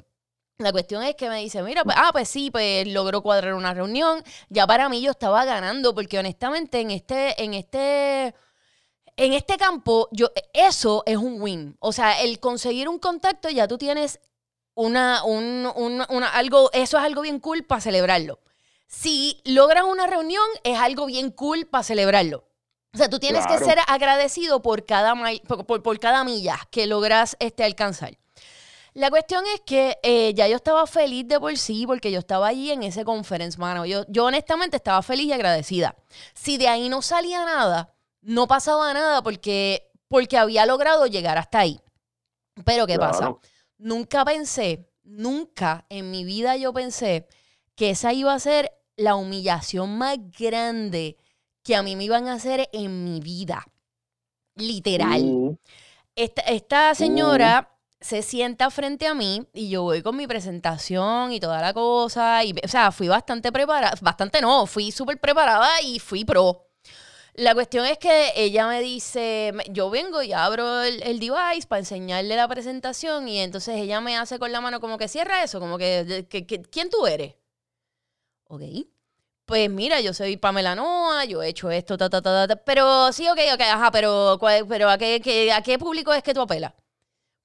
La 0.57 0.71
cuestión 0.71 1.03
es 1.03 1.15
que 1.15 1.27
me 1.29 1.39
dice, 1.39 1.61
mira, 1.61 1.83
pues, 1.83 1.95
ah, 1.99 2.09
pues 2.11 2.29
sí, 2.29 2.51
pues 2.51 2.87
logró 2.87 3.21
cuadrar 3.21 3.53
una 3.53 3.73
reunión. 3.73 4.23
Ya 4.49 4.65
para 4.65 4.89
mí 4.89 5.01
yo 5.01 5.11
estaba 5.11 5.43
ganando, 5.45 5.93
porque 5.93 6.19
honestamente 6.19 6.79
en 6.79 6.91
este, 6.91 7.43
en 7.43 7.53
este, 7.53 8.33
en 9.17 9.33
este 9.33 9.57
campo, 9.57 10.07
yo, 10.11 10.31
eso 10.53 11.03
es 11.05 11.17
un 11.17 11.41
win. 11.41 11.75
O 11.79 11.91
sea, 11.91 12.21
el 12.21 12.39
conseguir 12.39 12.87
un 12.87 12.97
contacto, 12.99 13.49
ya 13.49 13.67
tú 13.67 13.77
tienes 13.77 14.19
una, 14.75 15.23
un, 15.23 15.69
un- 15.75 16.05
una- 16.09 16.29
algo, 16.29 16.69
eso 16.73 16.97
es 16.97 17.03
algo 17.03 17.21
bien 17.21 17.39
cool 17.39 17.63
para 17.63 17.81
celebrarlo. 17.81 18.39
Si 18.87 19.41
logras 19.45 19.83
una 19.85 20.07
reunión, 20.07 20.45
es 20.63 20.77
algo 20.79 21.05
bien 21.05 21.31
cool 21.31 21.65
para 21.65 21.83
celebrarlo. 21.83 22.45
O 22.93 22.97
sea, 22.97 23.09
tú 23.09 23.19
tienes 23.19 23.41
que 23.47 23.55
Claro. 23.55 23.65
ser 23.65 23.79
agradecido 23.87 24.61
por 24.61 24.85
cada, 24.85 25.13
por, 25.47 25.65
por- 25.65 25.81
por 25.83 25.99
cada 25.99 26.23
milla 26.25 26.59
que 26.71 26.87
logras 26.87 27.37
este, 27.39 27.63
alcanzar. 27.63 28.17
La 28.93 29.09
cuestión 29.09 29.45
es 29.53 29.61
que 29.61 29.97
eh, 30.03 30.33
ya 30.33 30.49
yo 30.49 30.57
estaba 30.57 30.85
feliz 30.85 31.25
de 31.25 31.39
por 31.39 31.57
sí 31.57 31.85
porque 31.87 32.11
yo 32.11 32.19
estaba 32.19 32.47
allí 32.47 32.71
en 32.71 32.83
ese 32.83 33.05
conference, 33.05 33.57
mano. 33.57 33.85
Yo, 33.85 34.03
yo 34.09 34.25
honestamente 34.25 34.75
estaba 34.75 35.01
feliz 35.01 35.27
y 35.27 35.31
agradecida. 35.31 35.95
Si 36.33 36.57
de 36.57 36.67
ahí 36.67 36.89
no 36.89 37.01
salía 37.01 37.45
nada, 37.45 37.93
no 38.21 38.47
pasaba 38.49 38.93
nada 38.93 39.21
porque, 39.23 39.89
porque 40.09 40.37
había 40.37 40.65
logrado 40.65 41.05
llegar 41.07 41.37
hasta 41.37 41.59
ahí. 41.59 41.79
Pero 42.65 42.85
¿qué 42.85 42.99
pasa? 42.99 43.33
Nunca 43.83 44.23
pensé, 44.23 44.87
nunca 45.03 45.87
en 45.89 46.11
mi 46.11 46.23
vida 46.23 46.55
yo 46.55 46.71
pensé 46.71 47.27
que 47.75 47.89
esa 47.89 48.13
iba 48.13 48.31
a 48.31 48.39
ser 48.39 48.71
la 48.95 49.15
humillación 49.15 49.97
más 49.97 50.17
grande 50.37 51.17
que 51.63 51.75
a 51.75 51.81
mí 51.81 51.95
me 51.95 52.03
iban 52.03 52.27
a 52.27 52.33
hacer 52.33 52.69
en 52.73 53.03
mi 53.03 53.19
vida. 53.21 53.65
Literal. 54.55 55.23
Uh, 55.23 55.57
Esta, 56.15 56.41
esta 56.43 56.93
señora 56.93 57.75
se 57.99 58.21
sienta 58.21 58.69
frente 58.69 59.07
a 59.07 59.15
mí 59.15 59.47
y 59.51 59.69
yo 59.69 59.81
voy 59.81 60.03
con 60.03 60.15
mi 60.15 60.27
presentación 60.27 61.31
y 61.33 61.39
toda 61.39 61.59
la 61.59 61.73
cosa. 61.73 62.43
Y, 62.43 62.53
o 62.63 62.67
sea, 62.67 62.91
fui 62.91 63.07
bastante 63.07 63.51
preparada, 63.51 63.95
bastante 64.01 64.41
no, 64.41 64.67
fui 64.67 64.91
súper 64.91 65.19
preparada 65.19 65.81
y 65.81 65.97
fui 65.97 66.23
pro. 66.23 66.67
La 67.33 67.53
cuestión 67.53 67.85
es 67.85 67.97
que 67.97 68.31
ella 68.35 68.67
me 68.67 68.81
dice, 68.81 69.53
yo 69.69 69.89
vengo 69.89 70.21
y 70.21 70.33
abro 70.33 70.81
el, 70.83 71.01
el 71.03 71.19
device 71.19 71.67
para 71.67 71.79
enseñarle 71.79 72.35
la 72.35 72.47
presentación 72.47 73.27
y 73.27 73.39
entonces 73.39 73.75
ella 73.77 74.01
me 74.01 74.17
hace 74.17 74.37
con 74.39 74.51
la 74.51 74.61
mano 74.61 74.79
como 74.81 74.97
que 74.97 75.07
cierra 75.07 75.43
eso, 75.43 75.59
como 75.59 75.77
que, 75.77 76.25
que- 76.29 76.45
¿quién 76.45 76.89
tú 76.89 77.05
eres? 77.07 77.35
Ok. 78.47 78.61
Pues 79.45 79.69
mira, 79.69 80.01
yo 80.01 80.13
soy 80.13 80.37
Pamela 80.37 80.75
Noa, 80.75 81.25
yo 81.25 81.43
he 81.43 81.49
hecho 81.49 81.71
esto, 81.71 81.97
ta, 81.97 82.09
ta, 82.09 82.21
ta, 82.21 82.47
ta, 82.47 82.55
pero 82.57 83.11
sí, 83.13 83.27
ok, 83.29 83.39
ok, 83.55 83.61
ajá, 83.61 83.91
pero, 83.91 84.37
¿cuál- 84.39 84.65
pero 84.67 84.89
¿a 84.89 84.97
qué, 84.97 85.21
qué- 85.21 85.51
¿a 85.53 85.61
qué 85.61 85.77
público 85.79 86.13
es 86.13 86.23
que 86.23 86.33
tú 86.33 86.41
apelas? 86.41 86.73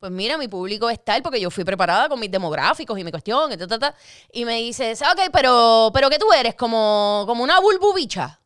Pues 0.01 0.13
mira, 0.13 0.39
mi 0.39 0.49
público 0.49 0.91
es 0.91 1.05
tal 1.05 1.23
porque 1.23 1.41
yo 1.41 1.51
fui 1.51 1.65
preparada 1.65 2.09
con 2.09 2.21
mis 2.21 2.31
demográficos 2.31 2.99
y 2.99 3.05
mi 3.05 3.11
cuestión, 3.13 3.53
y, 3.53 3.59
ta, 3.59 3.67
ta, 3.69 3.79
ta, 3.79 3.97
y 4.33 4.45
me 4.47 4.57
dices, 4.59 5.03
ok, 5.03 5.31
pero, 5.33 5.91
pero 5.95 6.11
¿qué 6.11 6.19
tú 6.19 6.33
eres? 6.33 6.55
Como, 6.57 7.25
como 7.27 7.45
una 7.45 7.61
bulbubicha. 7.61 8.41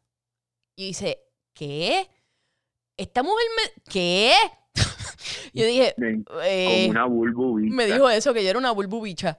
Y 0.77 0.89
dice, 0.89 1.23
¿qué? 1.61 2.09
Esta 2.97 3.23
mujer 3.23 3.47
me... 3.57 3.83
¿Qué? 3.93 4.33
yo 5.53 5.67
dije, 5.67 5.95
eh, 6.45 6.87
como 6.87 6.91
una 6.91 7.05
bulbubita. 7.05 7.75
me 7.75 7.87
dijo 7.87 8.09
eso, 8.09 8.33
que 8.33 8.43
yo 8.43 8.49
era 8.49 8.59
una 8.59 8.71
bulbubicha. 8.71 9.39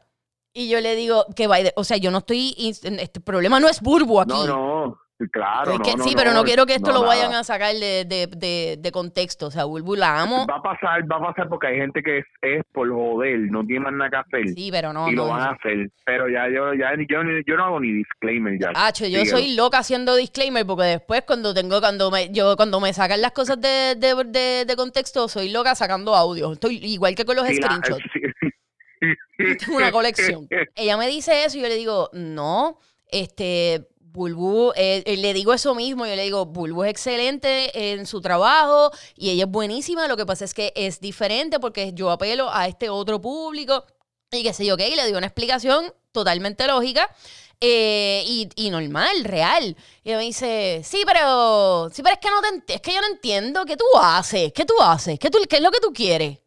Y 0.53 0.69
yo 0.69 0.79
le 0.81 0.95
digo, 0.95 1.25
que 1.35 1.47
vaya, 1.47 1.71
o 1.75 1.83
sea, 1.83 1.97
yo 1.97 2.11
no 2.11 2.19
estoy, 2.19 2.53
este 2.57 3.21
problema 3.21 3.59
no 3.59 3.69
es 3.69 3.81
burbu 3.81 4.19
aquí. 4.19 4.33
No, 4.33 4.45
no, 4.45 4.99
claro. 5.29 5.71
Es 5.73 5.77
no, 5.79 5.83
que- 5.85 5.95
no, 5.97 6.03
sí, 6.03 6.13
pero 6.15 6.31
no 6.33 6.43
quiero 6.43 6.65
que 6.65 6.75
esto 6.75 6.91
lo 6.91 7.03
vayan 7.03 7.33
a 7.33 7.43
sacar 7.43 7.73
de, 7.75 8.05
de, 8.05 8.27
de, 8.35 8.77
de 8.79 8.91
contexto. 8.91 9.47
O 9.47 9.51
sea, 9.51 9.65
Bulbu 9.65 9.95
la 9.95 10.21
amo. 10.21 10.45
Va 10.47 10.55
a 10.57 10.61
pasar, 10.61 11.03
va 11.11 11.17
a 11.17 11.27
pasar 11.33 11.49
porque 11.49 11.67
hay 11.67 11.77
gente 11.77 12.01
que 12.01 12.19
es, 12.19 12.25
es 12.41 12.63
por 12.71 12.89
joder, 12.89 13.39
no 13.51 13.63
tiene 13.65 13.81
más 13.81 13.93
nada 13.93 14.09
que 14.09 14.15
hacer. 14.17 14.49
Sí, 14.55 14.69
pero 14.71 14.93
no. 14.93 15.09
y 15.09 15.15
lo 15.15 15.27
van 15.27 15.41
a 15.41 15.51
hacer. 15.51 15.89
Pero 16.05 16.29
ya 16.29 16.47
yo, 16.49 16.73
ya 16.73 16.91
yo, 17.07 17.19
yo 17.45 17.55
no 17.57 17.65
hago 17.65 17.79
ni 17.79 17.91
disclaimer 17.91 18.57
ya. 18.59 18.71
Hacho, 18.75 19.05
yo 19.05 19.25
soy 19.25 19.55
loca 19.55 19.79
haciendo 19.79 20.15
disclaimer 20.15 20.65
porque 20.65 20.83
después 20.85 21.23
cuando 21.27 21.53
tengo, 21.53 21.79
cuando 21.79 22.09
me, 22.11 22.29
yo, 22.31 22.55
cuando 22.55 22.79
me 22.79 22.93
sacan 22.93 23.21
las 23.21 23.31
cosas 23.31 23.59
de, 23.61 23.95
de, 23.97 24.23
de, 24.25 24.65
de 24.65 24.75
contexto, 24.75 25.27
soy 25.27 25.49
loca 25.51 25.75
sacando 25.75 26.15
audio. 26.15 26.53
Estoy 26.53 26.77
igual 26.83 27.15
que 27.15 27.25
con 27.25 27.35
los 27.35 27.47
Sí, 27.47 27.59
la- 27.59 27.67
screenshots. 27.77 28.03
sí. 28.13 29.55
Tengo 29.65 29.77
una 29.77 29.91
colección. 29.91 30.47
Ella 30.75 30.97
me 30.97 31.07
dice 31.07 31.43
eso 31.45 31.57
y 31.57 31.61
yo 31.61 31.67
le 31.67 31.75
digo, 31.75 32.09
no, 32.13 32.77
este, 33.09 33.87
Bulbu, 34.11 34.73
eh, 34.75 35.03
eh, 35.05 35.17
le 35.17 35.33
digo 35.33 35.53
eso 35.53 35.73
mismo, 35.73 36.05
yo 36.05 36.15
le 36.15 36.23
digo, 36.23 36.45
Bulbu 36.45 36.83
es 36.83 36.91
excelente 36.91 37.91
en 37.93 38.05
su 38.05 38.21
trabajo 38.21 38.91
y 39.15 39.29
ella 39.29 39.45
es 39.45 39.49
buenísima, 39.49 40.07
lo 40.07 40.17
que 40.17 40.25
pasa 40.25 40.45
es 40.45 40.53
que 40.53 40.73
es 40.75 40.99
diferente 40.99 41.59
porque 41.59 41.93
yo 41.93 42.11
apelo 42.11 42.49
a 42.51 42.67
este 42.67 42.89
otro 42.89 43.21
público 43.21 43.85
y 44.31 44.43
qué 44.43 44.53
sé 44.53 44.65
yo 44.65 44.77
qué, 44.77 44.89
y 44.89 44.95
le 44.95 45.05
digo 45.05 45.17
una 45.17 45.27
explicación 45.27 45.93
totalmente 46.11 46.67
lógica. 46.67 47.09
eh, 47.63 48.23
y, 48.55 48.69
normal, 48.71 49.23
real. 49.23 49.75
Y 50.03 50.09
ella 50.09 50.17
me 50.17 50.23
dice, 50.23 50.81
sí, 50.83 51.03
pero, 51.05 51.89
sí, 51.93 52.01
pero 52.01 52.15
es 52.15 52.19
que 52.19 52.29
no 52.31 52.41
te 52.65 52.73
es 52.75 52.81
que 52.81 52.93
yo 52.93 53.01
no 53.01 53.07
entiendo 53.07 53.65
qué 53.65 53.77
tú 53.77 53.85
haces, 54.01 54.51
qué 54.53 54.65
tú 54.65 54.73
haces, 54.81 55.19
qué 55.19 55.27
es 55.27 55.61
lo 55.61 55.71
que 55.71 55.79
tú 55.79 55.93
quieres. 55.93 56.39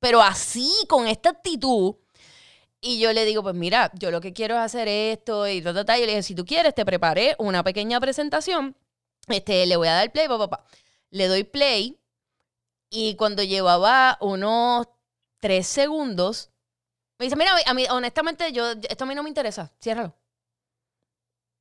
Pero 0.00 0.22
así, 0.22 0.70
con 0.88 1.06
esta 1.08 1.30
actitud, 1.30 1.94
y 2.80 3.00
yo 3.00 3.12
le 3.12 3.24
digo, 3.24 3.42
pues 3.42 3.54
mira, 3.54 3.90
yo 3.94 4.10
lo 4.10 4.20
que 4.20 4.32
quiero 4.32 4.54
es 4.54 4.60
hacer 4.60 4.86
esto 4.88 5.48
y 5.48 5.60
ta. 5.62 5.98
Y 5.98 6.02
le 6.02 6.08
dije, 6.08 6.22
si 6.22 6.34
tú 6.34 6.44
quieres, 6.44 6.74
te 6.74 6.84
preparé 6.84 7.34
una 7.38 7.64
pequeña 7.64 8.00
presentación. 8.00 8.76
Este, 9.26 9.66
le 9.66 9.76
voy 9.76 9.88
a 9.88 9.94
dar 9.94 10.12
play, 10.12 10.28
papá. 10.28 10.64
Le 11.10 11.26
doy 11.26 11.44
play. 11.44 11.98
Y 12.90 13.16
cuando 13.16 13.42
llevaba 13.42 14.16
unos 14.20 14.86
tres 15.40 15.66
segundos, 15.66 16.50
me 17.18 17.24
dice, 17.24 17.36
mira, 17.36 17.52
a 17.66 17.74
mí, 17.74 17.84
honestamente, 17.90 18.52
yo, 18.52 18.70
esto 18.88 19.04
a 19.04 19.06
mí 19.06 19.14
no 19.14 19.24
me 19.24 19.28
interesa. 19.28 19.72
Ciérralo. 19.82 20.14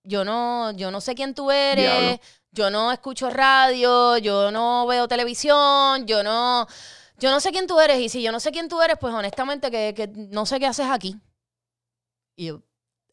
Yo 0.03 0.23
no, 0.23 0.71
yo 0.71 0.91
no 0.91 1.01
sé 1.01 1.15
quién 1.15 1.33
tú 1.33 1.49
eres. 1.51 1.83
Diablo. 1.83 2.19
Yo 2.51 2.69
no 2.69 2.91
escucho 2.91 3.29
radio. 3.29 4.17
Yo 4.17 4.51
no 4.51 4.85
veo 4.85 5.07
televisión. 5.07 6.05
Yo 6.05 6.23
no 6.23 6.67
yo 7.17 7.31
no 7.31 7.39
sé 7.39 7.51
quién 7.51 7.67
tú 7.67 7.79
eres 7.79 7.99
y 7.99 8.09
si 8.09 8.21
yo 8.21 8.31
no 8.31 8.39
sé 8.39 8.51
quién 8.51 8.69
tú 8.69 8.81
eres, 8.81 8.97
pues 8.99 9.13
honestamente 9.13 9.71
que, 9.71 9.93
que 9.95 10.07
no 10.07 10.45
sé 10.45 10.59
qué 10.59 10.67
haces 10.67 10.87
aquí. 10.87 11.15
Y 12.35 12.47
yo, 12.47 12.57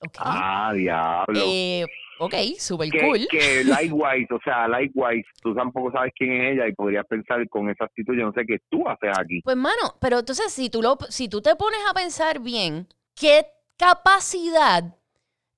ok. 0.01 0.17
Ah, 0.19 0.73
diablo. 0.75 1.41
Eh, 1.47 1.87
ok, 2.21 2.35
super 2.59 2.91
que, 2.91 3.01
cool. 3.01 3.27
que 3.31 3.65
likewise, 3.65 4.29
o 4.31 4.39
sea, 4.45 4.69
likewise, 4.69 5.27
tú 5.43 5.55
tampoco 5.55 5.91
sabes 5.91 6.13
quién 6.17 6.33
es 6.33 6.53
ella 6.53 6.69
y 6.69 6.75
podrías 6.75 7.07
pensar 7.07 7.49
con 7.49 7.71
esa 7.71 7.85
actitud, 7.85 8.15
yo 8.15 8.27
no 8.27 8.33
sé 8.33 8.45
qué 8.47 8.59
tú 8.69 8.87
haces 8.87 9.11
aquí. 9.19 9.41
Pues 9.43 9.57
mano, 9.57 9.97
pero 10.01 10.19
entonces 10.19 10.53
si 10.53 10.69
tú, 10.69 10.83
lo, 10.83 10.99
si 11.09 11.29
tú 11.29 11.41
te 11.41 11.57
pones 11.57 11.81
a 11.89 11.95
pensar 11.95 12.41
bien, 12.41 12.87
¿qué 13.15 13.47
capacidad 13.79 14.97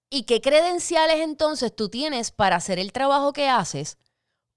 y 0.08 0.24
qué 0.24 0.40
credenciales 0.40 1.16
entonces 1.16 1.74
tú 1.74 1.88
tienes 1.88 2.30
para 2.30 2.56
hacer 2.56 2.78
el 2.78 2.92
trabajo 2.92 3.32
que 3.32 3.48
haces 3.48 3.98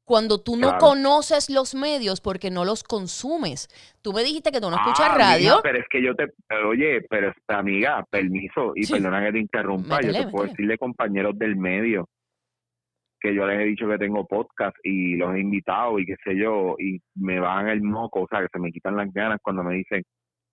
cuando 0.09 0.41
tú 0.41 0.55
no 0.57 0.69
Claro. 0.69 0.79
conoces 0.79 1.51
los 1.51 1.75
medios 1.75 2.19
porque 2.19 2.49
no 2.49 2.65
los 2.65 2.83
consumes? 2.83 3.67
Tú 4.01 4.11
me 4.11 4.23
dijiste 4.23 4.51
que 4.51 4.59
tú 4.59 4.67
no 4.71 4.75
escuchas 4.75 5.07
Ah, 5.11 5.17
radio. 5.19 5.49
mija, 5.51 5.61
pero 5.61 5.77
es 5.77 5.85
que 5.87 6.01
yo 6.01 6.15
te, 6.15 6.25
oye, 6.65 7.01
pero 7.07 7.31
amiga, 7.47 8.03
permiso, 8.09 8.71
y 8.75 8.85
Sí. 8.85 8.93
perdona 8.93 9.23
que 9.23 9.33
te 9.33 9.39
interrumpa, 9.39 10.01
yo 10.01 10.11
te 10.11 10.23
puedo 10.23 10.45
métele. 10.45 10.47
decirle 10.49 10.77
compañeros 10.79 11.37
del 11.37 11.55
medio 11.57 12.09
que 13.21 13.35
yo 13.35 13.45
les 13.45 13.59
he 13.59 13.65
dicho 13.65 13.87
que 13.87 13.97
tengo 13.99 14.25
podcast 14.25 14.75
y 14.83 15.15
los 15.17 15.35
he 15.35 15.41
invitado 15.41 15.99
y 15.99 16.05
qué 16.07 16.15
sé 16.23 16.35
yo, 16.35 16.75
y 16.79 16.99
me 17.15 17.39
van 17.39 17.67
el 17.67 17.83
moco, 17.83 18.21
o 18.21 18.27
sea, 18.27 18.39
que 18.41 18.47
se 18.51 18.59
me 18.59 18.71
quitan 18.71 18.95
las 18.95 19.13
ganas 19.13 19.39
cuando 19.43 19.61
me 19.63 19.75
dicen, 19.75 20.01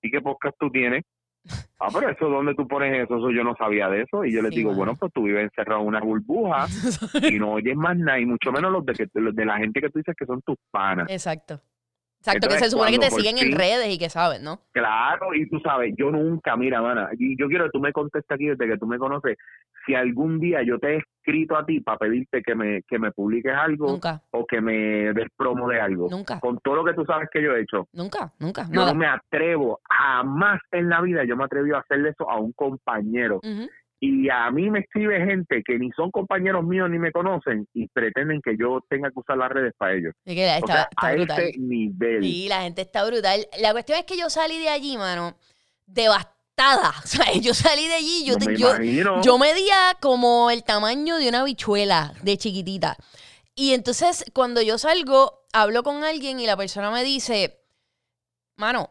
¿y 0.03 0.11
qué 0.11 0.21
podcast 0.21 0.55
tú 0.61 0.69
tienes? 0.71 1.03
Ah, 1.79 1.89
pero 1.93 2.09
eso, 2.09 2.29
¿dónde 2.31 2.55
tú 2.55 2.67
pones 2.67 2.91
eso? 3.05 3.19
Eso 3.19 3.31
yo 3.31 3.45
no 3.45 3.55
sabía 3.55 3.91
de 3.91 4.01
eso. 4.01 4.25
Y 4.25 4.33
yo 4.33 4.41
les 4.41 4.51
Sí, 4.51 4.61
digo, 4.61 4.73
bueno, 4.73 4.95
pues 4.99 5.13
tú 5.13 5.25
vives 5.25 5.45
encerrado 5.45 5.83
en 5.83 5.89
una 5.89 6.01
burbuja 6.01 6.67
y 7.31 7.39
no 7.39 7.53
oyes 7.53 7.77
más 7.77 7.99
nada, 7.99 8.19
y 8.19 8.25
mucho 8.25 8.51
menos 8.51 8.73
los 8.73 8.85
de, 8.87 8.95
que, 8.95 9.07
los 9.13 9.37
de 9.37 9.45
la 9.45 9.59
gente 9.59 9.83
que 9.83 9.91
tú 9.91 9.99
dices 9.99 10.15
que 10.19 10.25
son 10.25 10.41
tus 10.41 10.57
panas. 10.71 11.07
Exacto. 11.11 11.61
Exacto, 12.27 12.47
Entonces, 12.47 12.59
que 12.59 12.65
se 12.65 12.71
supone 12.73 12.91
que 12.91 12.99
te 12.99 13.11
siguen 13.11 13.39
en 13.39 13.57
redes 13.57 13.95
y 13.95 13.99
que 13.99 14.11
saben, 14.11 14.43
¿no? 14.43 14.59
Claro, 14.73 15.33
y 15.33 15.49
tú 15.49 15.61
sabes, 15.61 15.95
yo 15.97 16.11
nunca, 16.11 16.57
mira, 16.57 16.83
mana, 16.83 17.09
y 17.17 17.39
yo 17.39 17.47
quiero 17.47 17.67
que 17.67 17.71
tú 17.71 17.79
me 17.79 17.93
contestes 17.93 18.35
aquí 18.35 18.47
desde 18.47 18.67
que 18.67 18.77
tú 18.79 18.87
me 18.87 18.99
conoces, 18.99 19.39
si 19.87 19.95
algún 19.95 20.41
día 20.41 20.61
yo 20.65 20.81
te 20.81 20.95
he 20.95 20.97
escrito 20.97 21.57
a 21.57 21.65
ti 21.65 21.81
para 21.81 21.99
pedirte 21.99 22.43
que 22.43 22.57
me, 22.57 22.83
que 22.83 22.99
me 22.99 23.13
publiques 23.13 23.55
algo 23.55 23.93
Nunca, 23.93 24.23
o 24.33 24.45
que 24.45 24.61
me 24.61 25.13
des 25.13 25.29
promo 25.37 25.69
de 25.69 25.81
algo, 25.81 26.09
nunca, 26.11 26.41
con 26.41 26.59
todo 26.59 26.75
lo 26.75 26.85
que 26.85 26.95
tú 26.95 27.05
sabes 27.05 27.29
que 27.33 27.41
yo 27.41 27.53
he 27.53 27.61
hecho, 27.61 27.87
nunca, 27.93 28.33
nunca. 28.41 28.65
yo 28.65 28.81
Nada. 28.81 28.93
no 28.93 28.99
me 28.99 29.07
atrevo, 29.07 29.79
jamás 29.89 30.61
en 30.73 30.89
la 30.89 31.01
vida 31.03 31.23
yo 31.25 31.37
me 31.37 31.45
atreví 31.45 31.71
a 31.73 31.79
hacerle 31.79 32.09
eso 32.09 32.29
a 32.29 32.41
un 32.41 32.53
compañero. 32.53 33.37
Ujú. 33.37 33.69
Y 33.99 34.29
a 34.29 34.51
mí 34.51 34.69
me 34.71 34.81
escribe 34.81 35.25
gente 35.25 35.63
que 35.65 35.79
ni 35.79 35.91
son 35.93 36.11
compañeros 36.11 36.63
míos 36.65 36.89
ni 36.91 36.99
me 36.99 37.13
conocen 37.13 37.67
y 37.73 37.89
pretenden 37.89 38.43
que 38.43 38.55
yo 38.59 38.81
tenga 38.91 39.09
que 39.11 39.19
usar 39.21 39.39
las 39.39 39.51
redes 39.51 39.73
para 39.79 39.95
ellos. 39.95 40.13
Es 40.25 40.35
que 40.35 40.47
está, 40.57 40.65
o 40.65 40.67
sea, 40.67 40.83
está 40.91 41.09
a 41.09 41.13
brutal. 41.15 41.53
nivel. 41.59 42.23
Sí, 42.23 42.47
la 42.49 42.63
gente 42.63 42.83
está 42.83 43.07
brutal. 43.07 43.47
La 43.59 43.73
cuestión 43.73 43.99
es 43.99 44.05
que 44.05 44.19
yo 44.19 44.29
salí 44.29 44.59
de 44.59 44.69
allí, 44.69 44.97
mano, 44.99 45.37
devastada. 45.87 46.37
O 47.05 47.07
sea, 47.07 47.33
yo 47.35 47.53
salí 47.53 47.87
de 47.87 47.95
allí, 47.95 48.25
yo, 48.25 48.33
no 48.35 48.39
te- 48.39 48.53
me 48.53 48.57
yo, 48.57 49.21
yo 49.23 49.39
medía 49.39 49.95
como 50.01 50.51
el 50.51 50.65
tamaño 50.65 51.17
de 51.19 51.29
una 51.29 51.45
bichuela 51.45 52.15
de 52.23 52.39
chiquitita. 52.39 52.97
Y 53.55 53.75
entonces, 53.75 54.25
cuando 54.33 54.63
yo 54.63 54.79
salgo, 54.79 55.45
hablo 55.53 55.83
con 55.83 56.03
alguien 56.03 56.41
y 56.41 56.47
la 56.47 56.57
persona 56.57 56.91
me 56.91 57.05
dice, 57.05 57.61
mano, 58.57 58.91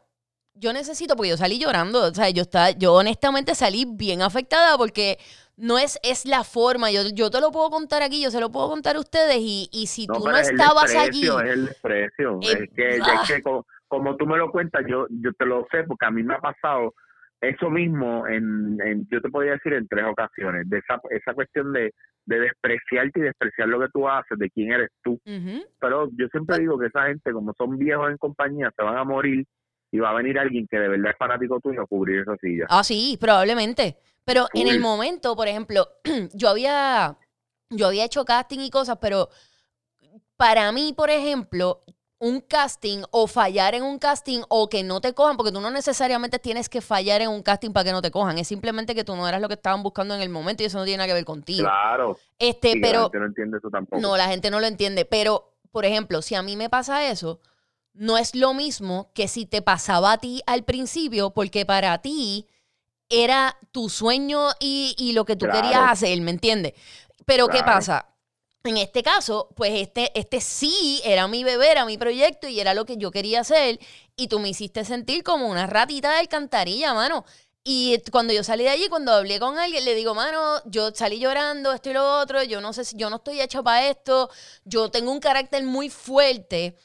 yo 0.56 0.74
necesito, 0.74 1.16
porque 1.16 1.30
yo 1.30 1.38
salí 1.38 1.60
llorando, 1.60 2.04
o 2.04 2.14
sea, 2.14 2.30
yo, 2.30 2.44
estaba, 2.44 2.72
yo 2.72 2.94
honestamente 2.94 3.56
salí 3.56 3.86
bien 3.86 4.22
afectada 4.22 4.78
porque 4.78 5.18
no 5.58 5.78
es, 5.78 6.00
es 6.04 6.26
la 6.26 6.44
forma, 6.44 6.92
yo, 6.92 7.02
yo 7.14 7.30
te 7.30 7.42
lo 7.42 7.52
puedo 7.52 7.70
contar 7.70 8.02
aquí, 8.02 8.22
yo 8.22 8.32
se 8.32 8.40
lo 8.40 8.52
puedo 8.52 8.70
contar 8.70 8.96
a 8.96 9.00
ustedes 9.00 9.38
y, 9.40 9.70
y 9.72 9.88
si 9.88 10.08
tú 10.08 10.28
no 10.28 10.36
es 10.36 10.50
el 10.50 10.56
estabas 10.56 10.96
allí, 10.96 11.28
Es 11.28 11.52
el 11.52 11.66
desprecio. 11.68 12.40
Eh, 12.42 12.64
es 12.64 12.70
que, 12.74 13.00
ah. 13.02 13.22
es 13.22 13.28
que 13.28 13.42
como, 13.42 13.66
como 13.88 14.16
tú 14.16 14.26
me 14.26 14.38
lo 14.38 14.52
cuentas, 14.52 14.84
yo, 14.88 15.08
yo 15.10 15.32
te 15.34 15.46
lo 15.46 15.68
sé 15.72 15.84
porque 15.84 16.06
a 16.06 16.12
mí 16.12 16.24
me 16.24 16.36
ha 16.36 16.40
pasado 16.40 16.94
eso 17.42 17.70
mismo, 17.70 18.26
en, 18.28 18.80
en 18.82 19.08
yo 19.12 19.22
te 19.22 19.30
podría 19.30 19.54
decir 19.54 19.74
en 19.74 19.88
tres 19.88 20.06
ocasiones, 20.06 20.70
de 20.70 20.80
esa, 20.80 21.00
esa 21.12 21.34
cuestión 21.34 21.74
de, 21.74 21.94
de 22.26 22.40
despreciarte 22.40 23.20
y 23.20 23.24
despreciar 23.24 23.68
lo 23.68 23.80
que 23.80 23.90
tú 23.94 24.08
haces, 24.08 24.38
de 24.38 24.50
quién 24.50 24.72
eres 24.72 24.90
tú. 25.04 25.20
Pero 25.80 26.10
yo 26.18 26.28
siempre 26.30 26.60
digo 26.60 26.80
que 26.80 26.88
esa 26.88 27.08
gente, 27.08 27.32
como 27.32 27.54
son 27.58 27.78
viejos 27.78 28.10
en 28.10 28.18
compañía, 28.18 28.72
se 28.76 28.84
van 28.84 28.98
a 28.98 29.04
morir 29.04 29.46
y 29.92 30.00
va 30.00 30.10
a 30.10 30.14
venir 30.14 30.38
alguien 30.40 30.68
que 30.68 30.78
de 30.78 30.88
verdad 30.90 31.12
es 31.12 31.18
fanático 31.18 31.60
tuyo 31.60 31.82
a 31.82 31.88
cubrir 31.88 32.22
esa 32.22 32.36
silla. 32.38 32.66
Ah, 32.70 32.84
sí, 32.84 33.18
probablemente. 33.20 33.98
Pero 34.24 34.48
en 34.54 34.68
el 34.68 34.80
momento, 34.80 35.36
por 35.36 35.48
ejemplo, 35.48 35.88
yo 36.34 36.50
había, 36.50 37.18
yo 37.70 37.88
había 37.88 38.06
hecho 38.06 38.26
casting 38.26 38.60
y 38.60 38.70
cosas, 38.70 38.98
pero 39.00 39.30
para 40.38 40.72
mí, 40.72 40.94
por 40.94 41.10
ejemplo, 41.10 41.84
un 42.18 42.42
casting 42.42 43.04
o 43.12 43.28
fallar 43.28 43.76
en 43.76 43.84
un 43.84 44.00
casting 44.00 44.42
o 44.50 44.68
que 44.70 44.84
no 44.84 45.00
te 45.02 45.14
cojan, 45.14 45.38
porque 45.38 45.52
tú 45.52 45.62
no 45.62 45.70
necesariamente 45.70 46.40
tienes 46.40 46.70
que 46.70 46.82
fallar 46.82 47.22
en 47.22 47.30
un 47.30 47.44
casting 47.44 47.72
para 47.72 47.84
que 47.84 47.92
no 47.92 48.02
te 48.02 48.10
cojan, 48.10 48.38
es 48.38 48.48
simplemente 48.48 48.96
que 48.96 49.04
tú 49.04 49.16
no 49.16 49.28
eras 49.28 49.42
lo 49.42 49.48
que 49.48 49.54
estaban 49.56 49.84
buscando 49.84 50.16
en 50.16 50.22
el 50.22 50.30
momento 50.30 50.64
y 50.64 50.66
eso 50.66 50.78
no 50.78 50.86
tiene 50.86 50.98
nada 50.98 51.08
que 51.08 51.14
ver 51.14 51.26
contigo. 51.26 51.64
Claro, 51.68 52.18
Este, 52.40 52.74
que 52.74 52.80
la 52.80 52.88
pero 52.88 53.02
gente 53.04 53.20
no 53.20 53.26
entiende 53.28 53.58
eso 53.58 53.70
tampoco. 53.70 54.02
no, 54.02 54.18
la 54.18 54.28
gente 54.28 54.50
no 54.50 54.60
lo 54.60 54.66
entiende. 54.66 55.06
Pero, 55.06 55.54
por 55.72 55.86
ejemplo, 55.86 56.22
si 56.22 56.36
a 56.36 56.42
mí 56.42 56.56
me 56.56 56.70
pasa 56.70 57.08
eso, 57.10 57.40
no 57.96 58.18
es 58.18 58.36
lo 58.36 58.54
mismo 58.54 59.12
que 59.14 59.28
si 59.28 59.46
te 59.46 59.62
pasaba 59.62 60.14
a 60.14 60.18
ti 60.18 60.42
al 60.46 60.64
principio, 60.64 61.32
porque 61.32 61.66
para 61.66 61.98
ti 62.02 62.48
era 63.10 63.58
tu 63.72 63.90
sueño 63.90 64.50
y, 64.60 65.12
lo 65.14 65.26
que 65.26 65.36
tú 65.36 65.46
querías 65.46 65.92
hacer, 65.92 66.20
¿me 66.22 66.32
entiendes? 66.32 66.74
Pero 67.26 67.48
¿qué 67.48 67.64
pasa? 67.64 68.08
En 68.64 68.78
este 68.78 69.04
caso, 69.04 69.50
pues 69.56 69.74
este, 69.76 70.12
este 70.20 70.42
sí 70.42 71.00
era 71.04 71.28
mi 71.28 71.44
bebé, 71.44 71.72
era 71.72 71.86
mi 71.86 71.98
proyecto 71.98 72.48
y 72.48 72.60
era 72.60 72.74
lo 72.74 72.86
que 72.86 72.98
yo 72.98 73.12
quería 73.12 73.42
hacer. 73.42 73.80
Y 74.16 74.28
tú 74.28 74.40
me 74.40 74.50
hiciste 74.50 74.84
sentir 74.84 75.24
como 75.24 75.48
una 75.48 75.68
ratita 75.68 76.12
de 76.12 76.18
alcantarilla, 76.18 76.94
mano. 76.96 77.26
Y 77.64 78.00
cuando 78.12 78.34
yo 78.34 78.44
salí 78.44 78.64
de 78.64 78.72
allí, 78.72 78.90
cuando 78.90 79.12
hablé 79.12 79.40
con 79.40 79.58
alguien, 79.60 79.86
le 79.86 79.94
digo, 79.94 80.16
mano, 80.16 80.62
yo 80.66 80.92
salí 80.94 81.20
llorando, 81.20 81.74
esto 81.74 81.92
y 81.92 81.94
lo 81.94 82.20
otro, 82.20 82.44
yo 82.44 82.60
no 82.60 82.74
sé 82.74 82.86
si 82.86 82.96
yo 82.98 83.10
no 83.10 83.18
estoy 83.18 83.42
hecho 83.42 83.64
para 83.64 83.88
esto, 83.88 84.30
yo 84.66 84.90
tengo 84.90 85.12
un 85.12 85.20
carácter 85.20 85.64
muy 85.64 85.90
fuerte 85.90 86.76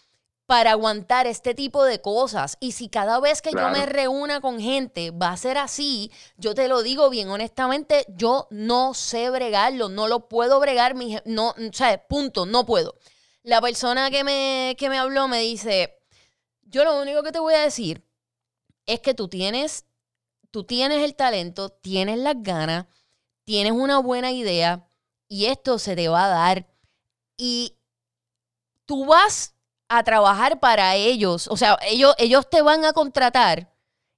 para 0.51 0.72
aguantar 0.72 1.28
este 1.28 1.55
tipo 1.55 1.84
de 1.84 2.01
cosas. 2.01 2.57
Y 2.59 2.72
si 2.72 2.88
cada 2.88 3.20
vez 3.20 3.40
que 3.40 3.53
yo 3.53 3.70
me 3.70 3.86
reúna 3.86 4.40
con 4.40 4.59
gente 4.59 5.12
va 5.12 5.30
a 5.30 5.36
ser 5.36 5.57
así, 5.57 6.11
yo 6.38 6.57
te 6.57 6.66
lo 6.66 6.82
digo 6.82 7.09
bien 7.09 7.30
honestamente, 7.30 8.05
yo 8.09 8.48
no 8.51 8.92
sé 8.92 9.30
bregarlo, 9.30 9.88
no 9.88 10.09
lo 10.09 10.28
puedo 10.28 10.59
bregar, 10.59 10.96
mi, 10.96 11.18
no, 11.24 11.51
o 11.51 11.72
sea, 11.72 12.05
punto, 12.09 12.46
no 12.46 12.66
puedo. 12.66 12.96
La 13.44 13.61
persona 13.61 14.11
que 14.11 14.24
me, 14.24 14.74
que 14.76 14.88
me 14.88 14.98
habló 14.98 15.28
me 15.28 15.38
dice, 15.38 16.01
yo 16.62 16.82
lo 16.82 17.01
único 17.01 17.22
que 17.22 17.30
te 17.30 17.38
voy 17.38 17.55
a 17.55 17.61
decir 17.61 18.05
es 18.86 18.98
que 18.98 19.14
tú 19.14 19.28
tienes, 19.28 19.84
tú 20.51 20.64
tienes 20.64 21.05
el 21.05 21.14
talento, 21.14 21.68
tienes 21.68 22.18
las 22.18 22.34
ganas, 22.42 22.86
tienes 23.44 23.70
una 23.70 24.01
buena 24.01 24.32
idea 24.32 24.90
y 25.28 25.44
esto 25.44 25.78
se 25.78 25.94
te 25.94 26.09
va 26.09 26.24
a 26.24 26.28
dar. 26.28 26.66
Y 27.36 27.78
tú 28.84 29.07
vas 29.07 29.55
a 29.91 30.05
trabajar 30.05 30.61
para 30.61 30.95
ellos. 30.95 31.49
O 31.49 31.57
sea, 31.57 31.76
ellos, 31.82 32.14
ellos 32.16 32.49
te 32.49 32.62
van 32.62 32.84
a 32.84 32.93
contratar 32.93 33.68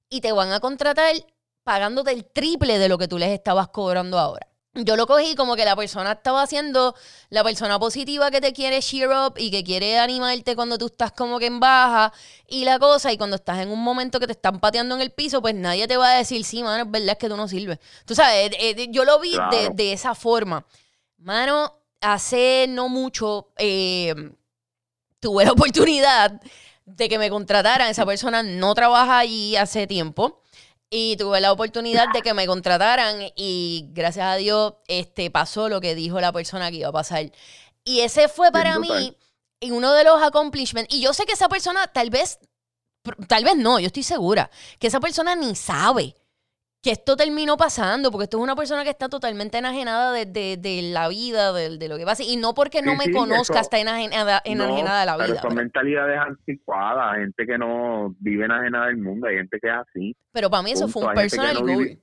y 0.07 0.21
te 0.21 0.31
van 0.31 0.51
a 0.51 0.59
contratar 0.59 1.15
pagándote 1.63 2.11
el 2.11 2.25
triple 2.25 2.77
de 2.77 2.87
lo 2.87 2.97
que 2.97 3.07
tú 3.07 3.17
les 3.17 3.31
estabas 3.31 3.69
cobrando 3.69 4.19
ahora. 4.19 4.47
Yo 4.75 4.95
lo 4.95 5.05
cogí 5.07 5.35
como 5.35 5.55
que 5.55 5.65
la 5.65 5.75
persona 5.75 6.13
estaba 6.13 6.41
haciendo 6.43 6.95
la 7.29 7.43
persona 7.43 7.79
positiva 7.79 8.31
que 8.31 8.41
te 8.41 8.53
quiere 8.53 8.81
cheer 8.81 9.09
up 9.09 9.33
y 9.37 9.51
que 9.51 9.63
quiere 9.63 9.99
animarte 9.99 10.55
cuando 10.55 10.77
tú 10.77 10.87
estás 10.87 11.11
como 11.11 11.37
que 11.39 11.47
en 11.47 11.59
baja 11.59 12.13
y 12.47 12.65
la 12.65 12.79
cosa, 12.79 13.11
y 13.11 13.17
cuando 13.17 13.35
estás 13.35 13.59
en 13.59 13.69
un 13.69 13.83
momento 13.83 14.19
que 14.19 14.27
te 14.27 14.33
están 14.33 14.59
pateando 14.59 14.95
en 14.95 15.01
el 15.01 15.11
piso, 15.11 15.41
pues 15.41 15.53
nadie 15.55 15.87
te 15.87 15.97
va 15.97 16.11
a 16.11 16.17
decir, 16.17 16.43
sí, 16.43 16.63
mano, 16.63 16.83
es 16.83 16.91
verdad 16.91 17.11
es 17.11 17.17
que 17.17 17.29
tú 17.29 17.37
no 17.37 17.47
sirves. 17.47 17.79
Tú 18.05 18.15
sabes, 18.15 18.51
eh, 18.51 18.75
eh, 18.77 18.87
yo 18.89 19.05
lo 19.05 19.19
vi 19.19 19.35
de, 19.51 19.69
de, 19.73 19.93
esa 19.93 20.15
forma. 20.15 20.65
Mano, 21.17 21.71
hace 22.01 22.65
no 22.67 22.89
mucho, 22.89 23.49
eh, 23.57 24.13
tuve 25.23 25.45
la 25.45 25.53
oportunidad 25.53 26.41
de 26.85 27.09
que 27.09 27.17
me 27.17 27.29
contrataran. 27.29 27.89
Esa 27.89 28.05
persona 28.05 28.43
no 28.43 28.75
trabaja 28.75 29.19
allí 29.19 29.55
hace 29.55 29.87
tiempo. 29.87 30.41
Y 30.89 31.15
tuve 31.17 31.41
la 31.41 31.51
oportunidad 31.51 32.05
de 32.13 32.21
que 32.21 32.35
me 32.35 32.45
contrataran 32.45 33.31
y 33.35 33.87
gracias 33.93 34.27
a 34.27 34.35
Dios 34.35 34.75
este, 34.87 35.31
pasó 35.31 35.67
lo 35.67 35.81
que 35.81 35.95
dijo 35.95 36.21
la 36.21 36.31
persona 36.31 36.69
que 36.69 36.77
iba 36.77 36.89
a 36.89 36.91
pasar. 36.91 37.31
Y 37.83 38.01
ese 38.01 38.27
fue 38.27 38.51
para 38.51 38.77
mí 38.77 39.17
uno 39.61 39.91
de 39.93 40.03
los 40.03 40.21
accomplishments. 40.21 40.93
Y 40.93 41.01
yo 41.01 41.13
sé 41.13 41.25
que 41.25 41.31
esa 41.31 41.49
persona 41.49 41.87
tal 41.87 42.11
vez, 42.11 42.37
tal 43.27 43.43
vez 43.43 43.55
no, 43.55 43.79
yo 43.79 43.87
estoy 43.87 44.03
segura, 44.03 44.51
que 44.77 44.87
esa 44.87 44.99
persona 44.99 45.35
ni 45.35 45.55
sabe 45.55 46.15
que 46.83 46.91
esto 46.91 47.15
terminó 47.15 47.55
pasando, 47.55 48.11
porque 48.11 48.25
esto 48.25 48.37
es 48.37 48.43
una 48.43 48.57
persona 48.57 48.83
que 48.83 48.89
está 48.89 49.07
totalmente 49.07 49.57
enajenada 49.57 50.11
de, 50.11 50.89
la 50.91 51.07
vida, 51.07 51.53
de, 51.53 51.87
lo 51.87 51.97
que 51.97 52.03
pasa, 52.03 52.23
y 52.23 52.35
no 52.35 52.53
porque 52.53 52.81
no 52.81 52.97
me 52.97 53.09
conozca 53.09 53.61
está 53.61 53.79
enajenada, 53.79 54.41
enajenada 54.43 54.99
de 54.99 55.05
la 55.05 55.15
vida. 55.15 55.27
Pero 55.27 55.39
son 55.39 55.55
mentalidades 55.55 56.19
anticuadas, 56.19 57.15
gente 57.19 57.45
que 57.45 57.57
no 57.57 58.13
vive 58.19 58.43
enajenada 58.43 58.87
del 58.87 58.97
mundo, 58.97 59.27
hay 59.27 59.37
gente 59.37 59.59
que 59.61 59.69
es 59.69 59.73
así. 59.73 60.15
Pero 60.33 60.49
para 60.49 60.61
mí 60.61 60.71
eso 60.73 60.89
fue 60.89 61.05
un 61.05 61.13
personal 61.13 61.57
goal. 61.59 61.97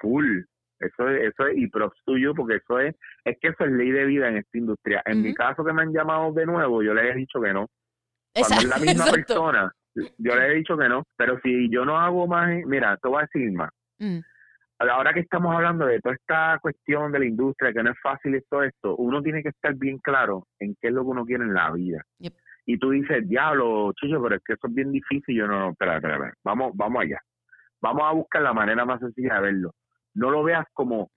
Full. 0.00 0.42
Eso 0.78 1.08
es, 1.08 1.32
eso 1.32 1.46
es, 1.48 1.58
y 1.58 1.66
props 1.66 1.98
tuyo, 2.06 2.32
porque 2.34 2.56
eso 2.56 2.78
es, 2.78 2.94
es 3.24 3.36
que 3.40 3.48
eso 3.48 3.64
es 3.64 3.72
ley 3.72 3.90
de 3.90 4.04
vida 4.04 4.28
en 4.28 4.36
esta 4.36 4.56
industria. 4.56 5.02
En 5.04 5.22
mi 5.22 5.34
caso 5.34 5.64
que 5.64 5.72
me 5.72 5.82
han 5.82 5.92
llamado 5.92 6.32
de 6.32 6.46
nuevo, 6.46 6.82
yo 6.82 6.94
les 6.94 7.12
he 7.12 7.18
dicho 7.18 7.40
que 7.40 7.52
no. 7.52 7.68
Cuando 8.32 8.56
es 8.56 8.64
la 8.64 8.78
misma 8.78 9.04
persona, 9.10 9.74
yo 9.94 10.34
le 10.34 10.46
he 10.46 10.54
dicho 10.56 10.76
que 10.76 10.88
no, 10.88 11.04
pero 11.16 11.38
si 11.42 11.70
yo 11.70 11.84
no 11.84 11.98
hago 11.98 12.26
más, 12.26 12.48
mira, 12.66 12.96
te 12.96 13.08
voy 13.08 13.18
a 13.18 13.28
decir 13.32 13.52
más. 13.52 13.70
Mm. 13.98 14.18
Ahora 14.78 15.12
que 15.12 15.20
estamos 15.20 15.54
hablando 15.54 15.84
de 15.84 16.00
toda 16.00 16.14
esta 16.14 16.58
cuestión 16.60 17.12
de 17.12 17.18
la 17.18 17.26
industria, 17.26 17.72
que 17.72 17.82
no 17.82 17.90
es 17.90 18.00
fácil 18.02 18.42
todo 18.48 18.62
esto, 18.62 18.96
uno 18.96 19.20
tiene 19.22 19.42
que 19.42 19.50
estar 19.50 19.74
bien 19.74 19.98
claro 19.98 20.46
en 20.58 20.74
qué 20.80 20.88
es 20.88 20.94
lo 20.94 21.02
que 21.02 21.08
uno 21.08 21.26
quiere 21.26 21.44
en 21.44 21.52
la 21.52 21.70
vida. 21.70 22.02
Y 22.64 22.78
tú 22.78 22.90
dices, 22.90 23.28
diablo, 23.28 23.92
chicho, 23.92 24.22
pero 24.22 24.36
es 24.36 24.42
que 24.42 24.54
eso 24.54 24.68
es 24.68 24.74
bien 24.74 24.90
difícil. 24.90 25.36
Yo 25.36 25.46
no, 25.46 25.58
no, 25.58 25.70
espera, 25.72 25.96
espera, 25.96 26.14
espera. 26.14 26.34
Vamos, 26.44 26.72
vamos 26.74 27.02
allá. 27.02 27.20
Vamos 27.82 28.02
a 28.04 28.12
buscar 28.12 28.42
la 28.42 28.54
manera 28.54 28.86
más 28.86 29.00
sencilla 29.00 29.34
de 29.34 29.40
verlo. 29.40 29.74
No 30.14 30.30
lo 30.30 30.42
veas 30.42 30.64
como, 30.72 31.10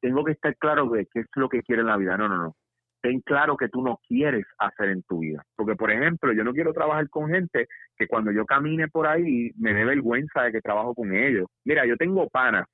tengo 0.00 0.24
que 0.24 0.32
estar 0.32 0.56
claro 0.56 0.88
de 0.88 1.06
qué 1.12 1.20
es 1.20 1.26
lo 1.34 1.48
que 1.48 1.62
quiero 1.62 1.82
en 1.82 1.88
la 1.88 1.98
vida. 1.98 2.16
No, 2.16 2.28
no, 2.28 2.38
no 2.38 2.56
ten 3.00 3.20
claro 3.20 3.56
que 3.56 3.68
tú 3.68 3.82
no 3.82 3.98
quieres 4.06 4.44
hacer 4.58 4.90
en 4.90 5.02
tu 5.02 5.20
vida. 5.20 5.42
Porque, 5.56 5.74
por 5.74 5.90
ejemplo, 5.90 6.32
yo 6.32 6.44
no 6.44 6.52
quiero 6.52 6.72
trabajar 6.72 7.08
con 7.08 7.28
gente 7.28 7.66
que 7.96 8.06
cuando 8.06 8.30
yo 8.32 8.44
camine 8.44 8.88
por 8.88 9.06
ahí 9.06 9.50
me 9.58 9.74
dé 9.74 9.84
vergüenza 9.84 10.42
de 10.42 10.52
que 10.52 10.60
trabajo 10.60 10.94
con 10.94 11.14
ellos. 11.14 11.46
Mira, 11.64 11.86
yo 11.86 11.96
tengo 11.96 12.28
panas 12.28 12.66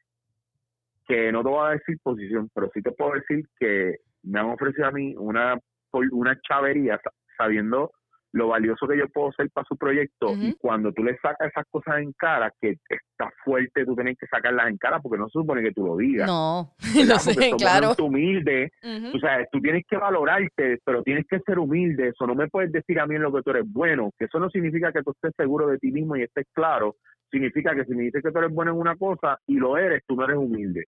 que 1.06 1.30
no 1.30 1.42
te 1.42 1.48
voy 1.48 1.68
a 1.68 1.72
decir 1.72 1.98
posición, 2.02 2.50
pero 2.54 2.70
sí 2.74 2.82
te 2.82 2.92
puedo 2.92 3.12
decir 3.12 3.44
que 3.58 3.96
me 4.22 4.40
han 4.40 4.46
ofrecido 4.46 4.86
a 4.86 4.92
mí 4.92 5.14
una, 5.16 5.56
una 5.92 6.38
chavería 6.40 7.00
sabiendo 7.36 7.92
lo 8.32 8.48
valioso 8.48 8.86
que 8.86 8.98
yo 8.98 9.08
puedo 9.08 9.32
ser 9.32 9.50
para 9.50 9.66
su 9.66 9.76
proyecto 9.76 10.34
y 10.34 10.54
cuando 10.54 10.92
tú 10.92 11.02
le 11.02 11.16
sacas 11.18 11.48
esas 11.48 11.64
cosas 11.70 11.98
en 11.98 12.12
cara, 12.12 12.52
que 12.60 12.76
está 12.88 13.30
fuerte, 13.44 13.84
tú 13.84 13.94
tienes 13.94 14.16
que 14.18 14.26
sacarlas 14.26 14.68
en 14.68 14.76
cara 14.76 15.00
porque 15.00 15.18
no 15.18 15.26
se 15.26 15.38
supone 15.38 15.62
que 15.62 15.72
tú 15.72 15.86
lo 15.86 15.96
digas. 15.96 16.26
No, 16.26 16.72
lo 17.06 17.18
sé, 17.18 17.52
claro. 17.58 17.94
humilde, 17.98 18.72
tú 19.12 19.18
sabes, 19.18 19.48
tú 19.50 19.60
tienes 19.60 19.84
que 19.88 19.96
valorarte, 19.96 20.78
pero 20.84 21.02
tienes 21.02 21.26
que 21.28 21.40
ser 21.40 21.58
humilde, 21.58 22.08
eso 22.08 22.26
no 22.26 22.34
me 22.34 22.48
puedes 22.48 22.72
decir 22.72 23.00
a 23.00 23.06
mí 23.06 23.16
en 23.16 23.22
lo 23.22 23.32
que 23.32 23.42
tú 23.42 23.50
eres 23.50 23.64
bueno, 23.66 24.10
que 24.18 24.26
eso 24.26 24.38
no 24.38 24.50
significa 24.50 24.92
que 24.92 25.02
tú 25.02 25.12
estés 25.12 25.32
seguro 25.36 25.66
de 25.68 25.78
ti 25.78 25.90
mismo 25.90 26.16
y 26.16 26.22
estés 26.22 26.46
claro, 26.52 26.96
significa 27.30 27.74
que 27.74 27.84
si 27.84 27.94
me 27.94 28.04
dices 28.04 28.22
que 28.22 28.30
tú 28.30 28.38
eres 28.38 28.52
bueno 28.52 28.72
en 28.72 28.78
una 28.78 28.96
cosa 28.96 29.38
y 29.46 29.54
lo 29.54 29.76
eres, 29.76 30.02
tú 30.06 30.16
no 30.16 30.24
eres 30.24 30.36
humilde 30.36 30.84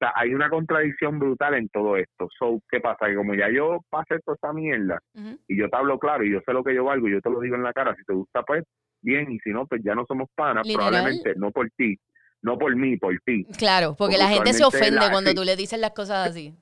sea, 0.00 0.12
hay 0.14 0.34
una 0.34 0.48
contradicción 0.48 1.18
brutal 1.18 1.54
en 1.54 1.68
todo 1.68 1.96
esto. 1.96 2.28
So, 2.38 2.60
¿qué 2.70 2.80
pasa? 2.80 3.06
Que 3.06 3.14
como 3.14 3.34
ya 3.34 3.50
yo 3.50 3.80
pasé 3.90 4.18
toda 4.24 4.34
esta 4.34 4.52
mierda 4.52 4.98
y 5.46 5.58
yo 5.58 5.68
te 5.68 5.76
hablo 5.76 5.98
claro 5.98 6.24
y 6.24 6.32
yo 6.32 6.40
sé 6.44 6.52
lo 6.52 6.64
que 6.64 6.74
yo 6.74 6.84
valgo 6.84 7.08
y 7.08 7.12
yo 7.12 7.20
te 7.20 7.30
lo 7.30 7.40
digo 7.40 7.56
en 7.56 7.62
la 7.62 7.72
cara, 7.72 7.94
si 7.94 8.04
te 8.04 8.14
gusta, 8.14 8.42
pues 8.42 8.64
bien, 9.02 9.30
y 9.30 9.38
si 9.40 9.50
no, 9.50 9.66
pues 9.66 9.82
ya 9.84 9.94
no 9.94 10.04
somos 10.06 10.28
panas, 10.34 10.66
probablemente 10.72 11.34
no 11.36 11.50
por 11.50 11.70
ti, 11.76 11.98
no 12.42 12.58
por 12.58 12.74
mí, 12.76 12.96
por 12.96 13.18
ti. 13.24 13.44
Claro, 13.58 13.94
porque, 13.96 14.18
la 14.18 14.28
gente 14.28 14.52
se 14.52 14.64
ofende 14.64 15.06
cuando 15.10 15.34
tú 15.34 15.44
le 15.44 15.56
dices 15.56 15.78
las 15.78 15.92
cosas 15.92 16.30
así. 16.30 16.54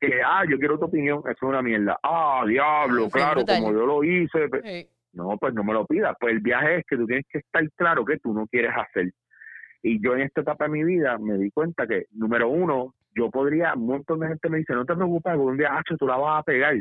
Que, 0.00 0.20
ah, 0.24 0.44
yo 0.48 0.58
quiero 0.58 0.78
tu 0.78 0.84
opinión, 0.84 1.18
eso 1.24 1.30
es 1.32 1.42
una 1.42 1.60
mierda. 1.60 1.98
Ah, 2.02 2.44
diablo, 2.46 3.08
claro, 3.10 3.44
como 3.44 3.72
yo 3.72 3.84
lo 3.84 4.04
hice. 4.04 4.48
Pues, 4.48 4.86
no, 5.12 5.36
pues 5.38 5.54
no 5.54 5.64
me 5.64 5.72
lo 5.72 5.84
pidas. 5.86 6.14
Pues 6.20 6.34
el 6.34 6.40
viaje 6.40 6.76
es 6.78 6.84
que 6.88 6.96
tú 6.96 7.06
tienes 7.06 7.26
que 7.28 7.38
estar 7.38 7.68
claro 7.74 8.04
que 8.04 8.18
tú 8.18 8.32
no 8.32 8.46
quieres 8.46 8.70
hacer. 8.76 9.10
Y 9.82 10.02
yo 10.02 10.14
en 10.14 10.22
esta 10.22 10.40
etapa 10.40 10.64
de 10.64 10.70
mi 10.70 10.84
vida 10.84 11.18
me 11.18 11.38
di 11.38 11.50
cuenta 11.50 11.86
que, 11.86 12.06
número 12.12 12.48
uno, 12.48 12.94
yo 13.14 13.30
podría, 13.30 13.74
un 13.74 13.86
montón 13.86 14.20
de 14.20 14.28
gente 14.28 14.48
me 14.48 14.58
dice, 14.58 14.74
no 14.74 14.84
te 14.84 14.94
preocupes, 14.94 15.34
porque 15.34 15.50
un 15.50 15.58
día, 15.58 15.70
ah, 15.72 15.82
tú 15.98 16.06
la 16.06 16.16
vas 16.16 16.40
a 16.40 16.42
pegar. 16.42 16.74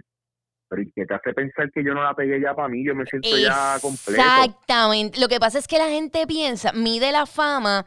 Pero 0.69 0.81
¿y 0.81 0.91
qué 0.91 1.05
te 1.05 1.13
hace 1.13 1.33
pensar 1.33 1.71
que 1.71 1.83
yo 1.83 1.93
no 1.93 2.03
la 2.03 2.13
pegué 2.13 2.41
ya 2.41 2.53
para 2.53 2.67
mí? 2.67 2.85
Yo 2.85 2.93
me 2.93 3.05
siento 3.05 3.29
ya 3.37 3.77
completo. 3.81 4.21
Exactamente. 4.21 5.19
Lo 5.19 5.27
que 5.29 5.39
pasa 5.39 5.59
es 5.59 5.67
que 5.67 5.77
la 5.77 5.87
gente 5.87 6.27
piensa, 6.27 6.73
mide 6.73 7.11
la 7.11 7.25
fama 7.25 7.85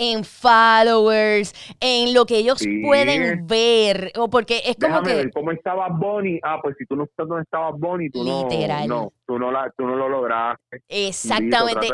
en 0.00 0.24
followers, 0.24 1.52
en 1.78 2.14
lo 2.14 2.24
que 2.24 2.38
ellos 2.38 2.64
pueden 2.82 3.46
ver, 3.46 4.12
o 4.16 4.30
porque 4.30 4.62
es 4.64 4.76
como 4.80 5.02
que 5.02 5.14
ver 5.14 5.30
cómo 5.30 5.50
estaba 5.52 5.88
Bonnie. 5.88 6.40
Ah, 6.42 6.58
pues 6.62 6.74
si 6.78 6.86
tú 6.86 6.96
no 6.96 7.04
estás 7.04 7.28
donde 7.28 7.42
estaba 7.42 7.70
Bonnie, 7.72 8.10
tú 8.10 8.24
Literal. 8.24 8.88
no, 8.88 9.12
tú 9.26 9.38
no 9.38 9.52
la, 9.52 9.70
tú 9.76 9.84
no 9.84 9.96
lo 9.96 10.08
lograste. 10.08 10.82
Exactamente. 10.88 11.88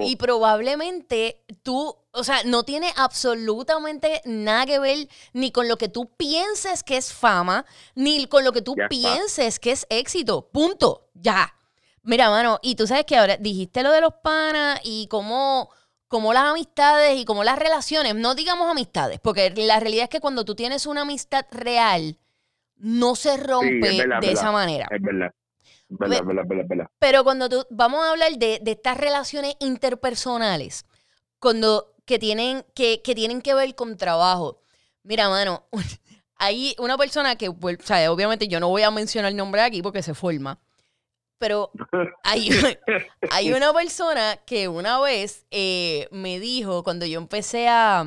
Y, 0.00 0.12
y, 0.12 0.16
probablemente 0.16 1.42
tú, 1.62 1.94
o 2.14 2.24
sea, 2.24 2.42
no 2.44 2.62
tiene 2.62 2.92
absolutamente 2.96 4.22
nada 4.24 4.66
que 4.66 4.78
ver 4.78 5.08
ni 5.32 5.50
con 5.50 5.68
lo 5.68 5.76
que 5.76 5.88
tú 5.88 6.10
pienses 6.16 6.82
que 6.82 6.96
es 6.96 7.12
fama, 7.12 7.66
ni 7.94 8.26
con 8.26 8.44
lo 8.44 8.52
que 8.52 8.62
tú 8.62 8.76
pienses 8.88 9.58
que 9.58 9.72
es 9.72 9.86
éxito. 9.90 10.48
Punto. 10.52 11.08
Ya. 11.14 11.54
Mira, 12.02 12.30
mano, 12.30 12.58
y 12.62 12.74
tú 12.76 12.86
sabes 12.86 13.04
que 13.04 13.16
ahora 13.16 13.36
dijiste 13.36 13.82
lo 13.82 13.90
de 13.90 14.00
los 14.00 14.14
panas 14.22 14.80
y 14.84 15.06
cómo 15.08 15.70
como 16.06 16.32
las 16.32 16.44
amistades 16.44 17.18
y 17.18 17.24
como 17.24 17.42
las 17.42 17.58
relaciones, 17.58 18.14
no 18.14 18.36
digamos 18.36 18.70
amistades, 18.70 19.18
porque 19.20 19.50
la 19.56 19.80
realidad 19.80 20.04
es 20.04 20.10
que 20.10 20.20
cuando 20.20 20.44
tú 20.44 20.54
tienes 20.54 20.86
una 20.86 21.00
amistad 21.00 21.44
real, 21.50 22.18
no 22.76 23.16
se 23.16 23.36
rompe 23.36 24.06
de 24.20 24.32
esa 24.32 24.52
manera. 24.52 24.86
Es 24.90 25.02
verdad. 25.02 25.32
Verdad, 25.88 26.24
verdad, 26.24 26.64
verdad, 26.66 26.86
Pero 26.98 27.24
cuando 27.24 27.48
tú, 27.48 27.66
vamos 27.70 28.04
a 28.04 28.10
hablar 28.10 28.32
de, 28.36 28.60
estas 28.64 28.96
relaciones 28.96 29.54
interpersonales, 29.60 30.86
cuando, 31.38 31.93
que, 32.04 32.18
tienen, 32.18 32.64
que, 32.74 33.02
que 33.02 33.14
tienen 33.14 33.40
que 33.40 33.54
ver 33.54 33.74
con 33.74 33.96
trabajo. 33.96 34.60
Mira, 35.02 35.28
mano, 35.28 35.66
hay 36.36 36.74
una 36.78 36.96
persona 36.96 37.36
que, 37.36 37.48
obviamente 37.48 38.48
yo 38.48 38.60
no 38.60 38.68
voy 38.68 38.82
a 38.82 38.90
mencionar 38.90 39.30
el 39.30 39.36
nombre 39.36 39.60
aquí 39.60 39.82
porque 39.82 40.02
se 40.02 40.14
forma, 40.14 40.60
Pero 41.38 41.70
hay, 42.22 42.48
hay 43.30 43.52
una 43.52 43.72
persona 43.72 44.38
que 44.46 44.68
una 44.68 45.00
vez 45.00 45.46
eh, 45.50 46.08
me 46.10 46.40
dijo, 46.40 46.82
cuando 46.82 47.06
yo 47.06 47.18
empecé 47.18 47.68
a, 47.68 48.06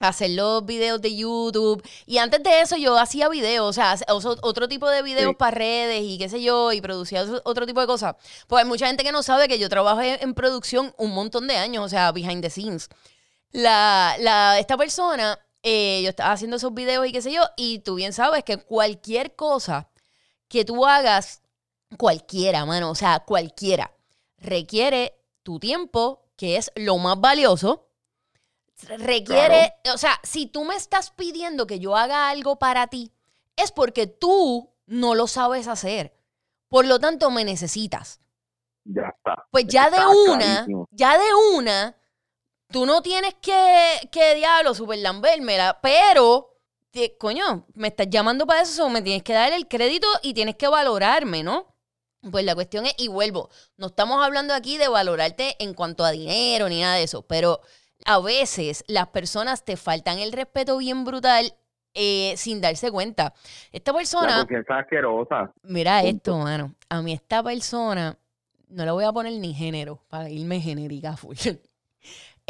hacer 0.00 0.30
los 0.30 0.64
videos 0.64 1.00
de 1.00 1.16
YouTube. 1.16 1.82
Y 2.06 2.18
antes 2.18 2.42
de 2.42 2.60
eso 2.60 2.76
yo 2.76 2.98
hacía 2.98 3.28
videos, 3.28 3.68
o 3.68 3.72
sea, 3.72 3.96
otro 4.08 4.68
tipo 4.68 4.88
de 4.88 5.02
videos 5.02 5.34
para 5.36 5.56
redes 5.56 6.02
y 6.04 6.18
qué 6.18 6.28
sé 6.28 6.42
yo, 6.42 6.72
y 6.72 6.80
producía 6.80 7.24
otro 7.44 7.66
tipo 7.66 7.80
de 7.80 7.86
cosas. 7.86 8.16
Pues 8.46 8.62
hay 8.62 8.68
mucha 8.68 8.86
gente 8.86 9.04
que 9.04 9.12
no 9.12 9.22
sabe 9.22 9.48
que 9.48 9.58
yo 9.58 9.68
trabajo 9.68 10.00
en 10.02 10.34
producción 10.34 10.94
un 10.98 11.12
montón 11.12 11.46
de 11.48 11.56
años, 11.56 11.84
o 11.84 11.88
sea, 11.88 12.12
behind 12.12 12.42
the 12.42 12.50
scenes. 12.50 12.88
La, 13.50 14.16
la, 14.20 14.58
esta 14.58 14.76
persona, 14.76 15.38
eh, 15.62 16.00
yo 16.02 16.10
estaba 16.10 16.32
haciendo 16.32 16.56
esos 16.56 16.74
videos 16.74 17.06
y 17.06 17.12
qué 17.12 17.22
sé 17.22 17.32
yo, 17.32 17.42
y 17.56 17.80
tú 17.80 17.96
bien 17.96 18.12
sabes 18.12 18.44
que 18.44 18.58
cualquier 18.58 19.34
cosa 19.34 19.88
que 20.48 20.64
tú 20.64 20.86
hagas, 20.86 21.42
cualquiera, 21.96 22.64
mano, 22.64 22.90
o 22.90 22.94
sea, 22.94 23.20
cualquiera, 23.20 23.94
requiere 24.36 25.18
tu 25.42 25.58
tiempo, 25.58 26.26
que 26.36 26.56
es 26.56 26.70
lo 26.76 26.98
más 26.98 27.20
valioso, 27.20 27.87
requiere, 28.98 29.74
o 29.92 29.98
sea, 29.98 30.20
si 30.22 30.46
tú 30.46 30.64
me 30.64 30.76
estás 30.76 31.10
pidiendo 31.10 31.66
que 31.66 31.80
yo 31.80 31.96
haga 31.96 32.28
algo 32.28 32.58
para 32.58 32.86
ti, 32.86 33.12
es 33.56 33.72
porque 33.72 34.06
tú 34.06 34.70
no 34.86 35.14
lo 35.14 35.26
sabes 35.26 35.68
hacer. 35.68 36.14
Por 36.68 36.86
lo 36.86 36.98
tanto, 36.98 37.30
me 37.30 37.44
necesitas. 37.44 38.20
Ya 38.84 39.14
está. 39.14 39.46
Pues 39.50 39.66
ya 39.66 39.90
de 39.90 40.06
una, 40.06 40.66
ya 40.90 41.18
de 41.18 41.34
una, 41.54 41.96
tú 42.70 42.86
no 42.86 43.02
tienes 43.02 43.34
que, 43.34 44.08
que 44.10 44.34
diablo, 44.34 44.74
super 44.74 44.98
lambérmela, 44.98 45.78
pero, 45.82 46.54
coño, 47.18 47.66
me 47.74 47.88
estás 47.88 48.08
llamando 48.08 48.46
para 48.46 48.62
eso, 48.62 48.88
me 48.88 49.02
tienes 49.02 49.22
que 49.22 49.34
dar 49.34 49.52
el 49.52 49.68
crédito 49.68 50.06
y 50.22 50.34
tienes 50.34 50.56
que 50.56 50.68
valorarme, 50.68 51.42
¿no? 51.42 51.74
Pues 52.30 52.44
la 52.44 52.54
cuestión 52.54 52.86
es, 52.86 52.94
y 52.98 53.08
vuelvo, 53.08 53.48
no 53.76 53.88
estamos 53.88 54.24
hablando 54.24 54.54
aquí 54.54 54.76
de 54.76 54.88
valorarte 54.88 55.56
en 55.58 55.74
cuanto 55.74 56.04
a 56.04 56.10
dinero 56.10 56.68
ni 56.68 56.80
nada 56.80 56.96
de 56.96 57.04
eso, 57.04 57.22
pero 57.22 57.60
a 58.04 58.20
veces 58.20 58.84
las 58.86 59.08
personas 59.08 59.64
te 59.64 59.76
faltan 59.76 60.18
el 60.18 60.32
respeto 60.32 60.78
bien 60.78 61.04
brutal 61.04 61.54
eh, 61.94 62.34
sin 62.36 62.60
darse 62.60 62.90
cuenta. 62.90 63.34
Esta 63.72 63.92
persona. 63.92 64.46
asquerosa. 64.68 65.52
Mira 65.62 66.02
esto, 66.02 66.38
mano. 66.38 66.74
A 66.88 67.02
mí, 67.02 67.12
esta 67.12 67.42
persona, 67.42 68.16
no 68.68 68.84
le 68.84 68.90
voy 68.90 69.04
a 69.04 69.12
poner 69.12 69.32
ni 69.32 69.54
género 69.54 70.02
para 70.08 70.30
irme 70.30 70.60
genérica 70.60 71.16
full. 71.16 71.36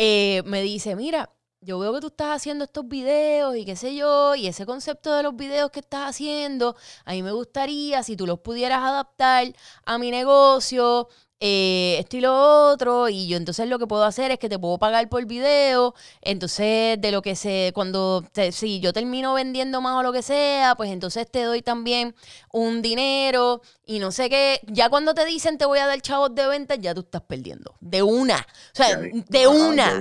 Eh, 0.01 0.45
me 0.45 0.63
dice: 0.63 0.95
Mira, 0.95 1.29
yo 1.61 1.79
veo 1.81 1.93
que 1.93 2.01
tú 2.01 2.07
estás 2.07 2.37
haciendo 2.37 2.65
estos 2.65 2.87
videos 2.87 3.57
y 3.57 3.65
qué 3.65 3.75
sé 3.75 3.97
yo, 3.97 4.37
y 4.37 4.47
ese 4.47 4.65
concepto 4.65 5.13
de 5.13 5.25
los 5.25 5.35
videos 5.35 5.73
que 5.73 5.81
estás 5.81 6.11
haciendo, 6.11 6.77
a 7.05 7.13
mí 7.13 7.23
me 7.25 7.33
gustaría 7.33 8.05
si 8.05 8.17
tú 8.17 8.25
los 8.25 8.39
pudieras 8.39 8.79
adaptar 8.79 9.49
a 9.85 9.99
mi 9.99 10.13
negocio, 10.13 11.09
eh, 11.41 11.97
esto 12.01 12.17
y 12.17 12.21
lo 12.21 12.71
otro, 12.71 13.09
y 13.09 13.29
yo 13.29 13.37
entonces 13.37 13.69
lo 13.69 13.79
que 13.79 13.87
puedo 13.87 14.03
hacer 14.03 14.33
es 14.33 14.39
que 14.39 14.49
te 14.49 14.59
puedo 14.59 14.77
pagar 14.79 15.09
por 15.09 15.25
video, 15.25 15.95
entonces 16.21 17.01
de 17.01 17.13
lo 17.13 17.23
que 17.23 17.37
se, 17.37 17.71
cuando, 17.75 18.25
si 18.51 18.81
yo 18.81 18.93
termino 18.93 19.35
vendiendo 19.35 19.81
más 19.81 19.95
o 19.95 20.03
lo 20.03 20.13
que 20.13 20.23
sea, 20.23 20.75
pues 20.75 20.91
entonces 20.91 21.31
te 21.31 21.43
doy 21.43 21.63
también 21.63 22.17
un 22.53 22.83
dinero 22.83 23.63
y 23.87 24.01
no 24.01 24.11
sé 24.11 24.29
qué, 24.29 24.61
ya 24.67 24.89
cuando 24.89 25.15
te 25.15 25.25
dicen 25.25 25.59
te 25.59 25.65
voy 25.65 25.79
a 25.79 25.87
dar 25.87 26.01
chavos 26.01 26.35
de 26.35 26.49
venta, 26.49 26.75
ya 26.75 26.93
tú 26.93 27.03
estás 27.03 27.23
perdiendo, 27.23 27.77
de 27.81 28.03
una, 28.03 28.39
o 28.39 28.77
sea, 28.77 28.97
de 28.97 29.47
una. 29.47 30.01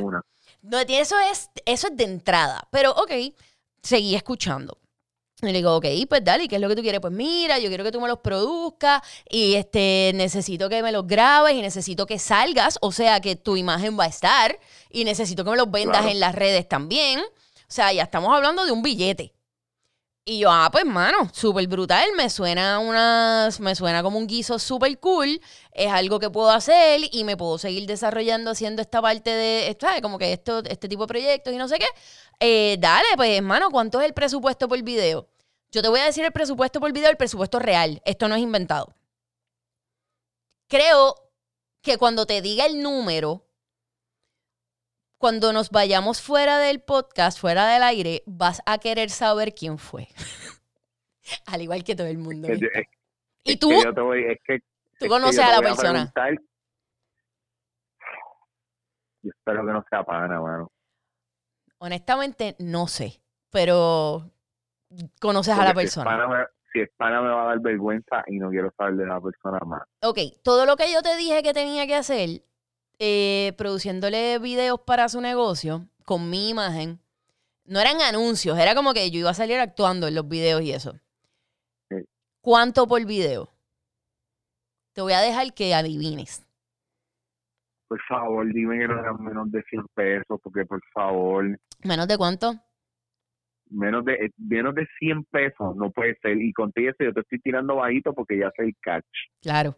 No, 0.63 0.79
eso 0.79 1.15
es, 1.31 1.49
eso 1.65 1.87
es 1.87 1.97
de 1.97 2.03
entrada, 2.03 2.67
pero 2.71 2.91
ok, 2.93 3.11
seguí 3.83 4.15
escuchando. 4.15 4.79
Y 5.41 5.45
le 5.45 5.53
digo, 5.53 5.75
ok, 5.75 5.85
pues 6.09 6.23
dale, 6.23 6.47
¿qué 6.47 6.55
es 6.55 6.61
lo 6.61 6.67
que 6.67 6.75
tú 6.75 6.81
quieres? 6.81 6.99
Pues 6.99 7.13
mira, 7.13 7.59
yo 7.59 7.67
quiero 7.67 7.83
que 7.83 7.91
tú 7.91 8.01
me 8.01 8.07
los 8.07 8.19
produzcas 8.19 9.03
y 9.29 9.53
este, 9.53 10.11
necesito 10.15 10.67
que 10.67 10.81
me 10.81 10.91
los 10.91 11.05
grabes 11.05 11.53
y 11.53 11.61
necesito 11.61 12.07
que 12.07 12.17
salgas, 12.17 12.79
o 12.81 12.91
sea, 12.91 13.19
que 13.21 13.35
tu 13.35 13.55
imagen 13.55 13.99
va 13.99 14.05
a 14.05 14.07
estar 14.07 14.57
y 14.89 15.03
necesito 15.03 15.43
que 15.43 15.51
me 15.51 15.57
los 15.57 15.69
vendas 15.69 16.07
en 16.07 16.19
las 16.19 16.33
redes 16.33 16.67
también. 16.67 17.19
O 17.19 17.23
sea, 17.67 17.93
ya 17.93 18.03
estamos 18.03 18.33
hablando 18.33 18.65
de 18.65 18.71
un 18.71 18.81
billete. 18.81 19.36
Y 20.29 20.39
yo, 20.39 20.51
ah, 20.51 20.67
pues 20.69 20.83
mano, 20.83 21.29
súper 21.31 21.65
brutal, 21.67 22.09
me 22.17 22.29
suena 22.29 22.79
unas, 22.79 23.61
me 23.61 23.73
suena 23.75 24.03
como 24.03 24.17
un 24.17 24.27
guiso 24.27 24.59
súper 24.59 24.99
cool, 24.99 25.39
es 25.71 25.89
algo 25.89 26.19
que 26.19 26.29
puedo 26.29 26.49
hacer 26.49 26.99
y 27.13 27.23
me 27.23 27.37
puedo 27.37 27.57
seguir 27.57 27.87
desarrollando 27.87 28.51
haciendo 28.51 28.81
esta 28.81 29.01
parte 29.01 29.29
de, 29.29 29.77
¿sabes? 29.79 30.01
Como 30.01 30.17
que 30.17 30.33
esto, 30.33 30.61
este 30.65 30.89
tipo 30.89 31.03
de 31.03 31.07
proyectos 31.07 31.53
y 31.53 31.55
no 31.55 31.69
sé 31.69 31.79
qué. 31.79 31.85
Eh, 32.41 32.75
dale, 32.77 33.07
pues 33.15 33.37
hermano, 33.37 33.69
¿cuánto 33.71 34.01
es 34.01 34.05
el 34.05 34.13
presupuesto 34.13 34.67
por 34.67 34.81
video? 34.83 35.29
Yo 35.71 35.81
te 35.81 35.87
voy 35.87 36.01
a 36.01 36.05
decir 36.05 36.25
el 36.25 36.33
presupuesto 36.33 36.81
por 36.81 36.91
video, 36.91 37.09
el 37.09 37.15
presupuesto 37.15 37.59
real, 37.59 38.01
esto 38.03 38.27
no 38.27 38.35
es 38.35 38.41
inventado. 38.41 38.97
Creo 40.67 41.15
que 41.81 41.97
cuando 41.97 42.25
te 42.25 42.41
diga 42.41 42.65
el 42.65 42.81
número, 42.81 43.46
cuando 45.17 45.53
nos 45.53 45.69
vayamos 45.71 46.21
fuera 46.21 46.59
del 46.59 46.81
podcast, 46.81 47.39
fuera 47.39 47.67
del 47.67 47.83
aire, 47.83 48.23
vas 48.25 48.61
a 48.65 48.77
querer 48.77 49.09
saber 49.09 49.53
quién 49.53 49.77
fue. 49.77 50.07
Al 51.45 51.61
igual 51.61 51.83
que 51.83 51.95
todo 51.95 52.07
el 52.07 52.17
mundo. 52.17 52.47
y 53.43 53.57
tú, 53.57 53.69
tú 54.99 55.07
conoces 55.07 55.39
a 55.39 55.51
la 55.51 55.61
persona. 55.61 56.13
Yo 59.21 59.31
espero 59.35 59.65
que 59.65 59.73
no 59.73 59.83
sea 59.89 60.03
pana, 60.03 60.39
mano. 60.39 60.71
Honestamente, 61.79 62.55
no 62.59 62.87
sé. 62.87 63.21
Pero 63.49 64.31
conoces 65.19 65.57
a 65.57 65.63
la 65.63 65.73
persona. 65.73 66.47
Si 66.71 66.79
es, 66.79 66.89
pana 66.97 67.21
me, 67.21 67.29
va 67.29 67.43
a 67.43 67.47
dar 67.47 67.59
vergüenza 67.59 68.23
y 68.27 68.39
no 68.39 68.49
quiero 68.49 68.71
saber 68.77 68.95
de 68.95 69.05
la 69.05 69.19
persona 69.19 69.59
más. 69.65 69.83
Ok, 70.01 70.19
todo 70.43 70.65
lo 70.65 70.75
que 70.75 70.91
yo 70.91 71.01
te 71.01 71.15
dije 71.15 71.41
que 71.41 71.53
tenía 71.53 71.87
que 71.87 71.95
hacer, 71.95 72.41
eh, 72.99 73.53
produciéndole 73.57 74.39
videos 74.39 74.79
para 74.81 75.07
su 75.09 75.21
negocio 75.21 75.87
con 76.03 76.29
mi 76.29 76.49
imagen. 76.49 76.99
No 77.65 77.79
eran 77.79 78.01
anuncios, 78.01 78.57
era 78.57 78.75
como 78.75 78.93
que 78.93 79.11
yo 79.11 79.19
iba 79.19 79.29
a 79.29 79.35
salir 79.35 79.59
actuando 79.59 80.07
en 80.07 80.15
los 80.15 80.27
videos 80.27 80.61
y 80.61 80.71
eso. 80.71 80.95
¿Cuánto 82.41 82.87
por 82.87 83.05
video? 83.05 83.49
Te 84.93 85.01
voy 85.01 85.13
a 85.13 85.19
dejar 85.19 85.53
que 85.53 85.73
adivines. 85.73 86.45
Por 87.89 88.01
favor, 88.07 88.45
dime 88.53 88.79
que 88.79 88.87
no 88.87 88.99
eran 88.99 89.21
menos 89.21 89.51
de 89.51 89.61
100 89.63 89.85
pesos, 89.93 90.39
porque 90.41 90.65
por 90.65 90.81
favor. 90.93 91.59
¿Menos 91.83 92.07
de 92.07 92.17
cuánto? 92.17 92.53
Menos 93.69 94.05
de 94.05 94.31
menos 94.37 94.73
de 94.75 94.87
100 94.97 95.25
pesos, 95.25 95.75
no 95.75 95.91
puede 95.91 96.17
ser. 96.21 96.41
Y 96.41 96.53
contigo 96.53 96.93
yo 96.99 97.13
te 97.13 97.19
estoy 97.19 97.39
tirando 97.39 97.75
bajito 97.75 98.13
porque 98.13 98.39
ya 98.39 98.49
sé 98.55 98.63
el 98.63 98.75
catch. 98.81 99.05
Claro 99.41 99.75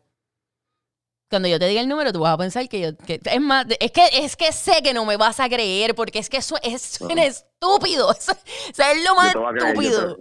cuando 1.30 1.47
yo 1.47 1.59
te 1.59 1.67
diga 1.67 1.82
el 1.82 1.88
número, 1.88 2.11
tú 2.11 2.21
vas 2.21 2.34
a 2.34 2.38
pensar 2.38 2.67
que 2.67 2.82
yo. 2.82 2.97
Que, 2.97 3.19
es 3.23 3.41
más, 3.41 3.65
es 3.80 3.91
que, 3.91 4.01
es 4.13 4.36
que 4.36 4.51
sé 4.51 4.82
que 4.84 4.93
no 4.93 5.05
me 5.05 5.17
vas 5.17 5.39
a 5.39 5.47
creer, 5.47 5.93
porque 5.95 6.19
es 6.19 6.30
que 6.30 6.38
eso 6.38 6.55
es 6.63 6.97
estúpido. 6.97 8.11
Eso, 8.19 8.32
es 8.32 9.07
lo 9.07 9.15
más 9.15 9.36
estúpido. 9.36 10.17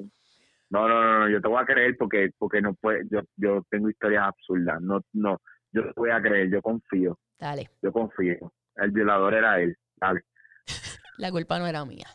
no, 0.70 0.88
no, 0.88 1.02
no, 1.02 1.18
no, 1.20 1.28
yo 1.30 1.40
te 1.40 1.48
voy 1.48 1.62
a 1.62 1.66
creer 1.66 1.96
porque, 1.96 2.30
porque 2.38 2.60
no 2.60 2.74
puede, 2.74 3.04
yo, 3.10 3.20
yo 3.36 3.64
tengo 3.70 3.88
historias 3.88 4.24
absurdas. 4.28 4.80
No, 4.80 5.00
no, 5.12 5.40
yo 5.72 5.82
te 5.82 5.92
voy 5.96 6.10
a 6.10 6.20
creer, 6.20 6.50
yo 6.50 6.60
confío. 6.60 7.18
Dale. 7.38 7.70
Yo 7.82 7.92
confío. 7.92 8.52
El 8.76 8.90
violador 8.90 9.34
era 9.34 9.60
él. 9.60 9.76
Dale. 9.96 10.20
La 11.18 11.30
culpa 11.30 11.58
no 11.58 11.66
era 11.66 11.84
mía. 11.84 12.06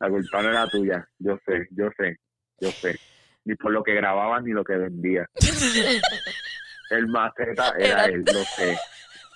La 0.00 0.08
culpa 0.08 0.42
no 0.42 0.50
era 0.50 0.66
tuya. 0.68 1.08
Yo 1.18 1.38
sé, 1.46 1.68
yo 1.70 1.88
sé, 1.96 2.16
yo 2.60 2.70
sé. 2.70 2.98
Ni 3.44 3.54
por 3.54 3.72
lo 3.72 3.82
que 3.82 3.94
grababa 3.94 4.40
ni 4.40 4.52
lo 4.52 4.64
que 4.64 4.76
vendía. 4.76 5.26
El 6.90 7.08
maceta 7.08 7.74
era, 7.78 8.04
él, 8.06 8.24
lo 8.24 8.44
sé. 8.44 8.78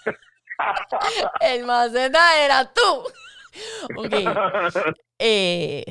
el 1.41 1.65
maceta 1.65 2.45
era 2.45 2.73
tú. 2.73 3.05
Ok. 3.97 4.15
Eh, 5.23 5.85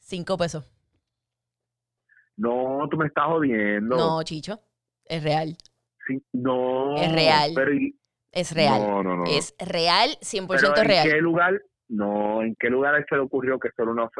cinco 0.00 0.36
pesos. 0.36 0.68
No, 2.36 2.88
tú 2.90 2.96
me 2.96 3.06
estás 3.06 3.26
jodiendo. 3.26 3.96
No, 3.96 4.22
Chicho. 4.24 4.58
Es 5.04 5.22
real. 5.22 5.56
Sí, 6.04 6.20
no. 6.32 6.96
Es 6.96 7.12
real. 7.12 7.54
Es 8.32 8.52
real. 8.52 8.80
No, 8.80 9.02
no, 9.04 9.16
no. 9.18 9.24
Es 9.26 9.54
real, 9.60 10.18
100% 10.22 10.82
real. 10.82 11.06
¿En 11.06 11.12
qué 11.12 11.20
lugar? 11.20 11.62
No, 11.86 12.42
¿en 12.42 12.56
qué 12.58 12.68
lugar 12.68 13.06
se 13.08 13.14
le 13.14 13.20
ocurrió 13.20 13.60
que 13.60 13.68
solo 13.76 13.92
una... 13.92 14.10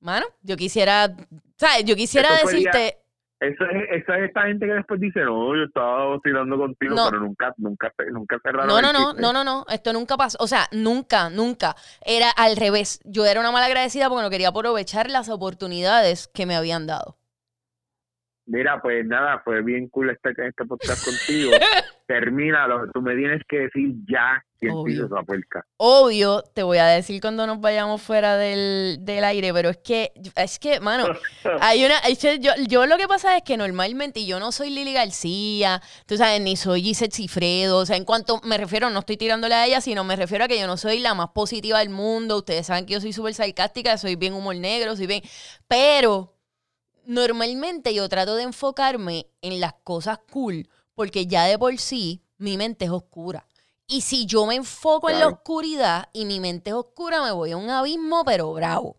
Mano, 0.00 0.26
yo 0.40 0.56
quisiera... 0.56 1.14
¿Sabes? 1.56 1.84
Yo 1.84 1.96
quisiera 1.96 2.30
decirte... 2.42 3.02
Esa 3.38 3.66
es, 3.66 4.02
esa 4.02 4.18
es 4.18 4.24
esta 4.28 4.42
gente 4.44 4.64
que 4.66 4.72
después 4.72 4.98
dice, 4.98 5.20
no, 5.20 5.54
yo 5.54 5.64
estaba 5.64 6.06
vacilando 6.06 6.56
contigo, 6.56 6.96
pero 7.10 7.20
nunca, 7.20 7.52
nunca, 7.58 7.92
nunca 8.10 8.40
cerraron 8.42 8.68
No, 8.68 8.80
no, 8.80 8.92
no, 8.92 9.12
no, 9.12 9.32
no, 9.32 9.44
no, 9.44 9.66
esto 9.68 9.92
nunca 9.92 10.16
pasó. 10.16 10.38
O 10.40 10.46
sea, 10.46 10.68
nunca, 10.72 11.28
nunca. 11.28 11.74
Era 12.04 12.30
al 12.30 12.56
revés. 12.56 13.00
Yo 13.04 13.26
era 13.26 13.40
una 13.40 13.52
mala 13.52 13.66
agradecida 13.66 14.08
porque 14.08 14.22
no 14.22 14.30
quería 14.30 14.48
aprovechar 14.48 15.10
las 15.10 15.28
oportunidades 15.28 16.28
que 16.28 16.46
me 16.46 16.56
habían 16.56 16.86
dado. 16.86 17.18
Mira, 18.46 18.80
pues 18.80 19.04
nada, 19.04 19.40
fue 19.44 19.62
bien 19.62 19.88
cool 19.88 20.10
este, 20.10 20.30
este 20.30 20.64
podcast 20.64 21.04
contigo. 21.28 21.52
Termínalo, 22.06 22.90
tú 22.92 23.02
me 23.02 23.14
tienes 23.16 23.42
que 23.46 23.58
decir 23.60 23.96
ya 24.08 24.42
Obvio. 24.72 25.08
Obvio, 25.76 26.42
te 26.54 26.62
voy 26.62 26.78
a 26.78 26.86
decir 26.86 27.20
cuando 27.20 27.46
nos 27.46 27.60
vayamos 27.60 28.00
fuera 28.00 28.36
del, 28.36 28.98
del 29.00 29.24
aire, 29.24 29.52
pero 29.52 29.68
es 29.70 29.76
que, 29.78 30.12
es 30.34 30.58
que, 30.58 30.80
mano, 30.80 31.04
hay 31.60 31.84
una, 31.84 31.98
es 31.98 32.18
que 32.18 32.38
yo, 32.38 32.52
yo 32.66 32.86
lo 32.86 32.96
que 32.96 33.06
pasa 33.06 33.36
es 33.36 33.42
que 33.42 33.56
normalmente 33.56 34.20
y 34.20 34.26
yo 34.26 34.40
no 34.40 34.52
soy 34.52 34.70
Lili 34.70 34.92
García, 34.92 35.82
tú 36.06 36.16
sabes, 36.16 36.40
ni 36.40 36.56
soy 36.56 36.82
Gisette 36.82 37.12
Cifredo, 37.12 37.78
o 37.78 37.86
sea, 37.86 37.96
en 37.96 38.04
cuanto 38.04 38.40
me 38.44 38.56
refiero, 38.58 38.88
no 38.90 39.00
estoy 39.00 39.16
tirándole 39.16 39.54
a 39.54 39.66
ella, 39.66 39.80
sino 39.80 40.04
me 40.04 40.16
refiero 40.16 40.44
a 40.44 40.48
que 40.48 40.58
yo 40.58 40.66
no 40.66 40.76
soy 40.76 41.00
la 41.00 41.14
más 41.14 41.28
positiva 41.30 41.80
del 41.80 41.90
mundo, 41.90 42.38
ustedes 42.38 42.66
saben 42.66 42.86
que 42.86 42.94
yo 42.94 43.00
soy 43.00 43.12
súper 43.12 43.34
sarcástica, 43.34 43.98
soy 43.98 44.16
bien 44.16 44.32
humor 44.34 44.56
negro, 44.56 44.96
soy 44.96 45.06
bien, 45.06 45.22
pero 45.68 46.34
normalmente 47.04 47.94
yo 47.94 48.08
trato 48.08 48.36
de 48.36 48.44
enfocarme 48.44 49.26
en 49.42 49.60
las 49.60 49.74
cosas 49.84 50.18
cool, 50.30 50.68
porque 50.94 51.26
ya 51.26 51.44
de 51.44 51.58
por 51.58 51.76
sí 51.78 52.22
mi 52.38 52.56
mente 52.56 52.86
es 52.86 52.90
oscura. 52.90 53.46
Y 53.88 54.00
si 54.02 54.26
yo 54.26 54.46
me 54.46 54.56
enfoco 54.56 55.10
en 55.10 55.20
la 55.20 55.28
oscuridad 55.28 56.08
y 56.12 56.24
mi 56.24 56.40
mente 56.40 56.70
es 56.70 56.76
oscura, 56.76 57.22
me 57.22 57.30
voy 57.30 57.52
a 57.52 57.56
un 57.56 57.70
abismo, 57.70 58.24
pero 58.24 58.52
bravo. 58.52 58.96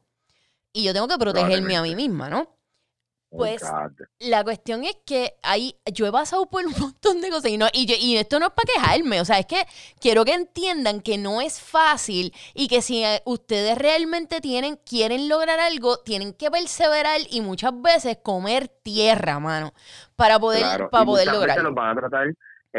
Y 0.74 0.84
yo 0.84 0.94
tengo 0.94 1.08
que 1.08 1.18
protegerme 1.18 1.78
a 1.78 1.82
mí 1.84 1.96
misma, 1.96 2.30
¿no? 2.30 2.50
Pues. 3.36 3.62
La 4.20 4.44
cuestión 4.44 4.84
es 4.84 4.98
que 5.06 5.36
ahí 5.44 5.76
yo 5.94 6.08
he 6.08 6.12
pasado 6.12 6.48
por 6.50 6.66
un 6.66 6.74
montón 6.80 7.22
de 7.22 7.30
cosas 7.30 7.52
y, 7.52 7.58
no, 7.58 7.68
y, 7.74 7.86
yo- 7.86 7.96
y 8.00 8.18
esto 8.18 8.40
no 8.40 8.48
es 8.48 8.54
para 8.54 8.74
quejarme, 8.74 9.22
o 9.22 9.26
sea, 9.26 9.40
es 9.40 9.46
que 9.46 9.64
quiero 10.00 10.26
que 10.26 10.34
entiendan 10.34 11.02
que 11.02 11.18
no 11.20 11.42
es 11.42 11.60
fácil 11.62 12.34
y 12.56 12.68
que 12.68 12.82
si 12.82 13.04
eh, 13.04 13.22
ustedes 13.26 13.78
realmente 13.78 14.42
tienen, 14.42 14.78
quieren 14.78 15.30
lograr 15.30 15.60
algo, 15.60 15.98
tienen 16.00 16.34
que 16.34 16.50
perseverar 16.50 17.22
y 17.30 17.42
muchas 17.42 17.80
veces 17.82 18.18
comer 18.24 18.70
tierra, 18.70 19.40
mano, 19.40 19.74
para 20.16 20.40
poder, 20.40 20.62
Claro, 20.62 20.90
para 20.90 21.04
y 21.04 21.06
poder 21.06 21.28
lograrlo. 21.28 21.64
los 21.66 21.76
van 21.76 21.98
a 21.98 22.02
tratar, 22.02 22.28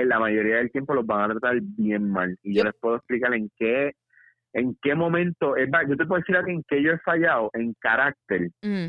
en 0.02 0.08
la 0.08 0.18
mayoría 0.18 0.56
del 0.56 0.70
tiempo 0.70 0.94
los 0.94 1.06
van 1.06 1.22
a 1.22 1.34
tratar 1.34 1.58
bien 1.60 2.10
mal. 2.10 2.36
Y 2.42 2.54
yo 2.54 2.64
les 2.64 2.74
puedo 2.80 2.96
explicar 2.96 3.34
en 3.34 3.50
qué, 3.56 3.92
en 4.52 4.76
qué 4.82 4.94
momento, 4.94 5.56
es 5.56 5.68
yo 5.88 5.96
te 5.96 6.06
puedo 6.06 6.20
decir 6.20 6.36
en 6.48 6.62
qué 6.68 6.82
yo 6.82 6.92
he 6.92 6.98
fallado 6.98 7.50
en 7.54 7.74
carácter, 7.80 8.50
Mm, 8.62 8.88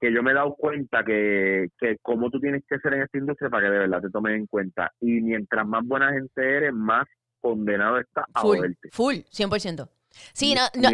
que 0.00 0.12
yo 0.12 0.22
me 0.22 0.30
he 0.30 0.34
dado 0.34 0.54
cuenta 0.54 1.04
que, 1.04 1.68
que 1.78 1.96
cómo 2.00 2.30
tú 2.30 2.40
tienes 2.40 2.62
que 2.66 2.78
ser 2.78 2.94
en 2.94 3.02
esta 3.02 3.18
industria 3.18 3.50
para 3.50 3.66
que 3.66 3.72
de 3.72 3.78
verdad 3.80 4.00
te 4.00 4.10
tomen 4.10 4.34
en 4.34 4.46
cuenta. 4.46 4.90
Y 5.00 5.20
mientras 5.20 5.66
más 5.66 5.84
buena 5.84 6.12
gente 6.12 6.56
eres, 6.56 6.72
más 6.72 7.06
condenado 7.40 7.98
estás 7.98 8.24
a 8.34 8.40
full, 8.40 8.56
joderte. 8.56 8.88
full, 8.92 9.16
100%. 9.30 9.88
Sí, 10.32 10.54
no, 10.54 10.62
yo- 10.74 10.90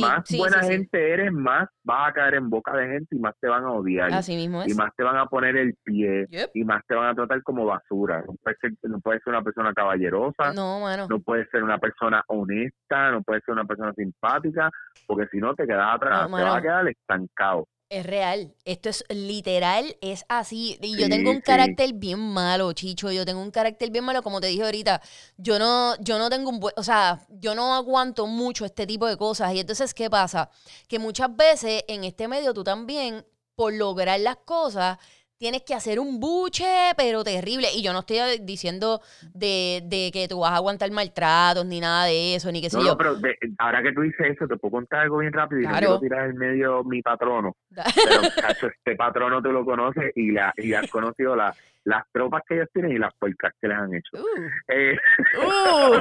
más 0.00 0.22
sí, 0.26 0.36
buena 0.38 0.62
sí, 0.62 0.66
sí. 0.66 0.72
gente 0.72 1.12
eres, 1.12 1.32
más 1.32 1.68
vas 1.84 2.08
a 2.10 2.12
caer 2.12 2.34
en 2.34 2.50
boca 2.50 2.76
de 2.76 2.88
gente 2.88 3.16
y 3.16 3.18
más 3.20 3.34
te 3.40 3.48
van 3.48 3.64
a 3.64 3.70
odiar. 3.72 4.12
Así 4.12 4.34
mismo 4.34 4.62
y 4.66 4.74
más 4.74 4.90
te 4.96 5.04
van 5.04 5.16
a 5.16 5.26
poner 5.26 5.56
el 5.56 5.74
pie 5.84 6.26
Yep. 6.28 6.50
y 6.54 6.64
más 6.64 6.82
te 6.86 6.94
van 6.94 7.08
a 7.10 7.14
tratar 7.14 7.42
como 7.42 7.64
basura. 7.64 8.22
No 8.26 8.34
puedes 8.42 8.58
ser, 8.60 8.72
no 8.82 9.00
puedes 9.00 9.22
ser 9.22 9.32
una 9.32 9.42
persona 9.42 9.72
caballerosa, 9.72 10.52
No, 10.54 10.80
mano. 10.80 11.06
no 11.08 11.20
puedes 11.20 11.48
ser 11.50 11.62
una 11.62 11.78
persona 11.78 12.22
honesta, 12.26 13.10
no 13.12 13.22
puedes 13.22 13.44
ser 13.44 13.52
una 13.54 13.64
persona 13.64 13.92
simpática, 13.94 14.70
porque 15.06 15.26
si 15.30 15.38
no 15.38 15.54
te 15.54 15.66
quedas 15.66 15.94
atrás, 15.94 16.28
No, 16.30 16.36
te 16.36 16.42
vas 16.42 16.56
a 16.58 16.62
quedar 16.62 16.88
estancado. 16.88 17.66
Es 17.90 18.04
real, 18.04 18.54
esto 18.66 18.90
es 18.90 19.02
literal, 19.08 19.96
es 20.02 20.26
así. 20.28 20.78
Y 20.82 20.98
yo 20.98 21.08
tengo 21.08 21.30
un 21.30 21.36
sí. 21.36 21.42
carácter 21.42 21.94
bien 21.94 22.18
malo, 22.18 22.70
Chicho. 22.74 23.10
Yo 23.10 23.24
tengo 23.24 23.40
un 23.40 23.50
carácter 23.50 23.90
bien 23.90 24.04
malo, 24.04 24.22
como 24.22 24.42
te 24.42 24.48
dije 24.48 24.62
ahorita. 24.62 25.00
Yo 25.38 25.58
no, 25.58 25.96
yo 26.02 26.18
no 26.18 26.28
tengo 26.28 26.50
un 26.50 26.60
buen, 26.60 26.74
o 26.76 26.82
sea, 26.82 27.26
yo 27.30 27.54
no 27.54 27.74
aguanto 27.74 28.26
mucho 28.26 28.66
este 28.66 28.86
tipo 28.86 29.06
de 29.06 29.16
cosas. 29.16 29.54
Y 29.54 29.60
entonces, 29.60 29.94
¿qué 29.94 30.10
pasa? 30.10 30.50
Que 30.86 30.98
muchas 30.98 31.34
veces 31.34 31.82
en 31.88 32.04
este 32.04 32.28
medio 32.28 32.52
tú 32.52 32.62
también, 32.62 33.24
por 33.54 33.72
lograr 33.72 34.20
las 34.20 34.36
cosas, 34.36 34.98
tienes 35.38 35.62
que 35.62 35.74
hacer 35.74 36.00
un 36.00 36.18
buche, 36.20 36.66
pero 36.96 37.22
terrible. 37.22 37.68
Y 37.74 37.82
yo 37.82 37.92
no 37.92 38.00
estoy 38.00 38.18
diciendo 38.42 39.00
de, 39.34 39.80
de 39.84 40.10
que 40.12 40.26
tú 40.28 40.40
vas 40.40 40.52
a 40.52 40.56
aguantar 40.56 40.90
maltratos, 40.90 41.64
ni 41.64 41.80
nada 41.80 42.06
de 42.06 42.34
eso, 42.34 42.50
ni 42.50 42.60
qué 42.60 42.70
sé 42.70 42.76
No, 42.76 42.82
yo. 42.82 42.88
no, 42.90 42.98
pero 42.98 43.14
de- 43.14 43.38
ahora 43.58 43.82
que 43.82 43.92
tú 43.92 44.00
dices 44.02 44.26
eso, 44.34 44.48
te 44.48 44.56
puedo 44.56 44.72
contar 44.72 45.00
algo 45.00 45.18
bien 45.18 45.32
rápido 45.32 45.60
y 45.62 45.66
no 45.66 45.76
quiero 45.78 46.00
tirar 46.00 46.28
en 46.30 46.36
medio 46.36 46.82
mi 46.84 47.02
patrono. 47.02 47.56
Pero, 47.70 48.22
cacho, 48.40 48.66
este 48.66 48.96
patrono 48.96 49.40
tú 49.40 49.52
lo 49.52 49.64
conoces 49.64 50.10
y, 50.16 50.32
la, 50.32 50.52
y 50.56 50.72
has 50.74 50.90
conocido 50.90 51.36
la- 51.36 51.54
las 51.84 52.04
tropas 52.12 52.42
que 52.46 52.56
ellos 52.56 52.68
tienen 52.74 52.92
y 52.92 52.98
las 52.98 53.14
puercas 53.18 53.52
que 53.60 53.68
les 53.68 53.78
han 53.78 53.94
hecho. 53.94 54.10
Uh, 54.14 54.48
Eh, 54.68 54.96
uh, 55.38 55.94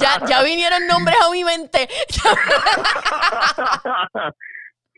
ya, 0.00 0.24
ya 0.26 0.42
vinieron 0.42 0.84
nombres 0.86 1.16
a 1.24 1.30
mi 1.30 1.44
mente. 1.44 1.86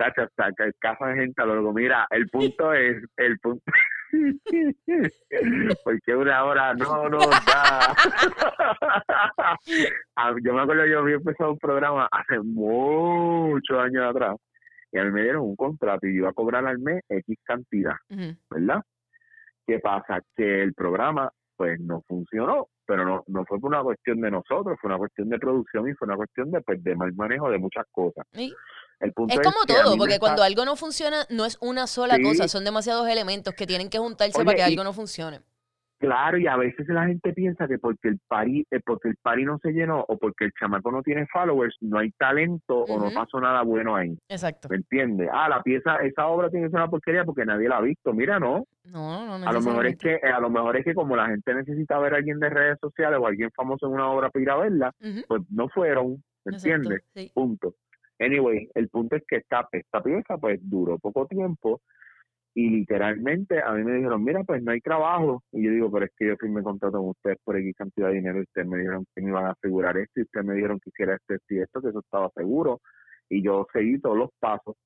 Chacho, 0.01 0.22
hasta 0.22 0.51
que 0.53 0.72
casa 0.78 1.09
de 1.09 1.20
gente 1.20 1.42
a 1.42 1.44
lo 1.44 1.57
loco. 1.57 1.74
Mira, 1.74 2.07
el 2.11 2.26
punto 2.28 2.72
es, 2.88 3.05
el 3.18 3.38
punto 3.38 3.62
porque 5.84 6.16
una 6.16 6.44
hora 6.44 6.74
no 6.74 7.09
nos 7.11 7.28
da. 7.28 7.94
Yo 10.42 10.55
me 10.55 10.62
acuerdo 10.62 10.86
yo 10.86 11.01
había 11.01 11.16
empezado 11.16 11.53
un 11.53 11.59
programa 11.59 12.09
hace 12.11 12.40
muchos 12.40 13.78
años 13.78 14.09
atrás 14.09 14.36
y 14.90 14.98
a 14.98 15.05
mí 15.05 15.11
me 15.12 15.22
dieron 15.22 15.42
un 15.42 15.57
contrato 15.57 16.07
y 16.07 16.14
yo 16.14 16.18
iba 16.18 16.30
a 16.30 16.32
cobrar 16.32 16.66
al 16.66 16.78
mes 16.78 17.03
X 17.09 17.38
cantidad. 17.44 17.94
¿verdad? 18.51 18.82
¿Qué 19.66 19.78
pasa? 19.78 20.20
Que 20.34 20.62
el 20.62 20.72
programa 20.74 21.30
pues 21.57 21.78
no 21.78 22.03
funcionó, 22.09 22.68
pero 22.86 23.05
no, 23.05 23.22
no 23.28 23.44
fue 23.44 23.61
por 23.61 23.70
una 23.70 23.82
cuestión 23.82 24.20
de 24.20 24.30
nosotros, 24.30 24.78
fue 24.80 24.88
una 24.88 24.98
cuestión 24.98 25.28
de 25.28 25.38
producción 25.38 25.88
y 25.88 25.94
fue 25.94 26.09
una 26.09 26.16
cuestión 26.16 26.51
de, 26.51 26.61
pues, 26.62 26.82
de 26.82 26.96
mal 26.96 27.12
manejo 27.14 27.51
de 27.51 27.59
muchas 27.59 27.86
cosas. 27.92 28.26
Sí. 28.32 28.53
El 29.01 29.12
punto 29.12 29.34
Es 29.34 29.40
como 29.40 29.64
todo, 29.66 29.96
porque 29.96 30.14
está- 30.14 30.20
cuando 30.26 30.42
algo 30.42 30.64
no 30.64 30.76
funciona, 30.76 31.24
no 31.30 31.44
es 31.46 31.57
una 31.61 31.86
sola 31.86 32.16
Sí. 32.16 32.22
cosa, 32.22 32.48
son 32.48 32.64
demasiados 32.64 33.09
elementos 33.09 33.55
que 33.55 33.66
tienen 33.66 33.88
que 33.88 33.98
juntarse 33.98 34.36
Oye, 34.38 34.44
para 34.44 34.57
que 34.57 34.62
y- 34.62 34.72
algo 34.72 34.84
no 34.84 34.92
funcione. 34.92 35.40
Claro, 35.98 36.38
y 36.38 36.46
a 36.46 36.57
veces 36.57 36.88
la 36.88 37.05
gente 37.07 37.34
piensa 37.34 37.68
que 37.68 37.78
porque 37.78 38.09
el 38.09 38.18
pari, 38.26 38.66
eh, 38.70 38.80
porque 38.82 39.09
el 39.11 39.16
pari 39.20 39.44
no 39.44 39.59
se 39.59 39.72
llenó 39.72 40.03
o 40.09 40.16
porque 40.16 40.46
el 40.46 40.53
chamaco 40.59 40.90
no 40.90 41.03
tiene 41.03 41.26
followers, 41.26 41.76
no 41.82 41.98
hay 41.98 42.11
talento 42.12 42.84
o 42.84 42.98
no 42.98 43.11
pasó 43.12 43.38
nada 43.38 43.61
bueno 43.64 43.94
ahí. 43.96 44.16
Exacto. 44.30 44.68
¿Me 44.70 44.76
entiendes? 44.76 45.28
Ah, 45.30 45.51
la 45.51 45.62
pieza, 45.62 45.96
esa 45.96 46.26
obra 46.28 46.48
tiene 46.48 46.66
que 46.66 46.70
ser 46.70 46.80
una 46.80 46.88
porquería 46.88 47.24
porque 47.26 47.44
nadie 47.44 47.68
la 47.68 47.76
ha 47.76 47.80
visto. 47.82 48.14
Mira, 48.14 48.38
no. 48.40 48.64
No, 48.84 49.38
no. 49.38 49.46
A 49.46 49.53
lo 49.53 49.61
mejor 49.61 49.86
es 49.88 49.98
que, 49.98 50.14
eh, 50.14 50.20
a 50.34 50.40
lo 50.40 50.48
mejor 50.48 50.78
es 50.78 50.84
que 50.86 50.94
como 50.94 51.16
la 51.16 51.26
gente 51.26 51.53
necesita 51.55 51.98
ver 51.98 52.14
a 52.14 52.16
alguien 52.16 52.38
de 52.40 52.48
redes 52.48 52.78
sociales 52.80 53.18
o 53.20 53.26
alguien 53.26 53.51
famoso 53.55 53.86
en 53.86 53.92
una 53.92 54.11
obra 54.11 54.30
para 54.30 54.42
ir 54.42 54.51
a 54.51 54.57
verla, 54.57 54.92
pues 55.28 55.42
no 55.51 55.68
fueron. 55.68 56.22
¿Me 56.46 56.57
entiendes? 56.57 57.03
sí. 57.14 57.30
Punto. 57.34 57.74
Anyway, 58.21 58.68
el 58.75 58.89
punto 58.91 59.16
es 59.16 59.25
que 59.27 59.37
esta, 59.37 59.66
esta 59.73 60.03
pieza 60.03 60.37
pues 60.37 60.61
duró 60.62 60.99
poco 60.99 61.27
tiempo 61.27 61.81
y 62.55 62.68
literalmente 62.68 63.62
a 63.62 63.73
mí 63.73 63.85
me 63.85 63.95
dijeron, 63.95 64.23
mira, 64.23 64.45
pues 64.45 64.62
no 64.62 64.73
hay 64.73 64.81
trabajo. 64.81 65.43
Y 65.53 65.64
yo 65.64 65.71
digo, 65.71 65.91
pero 65.91 66.05
es 66.05 66.12
que 66.16 66.27
yo 66.27 66.37
firmé 66.37 66.62
contrato 66.62 66.99
con 66.99 67.11
ustedes 67.11 67.39
por 67.45 67.57
X 67.57 67.75
cantidad 67.77 68.09
de 68.09 68.14
dinero 68.14 68.39
y 68.39 68.43
ustedes 68.43 68.68
me 68.68 68.79
dijeron 68.79 69.07
que 69.14 69.23
me 69.23 69.31
iban 69.31 69.47
a 69.47 69.53
asegurar 69.53 69.97
esto 69.97 70.21
y 70.21 70.23
ustedes 70.25 70.47
me 70.47 70.55
dijeron 70.55 70.81
que 70.81 70.91
hiciera 70.91 71.14
esto, 71.14 71.35
y 71.49 71.59
esto, 71.61 71.81
que 71.81 71.89
eso 71.89 72.01
estaba 72.01 72.31
seguro. 72.37 72.81
Y 73.29 73.43
yo 73.43 73.66
seguí 73.73 74.01
todos 74.01 74.16
los 74.16 74.31
pasos. 74.39 74.77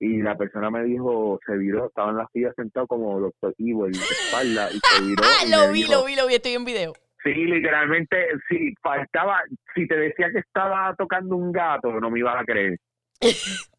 Y 0.00 0.22
la 0.22 0.36
persona 0.36 0.70
me 0.70 0.82
dijo, 0.82 1.38
se 1.46 1.58
viró, 1.58 1.88
estaba 1.88 2.10
en 2.10 2.16
la 2.16 2.28
silla 2.32 2.52
sentado 2.56 2.86
como 2.86 3.20
Doctor 3.20 3.54
Evil 3.58 3.92
de 3.92 3.98
espalda 3.98 4.70
y 4.72 4.78
se 4.78 5.02
viró. 5.06 5.22
Ah, 5.22 5.66
lo 5.66 5.72
vi, 5.72 5.80
dijo, 5.80 5.92
lo 5.92 6.04
vi, 6.06 6.16
lo 6.16 6.26
vi, 6.26 6.34
estoy 6.34 6.52
en 6.52 6.64
video. 6.64 6.94
Sí, 7.22 7.34
literalmente, 7.34 8.28
si 8.48 8.74
faltaba, 8.82 9.42
si 9.74 9.86
te 9.86 9.96
decía 9.96 10.30
que 10.30 10.38
estaba 10.38 10.94
tocando 10.96 11.36
un 11.36 11.52
gato, 11.52 12.00
no 12.00 12.10
me 12.10 12.18
ibas 12.18 12.40
a 12.40 12.44
creer. 12.44 12.78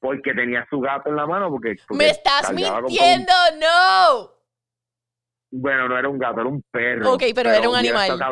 Porque 0.00 0.32
tenía 0.32 0.66
su 0.70 0.80
gato 0.80 1.10
en 1.10 1.16
la 1.16 1.26
mano, 1.26 1.50
porque... 1.50 1.74
porque 1.88 2.04
¡Me 2.04 2.10
estás 2.10 2.46
con- 2.46 2.54
mintiendo! 2.54 3.32
¡No! 3.60 4.38
bueno, 5.50 5.88
no 5.88 5.98
era 5.98 6.08
un 6.08 6.18
gato, 6.18 6.40
era 6.40 6.48
un 6.48 6.62
perro. 6.70 7.14
Ok, 7.14 7.22
pero 7.34 7.50
era 7.50 7.68
un 7.68 7.76
animal. 7.76 8.10
esta 8.10 8.30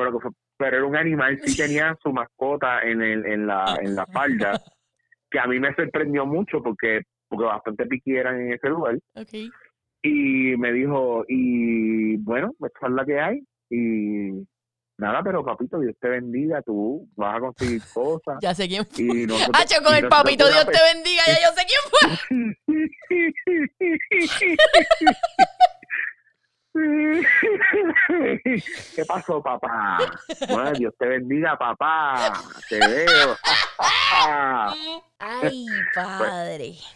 pero 0.58 0.76
era 0.76 0.86
un 0.86 0.96
animal, 0.96 1.38
sí 1.44 1.56
tenía 1.56 1.96
su 2.02 2.12
mascota 2.12 2.82
en, 2.82 3.02
el, 3.02 3.26
en, 3.26 3.46
la, 3.46 3.78
en 3.80 3.94
la 3.94 4.06
falda, 4.06 4.62
que 5.30 5.38
a 5.38 5.46
mí 5.46 5.58
me 5.58 5.74
sorprendió 5.74 6.24
mucho 6.24 6.62
porque 6.62 7.02
porque 7.28 7.44
bastante 7.44 7.86
piqui 7.86 8.16
eran 8.16 8.40
en 8.40 8.52
ese 8.52 8.68
lugar. 8.68 8.96
Ok. 9.14 9.52
Y 10.02 10.56
me 10.56 10.72
dijo, 10.72 11.24
y 11.26 12.16
bueno, 12.18 12.52
esta 12.60 12.86
es 12.86 12.92
la 12.92 13.04
que 13.04 13.20
hay. 13.20 13.40
Y 13.70 14.46
nada, 14.98 15.22
pero 15.22 15.44
papito, 15.44 15.78
Dios 15.78 15.94
te 16.00 16.08
bendiga, 16.08 16.62
tú 16.62 17.08
vas 17.16 17.36
a 17.36 17.40
conseguir 17.40 17.82
cosas. 17.92 18.38
Ya 18.42 18.54
sé 18.54 18.68
quién 18.68 18.86
fue. 18.86 19.04
Y 19.04 19.26
nosotros, 19.26 19.60
Hacho, 19.60 19.82
con 19.82 19.94
y 19.94 19.98
el 19.98 20.08
papito, 20.08 20.46
Dios 20.48 20.66
te 20.66 20.94
bendiga, 20.94 21.22
ya 21.26 21.38
yo 21.42 21.52
sé 21.54 21.66
quién 21.66 21.80
fue. 21.90 22.00
¿Qué 28.94 29.04
pasó, 29.06 29.42
papá? 29.42 29.98
Bueno, 30.48 30.72
Dios 30.72 30.94
te 30.98 31.06
bendiga, 31.06 31.56
papá. 31.56 32.32
Te 32.68 32.78
veo. 32.78 33.36
Ay, 35.18 35.66
padre. 35.94 36.74
Pues 36.74 36.95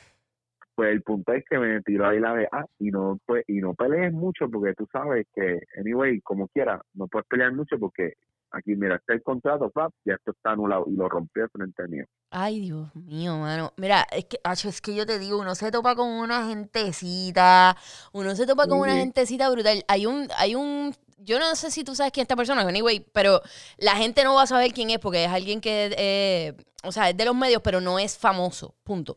el 0.88 1.02
punto 1.02 1.32
es 1.32 1.44
que 1.48 1.58
me 1.58 1.80
tiró 1.82 2.06
ahí 2.06 2.20
la 2.20 2.34
de 2.34 2.48
ah, 2.50 2.64
y 2.78 2.90
no 2.90 3.18
pues, 3.26 3.44
y 3.48 3.60
no 3.60 3.74
pelees 3.74 4.12
mucho 4.12 4.48
porque 4.50 4.74
tú 4.74 4.86
sabes 4.92 5.26
que 5.34 5.60
anyway 5.78 6.20
como 6.20 6.48
quiera 6.48 6.80
no 6.94 7.06
puedes 7.08 7.26
pelear 7.28 7.52
mucho 7.52 7.78
porque 7.78 8.14
aquí 8.52 8.74
mira, 8.76 8.96
está 8.96 9.14
el 9.14 9.22
contrato, 9.22 9.70
pap, 9.70 9.92
ya 10.04 10.14
esto 10.14 10.32
está 10.32 10.52
anulado 10.52 10.84
y 10.88 10.96
lo 10.96 11.08
rompió 11.08 11.48
frente 11.48 11.82
a 11.82 11.86
mí. 11.86 11.98
Ay, 12.30 12.60
Dios 12.60 12.94
mío, 12.94 13.36
mano. 13.38 13.72
Mira, 13.76 14.06
es 14.10 14.24
que, 14.26 14.38
es 14.44 14.80
que 14.80 14.94
yo 14.94 15.06
te 15.06 15.18
digo, 15.18 15.38
uno 15.38 15.54
se 15.54 15.70
topa 15.70 15.94
con 15.94 16.08
una 16.08 16.48
gentecita, 16.48 17.76
uno 18.12 18.34
se 18.34 18.46
topa 18.46 18.66
con 18.66 18.80
una 18.80 18.94
gentecita 18.94 19.50
brutal. 19.50 19.84
Hay 19.88 20.06
un, 20.06 20.28
hay 20.36 20.54
un, 20.54 20.94
yo 21.18 21.38
no 21.38 21.54
sé 21.54 21.70
si 21.70 21.84
tú 21.84 21.94
sabes 21.94 22.12
quién 22.12 22.22
es 22.22 22.24
esta 22.24 22.36
persona, 22.36 22.62
anyway, 22.62 23.04
pero 23.12 23.40
la 23.78 23.96
gente 23.96 24.24
no 24.24 24.34
va 24.34 24.42
a 24.42 24.46
saber 24.46 24.72
quién 24.72 24.90
es 24.90 24.98
porque 24.98 25.24
es 25.24 25.30
alguien 25.30 25.60
que, 25.60 25.94
eh, 25.96 26.54
o 26.84 26.92
sea, 26.92 27.10
es 27.10 27.16
de 27.16 27.24
los 27.24 27.34
medios, 27.34 27.62
pero 27.62 27.80
no 27.80 27.98
es 27.98 28.18
famoso, 28.18 28.74
punto. 28.84 29.16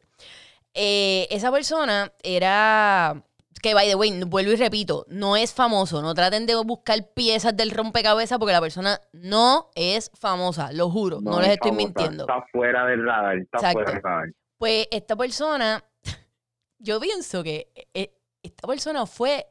Eh, 0.74 1.28
esa 1.30 1.52
persona 1.52 2.12
era 2.24 3.24
que 3.64 3.74
by 3.74 3.88
the 3.88 3.96
way, 3.96 4.24
vuelvo 4.26 4.52
y 4.52 4.56
repito, 4.58 5.06
no 5.08 5.38
es 5.38 5.54
famoso. 5.54 6.02
No 6.02 6.14
traten 6.14 6.46
de 6.46 6.56
buscar 6.56 7.08
piezas 7.14 7.56
del 7.56 7.72
rompecabezas 7.72 8.38
porque 8.38 8.52
la 8.52 8.60
persona 8.60 9.00
no 9.14 9.70
es 9.74 10.12
famosa, 10.20 10.74
lo 10.74 10.90
juro, 10.90 11.22
no, 11.22 11.40
les 11.40 11.52
estoy 11.52 11.72
mintiendo. 11.72 12.24
Está 12.24 12.46
fuera 12.52 12.86
del 12.86 13.06
radar, 13.06 13.38
está 13.38 13.72
fuera 13.72 13.92
del 13.92 14.02
radar. 14.02 14.34
Pues 14.58 14.88
esta 14.92 15.16
persona, 15.16 15.82
yo 16.80 17.00
pienso 17.00 17.42
que 17.42 17.72
eh, 17.94 18.14
esta 18.44 18.68
persona 18.68 19.06
fue 19.06 19.48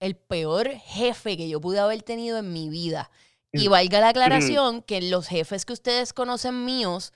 el 0.00 0.16
peor 0.16 0.68
jefe 0.70 1.36
que 1.36 1.48
yo 1.48 1.60
pude 1.60 1.78
haber 1.78 2.02
tenido 2.02 2.38
en 2.38 2.52
mi 2.52 2.68
vida. 2.68 3.08
Y 3.52 3.68
mm. 3.68 3.70
valga 3.70 4.00
la 4.00 4.08
aclaración 4.08 4.82
que 4.82 5.00
los 5.00 5.28
jefes 5.28 5.64
que 5.64 5.72
ustedes 5.72 6.12
conocen 6.12 6.64
míos, 6.64 7.12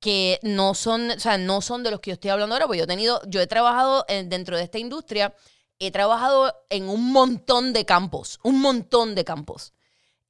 que 0.00 0.40
no 0.42 0.74
son, 0.74 1.10
o 1.10 1.20
sea, 1.20 1.38
no 1.38 1.60
son 1.60 1.82
de 1.82 1.90
los 1.90 2.00
que 2.00 2.10
yo 2.10 2.14
estoy 2.14 2.30
hablando 2.30 2.54
ahora, 2.54 2.66
pues 2.66 2.78
yo 2.78 2.84
he 2.84 2.88
tenido, 2.88 3.20
yo 3.26 3.40
he 3.40 3.46
trabajado 3.46 4.04
dentro 4.08 4.56
de 4.56 4.64
esta 4.64 4.78
industria 4.78 5.34
he 5.80 5.90
trabajado 5.90 6.54
en 6.68 6.88
un 6.88 7.10
montón 7.10 7.72
de 7.72 7.84
campos, 7.84 8.38
un 8.44 8.60
montón 8.60 9.14
de 9.14 9.24
campos. 9.24 9.72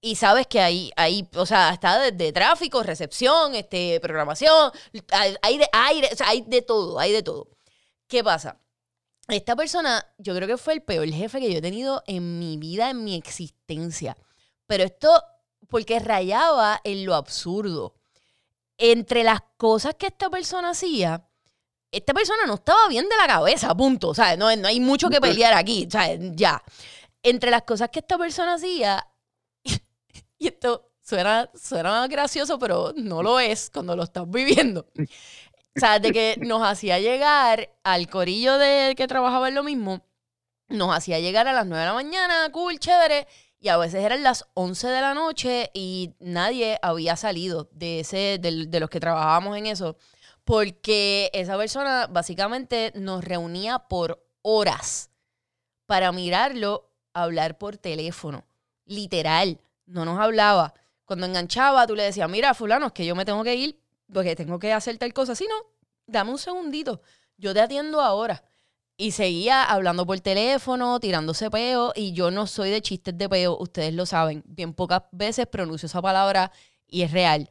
Y 0.00 0.14
sabes 0.14 0.46
que 0.46 0.60
hay, 0.60 0.92
hay 0.96 1.28
o 1.34 1.44
sea, 1.44 1.70
está 1.70 1.98
desde 1.98 2.32
tráfico, 2.32 2.82
recepción, 2.82 3.54
este, 3.54 4.00
programación, 4.00 4.72
hay 5.42 5.58
de 5.58 5.68
aire, 5.72 6.08
o 6.10 6.16
sea, 6.16 6.28
hay 6.28 6.42
de 6.42 6.62
todo, 6.62 6.98
hay 6.98 7.12
de 7.12 7.22
todo. 7.22 7.48
¿Qué 8.06 8.24
pasa? 8.24 8.58
Esta 9.28 9.54
persona, 9.56 10.06
yo 10.18 10.34
creo 10.34 10.48
que 10.48 10.56
fue 10.56 10.74
el 10.74 10.82
peor 10.82 11.08
jefe 11.08 11.40
que 11.40 11.52
yo 11.52 11.58
he 11.58 11.62
tenido 11.62 12.02
en 12.06 12.38
mi 12.38 12.56
vida, 12.56 12.90
en 12.90 13.04
mi 13.04 13.16
existencia. 13.16 14.16
Pero 14.66 14.84
esto, 14.84 15.22
porque 15.68 15.98
rayaba 15.98 16.80
en 16.84 17.04
lo 17.04 17.14
absurdo. 17.14 17.94
Entre 18.82 19.24
las 19.24 19.40
cosas 19.58 19.94
que 19.94 20.06
esta 20.06 20.30
persona 20.30 20.70
hacía, 20.70 21.28
esta 21.92 22.14
persona 22.14 22.46
no 22.46 22.54
estaba 22.54 22.88
bien 22.88 23.08
de 23.08 23.16
la 23.16 23.26
cabeza, 23.26 23.74
punto. 23.76 24.08
O 24.08 24.14
sea, 24.14 24.36
no, 24.36 24.54
no 24.56 24.68
hay 24.68 24.80
mucho 24.80 25.10
que 25.10 25.20
pelear 25.20 25.54
aquí. 25.54 25.86
O 25.86 25.90
sea, 25.90 26.08
ya. 26.18 26.62
Entre 27.22 27.50
las 27.50 27.62
cosas 27.62 27.90
que 27.90 27.98
esta 27.98 28.16
persona 28.16 28.54
hacía, 28.54 29.06
y 30.38 30.48
esto 30.48 30.90
suena, 31.02 31.50
suena 31.54 32.06
gracioso, 32.08 32.58
pero 32.58 32.94
no 32.96 33.22
lo 33.22 33.38
es 33.38 33.70
cuando 33.70 33.94
lo 33.96 34.04
estás 34.04 34.28
viviendo. 34.28 34.86
O 35.76 35.80
sea, 35.80 35.98
de 35.98 36.12
que 36.12 36.36
nos 36.40 36.62
hacía 36.62 36.98
llegar 36.98 37.70
al 37.84 38.08
corillo 38.08 38.58
de 38.58 38.94
que 38.96 39.06
trabajaba 39.06 39.48
en 39.48 39.54
lo 39.54 39.62
mismo, 39.62 40.02
nos 40.68 40.96
hacía 40.96 41.20
llegar 41.20 41.46
a 41.48 41.52
las 41.52 41.66
9 41.66 41.80
de 41.80 41.86
la 41.86 41.94
mañana, 41.94 42.52
cool, 42.52 42.78
chévere, 42.78 43.26
y 43.60 43.68
a 43.68 43.76
veces 43.76 44.02
eran 44.02 44.22
las 44.22 44.46
11 44.54 44.88
de 44.88 45.00
la 45.00 45.14
noche 45.14 45.70
y 45.74 46.14
nadie 46.18 46.78
había 46.82 47.16
salido 47.16 47.68
de, 47.72 48.00
ese, 48.00 48.38
de 48.40 48.80
los 48.80 48.90
que 48.90 49.00
trabajábamos 49.00 49.56
en 49.56 49.66
eso 49.66 49.96
porque 50.44 51.30
esa 51.32 51.56
persona 51.56 52.08
básicamente 52.08 52.92
nos 52.96 53.22
reunía 53.22 53.78
por 53.78 54.26
horas 54.42 55.10
para 55.86 56.10
mirarlo 56.10 56.90
hablar 57.12 57.58
por 57.58 57.76
teléfono. 57.76 58.44
Literal, 58.84 59.60
no 59.86 60.04
nos 60.04 60.18
hablaba. 60.18 60.74
Cuando 61.04 61.26
enganchaba, 61.26 61.86
tú 61.86 61.94
le 61.94 62.04
decías, 62.04 62.28
mira, 62.28 62.54
fulano, 62.54 62.86
es 62.86 62.92
que 62.92 63.06
yo 63.06 63.14
me 63.14 63.24
tengo 63.24 63.44
que 63.44 63.54
ir 63.54 63.80
porque 64.12 64.34
tengo 64.34 64.58
que 64.58 64.72
hacer 64.72 64.98
tal 64.98 65.12
cosa. 65.12 65.34
Si 65.34 65.46
no, 65.46 65.54
dame 66.06 66.30
un 66.30 66.38
segundito, 66.38 67.00
yo 67.36 67.52
te 67.54 67.60
atiendo 67.60 68.00
ahora. 68.00 68.42
Y 69.00 69.12
seguía 69.12 69.64
hablando 69.64 70.04
por 70.04 70.20
teléfono, 70.20 71.00
tirándose 71.00 71.50
peo, 71.50 71.90
y 71.96 72.12
yo 72.12 72.30
no 72.30 72.46
soy 72.46 72.68
de 72.68 72.82
chistes 72.82 73.16
de 73.16 73.30
peo, 73.30 73.56
ustedes 73.58 73.94
lo 73.94 74.04
saben. 74.04 74.42
Bien 74.44 74.74
pocas 74.74 75.04
veces 75.10 75.46
pronuncio 75.46 75.86
esa 75.86 76.02
palabra 76.02 76.52
y 76.86 77.00
es 77.00 77.10
real. 77.10 77.48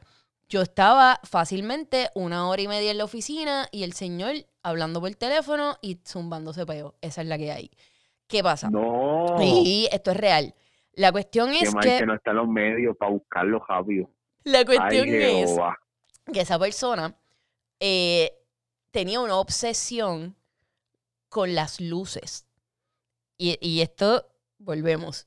Yo 0.48 0.62
estaba 0.62 1.18
fácilmente 1.24 2.08
una 2.14 2.48
hora 2.48 2.62
y 2.62 2.68
media 2.68 2.92
en 2.92 2.98
la 2.98 3.04
oficina 3.04 3.66
y 3.72 3.82
el 3.82 3.94
señor 3.94 4.34
hablando 4.62 5.00
por 5.00 5.12
teléfono 5.16 5.74
y 5.82 5.98
zumbándose 6.06 6.64
peo. 6.66 6.94
Esa 7.00 7.22
es 7.22 7.26
la 7.26 7.36
que 7.36 7.50
hay. 7.50 7.72
¿Qué 8.28 8.44
pasa? 8.44 8.70
No. 8.70 9.34
Sí, 9.40 9.88
esto 9.90 10.12
es 10.12 10.18
real. 10.18 10.54
La 10.92 11.10
cuestión 11.10 11.50
es 11.50 11.74
que, 11.74 11.98
que 11.98 12.06
no 12.06 12.14
están 12.14 12.36
los 12.36 12.46
medios 12.46 12.96
para 12.96 13.10
buscarlo 13.10 13.58
rápido. 13.68 14.08
La 14.44 14.64
cuestión 14.64 15.08
es 15.08 15.50
que 16.32 16.42
esa 16.42 16.60
persona 16.60 17.12
eh, 17.80 18.38
tenía 18.92 19.18
una 19.18 19.34
obsesión 19.34 20.36
con 21.30 21.54
las 21.54 21.80
luces. 21.80 22.44
Y, 23.38 23.56
y 23.66 23.80
esto, 23.80 24.28
volvemos. 24.58 25.26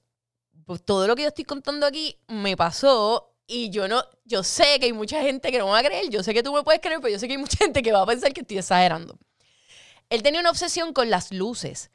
Pues 0.66 0.86
todo 0.86 1.08
lo 1.08 1.16
que 1.16 1.24
yo 1.24 1.30
estoy 1.30 1.46
contando 1.46 1.88
aquí 1.88 2.20
me 2.28 2.56
pasó 2.56 3.34
y 3.48 3.70
yo 3.70 3.88
no, 3.88 4.04
yo 4.24 4.44
sé 4.44 4.80
que 4.80 4.86
hay 4.86 4.94
mucha 4.94 5.22
gente 5.22 5.52
que 5.52 5.58
no 5.58 5.68
va 5.68 5.80
a 5.80 5.84
creer, 5.84 6.10
yo 6.10 6.24
sé 6.24 6.34
que 6.34 6.44
tú 6.44 6.54
me 6.54 6.64
puedes 6.64 6.82
creer, 6.82 7.00
pero 7.02 7.12
yo 7.12 7.20
sé 7.20 7.28
que 7.28 7.34
hay 7.34 7.40
mucha 7.40 7.58
gente 7.64 7.82
que 7.82 7.92
va 7.92 8.04
a 8.04 8.06
pensar 8.06 8.32
que 8.34 8.42
estoy 8.42 8.60
exagerando. 8.60 9.18
Él 10.10 10.22
tenía 10.22 10.40
una 10.40 10.52
obsesión 10.52 10.94
con 10.94 11.10
las 11.10 11.32
luces 11.32 11.92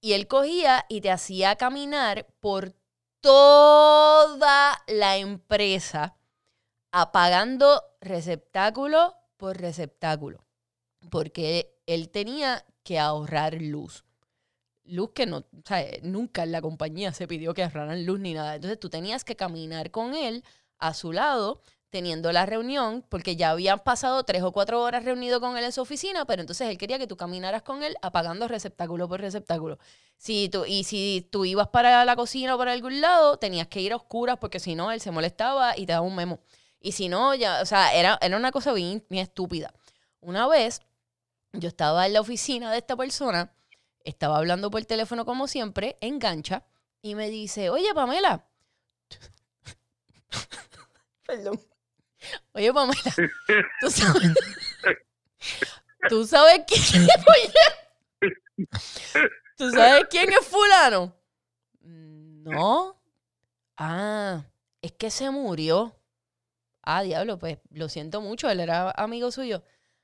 y 0.00 0.14
él 0.14 0.26
cogía 0.26 0.84
y 0.88 1.00
te 1.00 1.10
hacía 1.10 1.56
caminar 1.56 2.26
por 2.40 2.74
toda 3.20 4.82
la 4.86 5.18
empresa 5.18 6.16
apagando 6.90 7.82
receptáculo 8.00 9.14
por 9.36 9.58
receptáculo, 9.58 10.44
porque 11.10 11.78
él 11.86 12.10
tenía 12.10 12.64
que 12.82 12.98
ahorrar 12.98 13.60
luz. 13.60 14.04
Luz 14.84 15.10
que 15.14 15.26
no, 15.26 15.38
o 15.38 15.44
sea, 15.64 15.86
nunca 16.02 16.42
en 16.42 16.52
la 16.52 16.62
compañía 16.62 17.12
se 17.12 17.28
pidió 17.28 17.54
que 17.54 17.62
ahorraran 17.62 18.04
luz 18.06 18.20
ni 18.20 18.34
nada. 18.34 18.56
Entonces 18.56 18.80
tú 18.80 18.90
tenías 18.90 19.24
que 19.24 19.36
caminar 19.36 19.90
con 19.90 20.14
él 20.14 20.44
a 20.78 20.94
su 20.94 21.12
lado 21.12 21.60
teniendo 21.90 22.30
la 22.32 22.46
reunión, 22.46 23.04
porque 23.08 23.36
ya 23.36 23.50
habían 23.50 23.80
pasado 23.80 24.22
tres 24.24 24.42
o 24.42 24.52
cuatro 24.52 24.80
horas 24.80 25.04
reunido 25.04 25.40
con 25.40 25.56
él 25.56 25.64
en 25.64 25.72
su 25.72 25.80
oficina, 25.80 26.24
pero 26.24 26.40
entonces 26.40 26.68
él 26.68 26.78
quería 26.78 26.98
que 26.98 27.08
tú 27.08 27.16
caminaras 27.16 27.62
con 27.62 27.82
él 27.82 27.96
apagando 28.00 28.48
receptáculo 28.48 29.08
por 29.08 29.20
receptáculo. 29.20 29.78
Si 30.16 30.48
tú, 30.48 30.64
y 30.66 30.84
si 30.84 31.28
tú 31.30 31.44
ibas 31.44 31.68
para 31.68 32.04
la 32.04 32.16
cocina 32.16 32.54
o 32.54 32.58
para 32.58 32.72
algún 32.72 33.00
lado, 33.00 33.38
tenías 33.38 33.66
que 33.66 33.80
ir 33.80 33.92
a 33.92 33.96
oscuras 33.96 34.38
porque 34.38 34.60
si 34.60 34.74
no, 34.74 34.92
él 34.92 35.00
se 35.00 35.10
molestaba 35.10 35.76
y 35.76 35.86
te 35.86 35.92
daba 35.92 36.06
un 36.06 36.14
memo. 36.14 36.40
Y 36.80 36.92
si 36.92 37.08
no, 37.08 37.34
ya, 37.34 37.60
o 37.60 37.66
sea, 37.66 37.92
era, 37.94 38.18
era 38.22 38.36
una 38.36 38.52
cosa 38.52 38.72
bien, 38.72 39.04
bien 39.10 39.24
estúpida. 39.24 39.74
Una 40.20 40.46
vez, 40.46 40.80
yo 41.52 41.68
estaba 41.68 42.06
en 42.06 42.12
la 42.12 42.20
oficina 42.20 42.70
de 42.70 42.78
esta 42.78 42.96
persona, 42.96 43.52
estaba 44.04 44.38
hablando 44.38 44.70
por 44.70 44.84
teléfono 44.84 45.24
como 45.24 45.48
siempre, 45.48 45.96
engancha, 46.00 46.64
y 47.02 47.14
me 47.14 47.30
dice, 47.30 47.70
oye, 47.70 47.92
Pamela, 47.94 48.46
Perdón. 51.26 51.60
Oye, 52.52 52.72
Pamela, 52.72 53.14
¿tú 53.80 53.90
sabes, 53.90 54.34
¿tú 56.08 56.26
sabes 56.26 56.62
quién 56.66 57.08
¿Tú 59.56 59.70
sabes 59.70 60.04
quién 60.10 60.30
es 60.30 60.46
fulano? 60.46 61.14
No. 61.80 63.00
Ah, 63.76 64.44
es 64.82 64.92
que 64.92 65.10
se 65.10 65.30
murió. 65.30 65.96
Ah, 66.82 67.02
diablo, 67.02 67.38
pues 67.38 67.58
lo 67.70 67.88
siento 67.88 68.20
mucho, 68.20 68.50
él 68.50 68.60
era 68.60 68.90
amigo 68.90 69.30
suyo. 69.30 69.62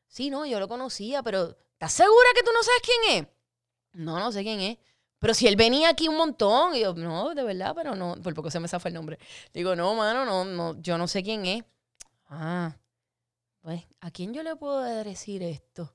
Sí, 0.09 0.31
no, 0.31 0.47
yo 0.47 0.61
lo 0.61 0.69
conocía, 0.69 1.23
pero 1.23 1.57
¿estás 1.73 1.93
segura 1.93 2.29
que 2.35 2.43
tú 2.43 2.51
no 2.53 2.63
sabes 2.63 2.83
quién 2.83 3.19
es? 3.19 3.29
No, 3.93 4.19
no 4.19 4.33
sé 4.33 4.43
quién 4.43 4.61
es. 4.61 4.79
Pero 5.19 5.35
si 5.35 5.47
él 5.47 5.57
venía 5.57 5.89
aquí 5.89 6.09
un 6.09 6.17
montón, 6.17 6.75
y 6.75 6.81
yo, 6.81 6.95
no, 6.95 7.35
de 7.35 7.43
verdad, 7.43 7.73
pero 7.75 7.95
no, 7.95 8.17
por 8.23 8.35
poco 8.35 8.51
se 8.51 8.61
me 8.61 8.69
zafa 8.69 8.89
el 8.89 8.95
nombre. 8.95 9.19
Digo, 9.53 9.75
no, 9.75 9.95
mano, 9.95 10.25
no, 10.25 10.45
no, 10.45 10.81
yo 10.81 10.99
no 10.99 11.09
sé 11.09 11.23
quién 11.23 11.47
es. 11.47 11.65
Ah, 12.29 12.77
pues, 13.63 13.83
¿a 14.01 14.11
quién 14.11 14.35
yo 14.35 14.43
le 14.43 14.57
puedo 14.57 14.81
decir 15.03 15.43
esto? 15.43 15.95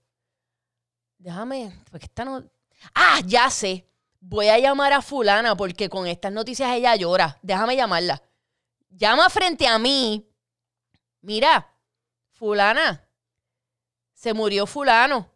Déjame, 1.17 1.71
porque 1.91 2.07
esta 2.07 2.25
no. 2.25 2.43
Ah, 2.95 3.19
ya 3.25 3.49
sé. 3.49 3.87
Voy 4.19 4.49
a 4.49 4.59
llamar 4.59 4.93
a 4.93 5.01
fulana 5.01 5.55
porque 5.55 5.87
con 5.89 6.07
estas 6.07 6.31
noticias 6.31 6.71
ella 6.73 6.95
llora. 6.95 7.39
Déjame 7.41 7.75
llamarla. 7.75 8.21
Llama 8.89 9.29
frente 9.29 9.67
a 9.67 9.77
mí. 9.79 10.27
Mira, 11.21 11.73
fulana. 12.31 13.07
Se 14.21 14.33
murió 14.33 14.67
fulano. 14.67 15.31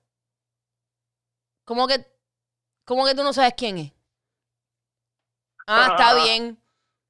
¿Cómo 1.64 1.88
que 1.88 2.06
¿Cómo 2.86 3.04
que 3.06 3.16
tú 3.16 3.24
no 3.24 3.34
sabes 3.34 3.56
quién 3.58 3.80
es? 3.80 3.92
Ah, 5.66 5.88
está 5.90 6.14
bien. 6.14 6.62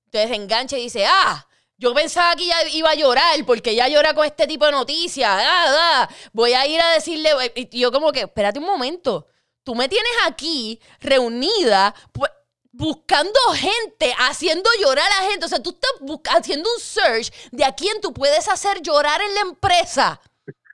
Entonces 0.05 0.31
engancha 0.31 0.77
y 0.77 0.83
dice, 0.83 1.05
ah, 1.05 1.45
yo 1.77 1.93
pensaba 1.93 2.33
que 2.37 2.45
ya 2.45 2.65
iba 2.69 2.91
a 2.91 2.95
llorar 2.95 3.45
porque 3.45 3.75
ya 3.75 3.89
llora 3.89 4.13
con 4.13 4.25
este 4.25 4.47
tipo 4.47 4.65
de 4.65 4.71
noticias. 4.71 5.29
Ah, 5.29 5.65
ah, 5.67 6.09
voy 6.31 6.53
a 6.53 6.65
ir 6.65 6.79
a 6.79 6.91
decirle, 6.91 7.31
y 7.55 7.77
yo 7.77 7.91
como 7.91 8.13
que, 8.13 8.21
espérate 8.21 8.59
un 8.59 8.65
momento, 8.65 9.27
tú 9.63 9.75
me 9.75 9.89
tienes 9.89 10.13
aquí 10.25 10.79
reunida, 11.01 11.93
pues, 12.13 12.31
buscando 12.71 13.37
gente, 13.53 14.13
haciendo 14.17 14.69
llorar 14.79 15.11
a 15.11 15.21
la 15.23 15.29
gente. 15.29 15.45
O 15.45 15.49
sea, 15.49 15.61
tú 15.61 15.71
estás 15.71 16.37
haciendo 16.37 16.69
un 16.73 16.79
search 16.79 17.33
de 17.51 17.65
a 17.65 17.75
quién 17.75 17.99
tú 17.99 18.13
puedes 18.13 18.47
hacer 18.47 18.81
llorar 18.81 19.21
en 19.21 19.35
la 19.35 19.41
empresa. 19.41 20.21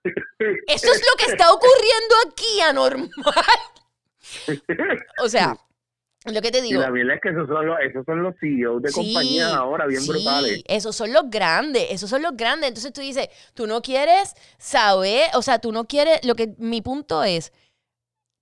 Eso 0.04 0.92
es 0.92 1.02
lo 1.02 1.18
que 1.18 1.32
está 1.32 1.52
ocurriendo 1.52 2.16
aquí, 2.28 2.62
anormal. 2.62 3.10
O 5.24 5.30
sea, 5.30 5.58
lo 6.26 6.42
que 6.42 6.52
te 6.52 6.62
digo. 6.62 6.80
Y 6.80 6.84
la 6.84 6.92
verdad 6.92 7.16
es 7.16 7.22
que 7.22 7.30
esos 7.30 7.48
son 7.48 7.66
los, 7.66 7.80
esos 7.80 8.06
son 8.06 8.24
los 8.24 8.36
CEOs 8.40 8.82
de 8.82 8.92
compañías 8.92 9.54
ahora 9.54 9.88
bien 9.88 10.02
sí, 10.02 10.10
brutales. 10.10 10.64
Esos 10.68 10.96
son 10.96 11.12
los 11.14 11.30
grandes, 11.30 11.88
esos 11.90 12.10
son 12.10 12.22
los 12.22 12.38
grandes. 12.38 12.70
Entonces 12.70 12.94
tú 12.94 13.02
dices, 13.02 13.28
tú 13.54 13.66
no 13.66 13.82
quieres 13.82 14.36
saber, 14.58 15.30
o 15.34 15.42
sea, 15.42 15.60
tú 15.60 15.72
no 15.72 15.86
quieres, 15.86 16.24
lo 16.24 16.36
que 16.36 16.54
mi 16.58 16.82
punto 16.82 17.24
es, 17.24 17.52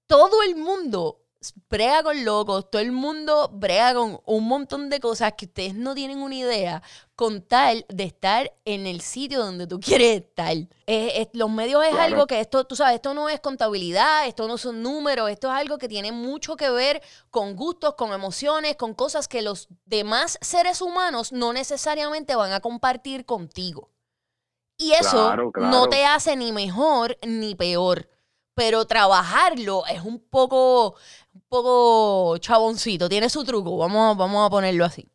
todo 0.08 0.44
el 0.44 0.56
mundo 0.56 1.19
brega 1.70 2.04
con 2.04 2.26
locos, 2.26 2.70
todo 2.70 2.82
el 2.82 2.92
mundo 2.92 3.50
brega 3.54 3.94
con 3.94 4.20
un 4.26 4.48
montón 4.48 4.90
de 4.90 5.00
cosas 5.00 5.34
que 5.38 5.46
ustedes 5.46 5.74
no 5.74 5.96
tienen 5.96 6.22
una 6.22 6.36
idea 6.36 6.84
con 7.16 7.42
tal 7.42 7.86
de 7.88 8.04
estar 8.04 8.52
en 8.66 8.88
el 8.88 9.02
sitio 9.02 9.40
donde 9.40 9.66
tú 9.66 9.80
quieres 9.84 10.22
estar. 10.22 10.56
los 11.34 11.50
medios 11.50 11.86
es 11.86 11.96
algo 11.96 12.28
que 12.28 12.42
esto, 12.42 12.66
tú 12.66 12.76
sabes, 12.76 12.96
esto 12.96 13.14
no 13.14 13.30
es 13.30 13.40
contabilidad, 13.40 14.28
esto 14.28 14.48
no 14.48 14.58
son 14.58 14.84
números, 14.84 15.30
esto 15.30 15.48
es 15.48 15.54
algo 15.54 15.78
que 15.78 15.88
tiene 15.88 16.12
mucho 16.12 16.58
que 16.58 16.70
ver 16.70 17.02
con 17.30 17.56
gustos, 17.56 17.96
con 17.96 18.12
emociones, 18.12 18.76
con 18.76 18.94
cosas 18.94 19.28
que 19.28 19.42
los 19.42 19.70
demás 19.86 20.38
seres 20.42 20.82
humanos 20.82 21.32
no 21.32 21.54
necesariamente 21.54 22.36
van 22.36 22.52
a 22.52 22.60
compartir 22.60 23.26
contigo. 23.26 23.90
Y 24.78 24.94
eso 24.94 25.36
no 25.56 25.90
te 25.90 26.06
hace 26.06 26.38
ni 26.38 26.54
mejor 26.54 27.18
ni 27.22 27.54
peor 27.56 28.08
pero 28.60 28.84
trabajarlo 28.84 29.86
es 29.86 30.02
un 30.02 30.20
poco, 30.20 30.96
poco 31.48 32.38
chaboncito, 32.40 33.10
tiene 33.10 33.30
su 33.30 33.44
truco, 33.44 33.78
vamos, 33.78 34.18
vamos 34.18 34.48
a 34.48 34.50
ponerlo 34.50 34.86
así. 34.86 35.08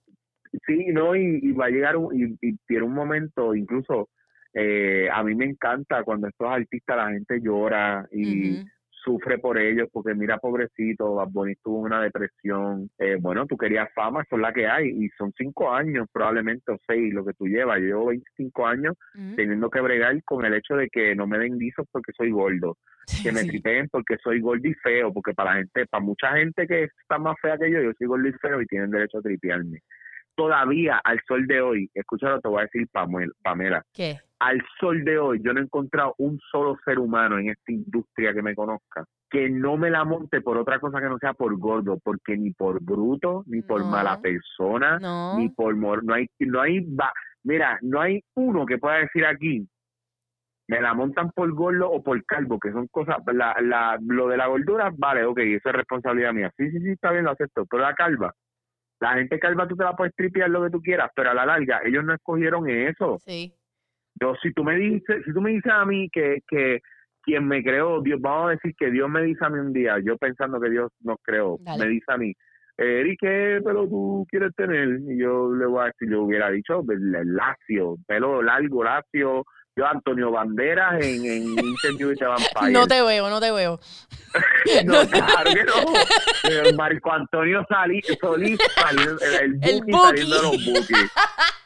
Sí, 0.66 0.86
no, 0.92 1.16
y, 1.16 1.52
va 1.52 1.66
a 1.66 1.70
llegar 1.70 1.96
un, 1.96 2.36
y, 2.40 2.56
tiene 2.66 2.84
un 2.84 2.94
momento, 2.94 3.54
incluso 3.54 4.08
eh, 4.52 5.08
a 5.12 5.22
mí 5.24 5.34
me 5.34 5.46
encanta 5.46 6.04
cuando 6.04 6.28
estos 6.28 6.48
artistas 6.48 6.96
la 6.96 7.10
gente 7.10 7.40
llora 7.40 8.06
y, 8.12 8.64
sufre 9.04 9.38
por 9.38 9.58
ellos, 9.58 9.88
porque 9.92 10.14
mira, 10.14 10.38
pobrecito, 10.38 11.14
Bad 11.14 11.28
Bunny 11.30 11.54
tuvo 11.62 11.80
una 11.80 12.02
depresión. 12.02 12.88
Eh, 12.98 13.16
bueno, 13.20 13.46
tú 13.46 13.56
querías 13.56 13.88
fama, 13.94 14.22
eso 14.22 14.36
es 14.36 14.42
la 14.42 14.52
que 14.52 14.66
hay, 14.66 14.88
y 14.88 15.08
son 15.10 15.32
cinco 15.36 15.72
años 15.72 16.08
probablemente, 16.12 16.72
o 16.72 16.78
seis, 16.86 17.12
lo 17.12 17.24
que 17.24 17.34
tú 17.34 17.46
llevas. 17.46 17.80
Yo 17.80 17.86
llevo 17.86 18.06
25 18.06 18.66
años 18.66 18.94
teniendo 19.36 19.70
que 19.70 19.80
bregar 19.80 20.22
con 20.24 20.44
el 20.44 20.54
hecho 20.54 20.74
de 20.76 20.88
que 20.88 21.14
no 21.14 21.26
me 21.26 21.38
den 21.38 21.58
guisos 21.58 21.86
porque 21.92 22.12
soy 22.16 22.30
gordo, 22.30 22.78
que 23.22 23.32
me 23.32 23.44
tripeen 23.44 23.88
porque 23.90 24.16
soy 24.22 24.40
gordo 24.40 24.66
y 24.66 24.74
feo, 24.74 25.12
porque 25.12 25.34
para 25.34 25.50
la 25.50 25.56
gente, 25.58 25.86
para 25.86 26.02
mucha 26.02 26.32
gente 26.36 26.66
que 26.66 26.84
está 26.84 27.18
más 27.18 27.36
fea 27.40 27.58
que 27.58 27.70
yo, 27.70 27.82
yo 27.82 27.92
soy 27.98 28.06
gordo 28.06 28.28
y 28.28 28.32
feo 28.32 28.60
y 28.60 28.66
tienen 28.66 28.90
derecho 28.90 29.18
a 29.18 29.22
tripearme 29.22 29.80
todavía 30.34 31.00
al 31.02 31.20
sol 31.26 31.46
de 31.46 31.60
hoy, 31.60 31.90
escúchalo, 31.94 32.40
te 32.40 32.48
voy 32.48 32.60
a 32.60 32.64
decir 32.64 32.88
Pamela, 33.42 33.84
¿Qué? 33.92 34.18
al 34.40 34.62
sol 34.78 35.04
de 35.04 35.18
hoy 35.18 35.40
yo 35.42 35.52
no 35.52 35.60
he 35.60 35.64
encontrado 35.64 36.14
un 36.18 36.38
solo 36.50 36.76
ser 36.84 36.98
humano 36.98 37.38
en 37.38 37.50
esta 37.50 37.72
industria 37.72 38.34
que 38.34 38.42
me 38.42 38.54
conozca 38.54 39.04
que 39.34 39.50
no 39.50 39.76
me 39.76 39.90
la 39.90 40.04
monte 40.04 40.40
por 40.42 40.56
otra 40.56 40.78
cosa 40.78 41.00
que 41.00 41.08
no 41.08 41.18
sea 41.18 41.34
por 41.34 41.58
gordo, 41.58 41.98
porque 42.04 42.36
ni 42.36 42.52
por 42.52 42.80
bruto, 42.80 43.42
ni 43.48 43.62
por 43.62 43.84
mala 43.84 44.20
persona, 44.20 45.00
ni 45.36 45.48
por 45.48 45.74
mor 45.74 46.04
no 46.04 46.14
hay, 46.14 46.28
no 46.38 46.60
hay, 46.60 46.86
mira, 47.42 47.76
no 47.82 48.00
hay 48.00 48.22
uno 48.34 48.64
que 48.64 48.78
pueda 48.78 48.98
decir 48.98 49.26
aquí, 49.26 49.66
me 50.68 50.80
la 50.80 50.94
montan 50.94 51.32
por 51.32 51.52
gordo 51.52 51.90
o 51.90 52.00
por 52.00 52.24
calvo, 52.24 52.60
que 52.60 52.70
son 52.70 52.86
cosas, 52.86 53.16
la, 53.32 53.56
la, 53.60 53.98
lo 54.06 54.28
de 54.28 54.36
la 54.36 54.46
gordura, 54.46 54.92
vale, 54.96 55.24
ok, 55.24 55.40
eso 55.40 55.68
es 55.68 55.74
responsabilidad 55.74 56.32
mía, 56.32 56.52
sí, 56.56 56.70
sí, 56.70 56.78
sí, 56.78 56.90
está 56.90 57.10
bien, 57.10 57.24
lo 57.24 57.32
acepto, 57.32 57.66
pero 57.66 57.82
la 57.82 57.94
calva, 57.94 58.32
la 59.00 59.14
gente 59.14 59.38
calva 59.38 59.68
tú 59.68 59.76
te 59.76 59.84
la 59.84 59.94
puedes 59.94 60.14
tripear 60.14 60.50
lo 60.50 60.64
que 60.64 60.70
tú 60.70 60.80
quieras, 60.80 61.10
pero 61.14 61.30
a 61.30 61.34
la 61.34 61.46
larga 61.46 61.80
ellos 61.84 62.04
no 62.04 62.14
escogieron 62.14 62.68
eso. 62.68 63.18
Sí. 63.24 63.54
Yo, 64.20 64.34
si 64.42 64.52
tú 64.52 64.64
me 64.64 64.76
dices, 64.76 65.22
si 65.24 65.32
tú 65.32 65.40
me 65.40 65.50
dices 65.50 65.72
a 65.72 65.84
mí 65.84 66.08
que, 66.10 66.38
que 66.48 66.80
quien 67.22 67.46
me 67.46 67.62
creó, 67.62 68.00
Dios, 68.00 68.20
vamos 68.20 68.48
a 68.48 68.50
decir 68.50 68.74
que 68.78 68.90
Dios 68.90 69.08
me 69.08 69.22
dice 69.22 69.44
a 69.44 69.50
mí 69.50 69.58
un 69.58 69.72
día, 69.72 69.96
yo 70.04 70.16
pensando 70.16 70.60
que 70.60 70.70
Dios 70.70 70.92
nos 71.00 71.16
creó, 71.22 71.58
me 71.78 71.88
dice 71.88 72.12
a 72.12 72.16
mí, 72.16 72.32
Eric, 72.76 73.18
¿qué 73.20 73.60
pelo 73.64 73.88
tú 73.88 74.26
quieres 74.28 74.52
tener? 74.56 75.00
Y 75.08 75.18
yo 75.18 75.52
le 75.54 75.66
voy 75.66 75.82
a 75.82 75.86
decir, 75.86 76.10
yo 76.10 76.22
hubiera 76.22 76.50
dicho, 76.50 76.82
lacio, 76.86 77.96
pelo 78.06 78.42
largo, 78.42 78.82
lacio, 78.82 79.44
yo 79.76 79.86
Antonio 79.86 80.30
Banderas 80.30 81.04
en, 81.04 81.24
en 81.24 81.58
Interview 81.58 82.08
with 82.08 82.18
the 82.18 82.26
Vampire. 82.26 82.72
No 82.72 82.86
te 82.86 83.02
veo, 83.02 83.28
no 83.28 83.40
te 83.40 83.50
veo. 83.50 83.80
no, 84.84 85.06
claro 85.08 85.50
que 85.52 85.64
no. 85.64 86.76
Marco 86.76 87.12
Antonio 87.12 87.64
Solís, 87.68 88.06
saliendo, 88.74 89.18
el, 89.40 89.58
el, 89.62 89.80
Buki 89.80 89.92
saliendo 89.92 90.36
de 90.36 90.42
los 90.42 90.64
Buki. 90.64 90.94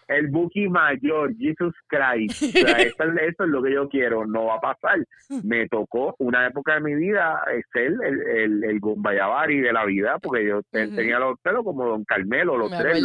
El 0.09 0.29
Buki 0.29 0.71
mayor, 0.71 1.37
Jesus 1.37 1.75
Christ. 1.87 2.43
O 2.43 2.47
sea, 2.47 2.79
eso, 2.79 3.03
eso, 3.03 3.45
es 3.45 3.51
lo 3.51 3.63
que 3.63 3.75
yo 3.75 3.91
quiero, 3.91 4.27
no 4.27 4.47
va 4.47 4.55
a 4.55 4.61
pasar. 4.61 5.05
Me 5.45 5.69
tocó 5.69 6.15
una 6.19 6.47
época 6.47 6.75
de 6.75 6.81
mi 6.81 6.95
vida 6.95 7.43
ser 7.75 7.93
el, 8.03 8.23
el, 8.27 8.65
el 8.65 8.81
Gombayavari 8.81 9.61
de 9.61 9.71
la 9.71 9.85
vida, 9.85 10.19
porque 10.19 10.47
yo 10.47 10.63
tenía 10.73 11.19
los 11.19 11.39
pelos 11.41 11.63
como 11.63 11.85
Don 11.85 12.05
Carmelo, 12.07 12.57
los 12.57 12.71
tres. 12.71 13.05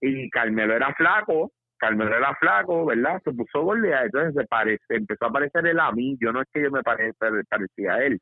Y 0.00 0.30
Carmelo 0.30 0.74
era 0.74 0.94
flaco, 0.94 1.52
Carmelo 1.76 2.16
era 2.16 2.34
flaco, 2.36 2.86
¿verdad? 2.86 3.20
Se 3.22 3.32
puso 3.32 3.62
gordea, 3.62 4.04
entonces 4.04 4.34
se 4.34 4.46
parece, 4.46 4.82
empezó 4.88 5.26
a 5.26 5.32
parecer 5.32 5.66
él 5.66 5.78
a 5.78 5.92
mí. 5.92 6.16
Yo 6.20 6.32
no 6.32 6.40
es 6.40 6.48
que 6.52 6.62
yo 6.62 6.70
me 6.70 6.82
parecía 6.82 7.94
a 7.94 8.04
él. 8.04 8.18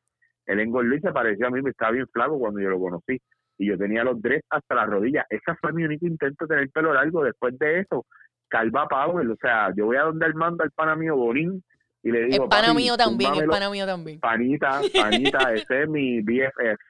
Él 0.51 0.61
engordó 0.61 0.95
y 0.95 1.01
se 1.01 1.13
parecía 1.13 1.47
a 1.47 1.51
mí, 1.51 1.63
me 1.63 1.71
estaba 1.71 1.93
bien 1.93 2.07
flaco 2.13 2.39
cuando 2.39 2.61
yo 2.61 2.71
lo 2.71 2.81
conocí. 2.81 3.21
Y 3.59 3.69
yo 3.69 3.79
tenía 3.79 4.05
los 4.05 4.21
dreads 4.21 4.47
hasta 4.51 4.75
las 4.75 4.89
rodillas. 4.89 5.27
Ese 5.29 5.55
fue 5.61 5.73
mi 5.73 5.85
único 5.85 6.07
intento 6.07 6.47
de 6.47 6.55
tener 6.55 6.71
pelo 6.71 6.95
largo. 6.95 7.23
Después 7.23 7.59
de 7.59 7.81
eso, 7.81 8.07
Calva 8.49 8.89
Powell, 8.89 9.31
o 9.31 9.37
sea, 9.37 9.73
yo 9.77 9.87
voy 9.87 9.97
a 9.97 10.03
donde 10.03 10.27
él 10.27 10.35
manda 10.35 10.65
al 10.65 10.71
pana 10.71 10.97
mío 10.97 11.17
Bonín 11.17 11.63
y 12.03 12.11
le 12.11 12.25
digo. 12.25 12.45
El 12.45 12.49
pana 12.49 12.73
mío 12.73 12.97
también, 12.97 13.35
el 13.35 13.49
pana 13.49 13.71
mío 13.71 13.87
también. 13.87 14.19
Panita, 14.19 14.81
panita, 14.95 15.53
ese 15.55 15.83
es 15.83 15.89
mi 15.89 16.21
BFF 16.23 16.81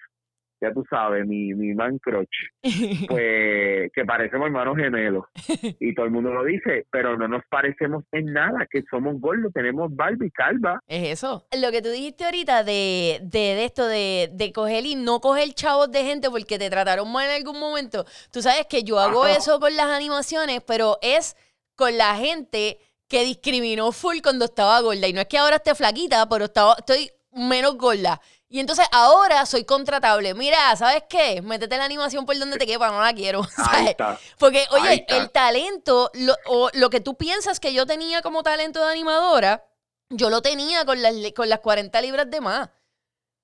ya 0.61 0.73
tú 0.73 0.85
sabes, 0.89 1.27
mi, 1.27 1.55
mi 1.55 1.75
man 1.75 1.99
crush, 1.99 2.27
pues 3.09 3.91
que 3.93 4.05
parecemos 4.07 4.47
hermanos 4.47 4.77
gemelos. 4.77 5.25
Y 5.81 5.95
todo 5.95 6.07
el 6.07 6.13
mundo 6.13 6.33
lo 6.33 6.45
dice, 6.45 6.87
pero 6.91 7.17
no 7.17 7.27
nos 7.27 7.43
parecemos 7.49 8.05
en 8.13 8.33
nada, 8.33 8.67
que 8.71 8.83
somos 8.91 9.19
gordos, 9.21 9.53
tenemos 9.53 9.95
barba 9.95 10.25
y 10.25 10.31
calva. 10.31 10.81
Es 10.87 11.19
eso. 11.19 11.47
Lo 11.59 11.71
que 11.71 11.81
tú 11.83 11.89
dijiste 11.89 12.25
ahorita 12.25 12.65
de, 12.65 13.21
de, 13.23 13.65
esto, 13.65 13.87
de, 13.87 14.31
de 14.33 14.53
coger 14.53 14.85
y 14.87 14.95
no 14.95 15.21
coger 15.21 15.49
chavos 15.55 15.91
de 15.91 16.05
gente 16.05 16.29
porque 16.31 16.59
te 16.59 16.71
trataron 16.71 17.11
mal 17.11 17.29
en 17.29 17.37
algún 17.37 17.59
momento. 17.59 18.05
Tú 18.33 18.43
sabes 18.43 18.67
que 18.69 18.83
yo 18.83 18.99
hago 18.99 19.27
eso 19.27 19.59
con 19.61 19.75
las 19.77 19.87
animaciones, 19.87 20.63
pero 20.67 20.99
es 21.03 21.37
con 21.77 21.97
la 21.97 22.15
gente 22.17 22.79
que 23.09 23.25
discriminó 23.25 23.91
full 23.93 24.19
cuando 24.23 24.45
estaba 24.45 24.81
gorda. 24.81 25.09
Y 25.09 25.13
no 25.13 25.21
es 25.21 25.27
que 25.27 25.39
ahora 25.39 25.57
esté 25.57 25.75
flaquita, 25.75 26.29
pero 26.29 26.45
estaba, 26.45 26.77
estoy 26.79 27.11
menos 27.33 27.77
gorda. 27.77 28.21
Y 28.53 28.59
entonces 28.59 28.85
ahora 28.91 29.47
soy 29.47 29.65
contratable. 29.65 30.35
Mira, 30.35 30.75
¿sabes 30.75 31.05
qué? 31.09 31.41
Métete 31.41 31.77
la 31.79 31.85
animación 31.85 32.27
por 32.27 32.37
donde 32.37 32.59
te 32.59 32.67
quepa, 32.67 32.91
no 32.91 33.01
la 33.01 33.13
quiero. 33.13 33.43
Porque, 34.39 34.67
oye, 34.73 35.07
el 35.07 35.31
talento, 35.31 36.11
lo, 36.15 36.35
o 36.47 36.69
lo 36.75 36.91
que 36.91 37.01
tú 37.01 37.17
piensas 37.17 37.61
que 37.61 37.73
yo 37.73 37.87
tenía 37.87 38.23
como 38.23 38.43
talento 38.43 38.85
de 38.85 38.91
animadora, 38.91 39.65
yo 40.09 40.31
lo 40.31 40.43
tenía 40.43 40.85
con 40.85 41.01
las, 41.01 41.15
con 41.33 41.49
las 41.49 41.61
40 41.61 42.01
libras 42.01 42.29
de 42.29 42.41
más. 42.41 42.67
O 42.67 42.71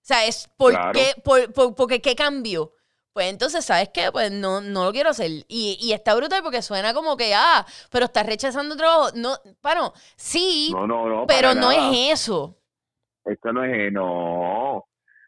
sea, 0.03 0.27
es 0.27 0.49
por 0.57 0.75
qué, 0.91 1.15
por, 1.23 1.75
porque 1.77 2.03
qué 2.03 2.17
cambio. 2.17 2.73
Pues 3.13 3.31
entonces, 3.31 3.65
¿sabes 3.65 3.91
qué? 3.95 4.11
Pues 4.11 4.33
no, 4.33 4.61
no 4.61 4.87
lo 4.87 4.93
quiero 4.93 5.11
hacer. 5.11 5.31
Y, 5.47 5.79
y 5.81 5.93
está 5.93 6.17
brutal 6.17 6.43
porque 6.43 6.63
suena 6.63 6.93
como 6.93 7.17
que, 7.17 7.33
ah, 7.33 7.65
pero 7.91 8.07
estás 8.07 8.27
rechazando 8.27 8.77
trabajo. 8.77 9.11
No, 9.15 9.39
bueno, 9.63 9.93
sí, 10.17 10.75
pero 11.29 11.55
no 11.55 11.71
es 11.71 12.13
eso. 12.13 12.59
Esto 13.25 13.53
no 13.53 13.65
es, 13.65 13.93
no. 13.93 14.85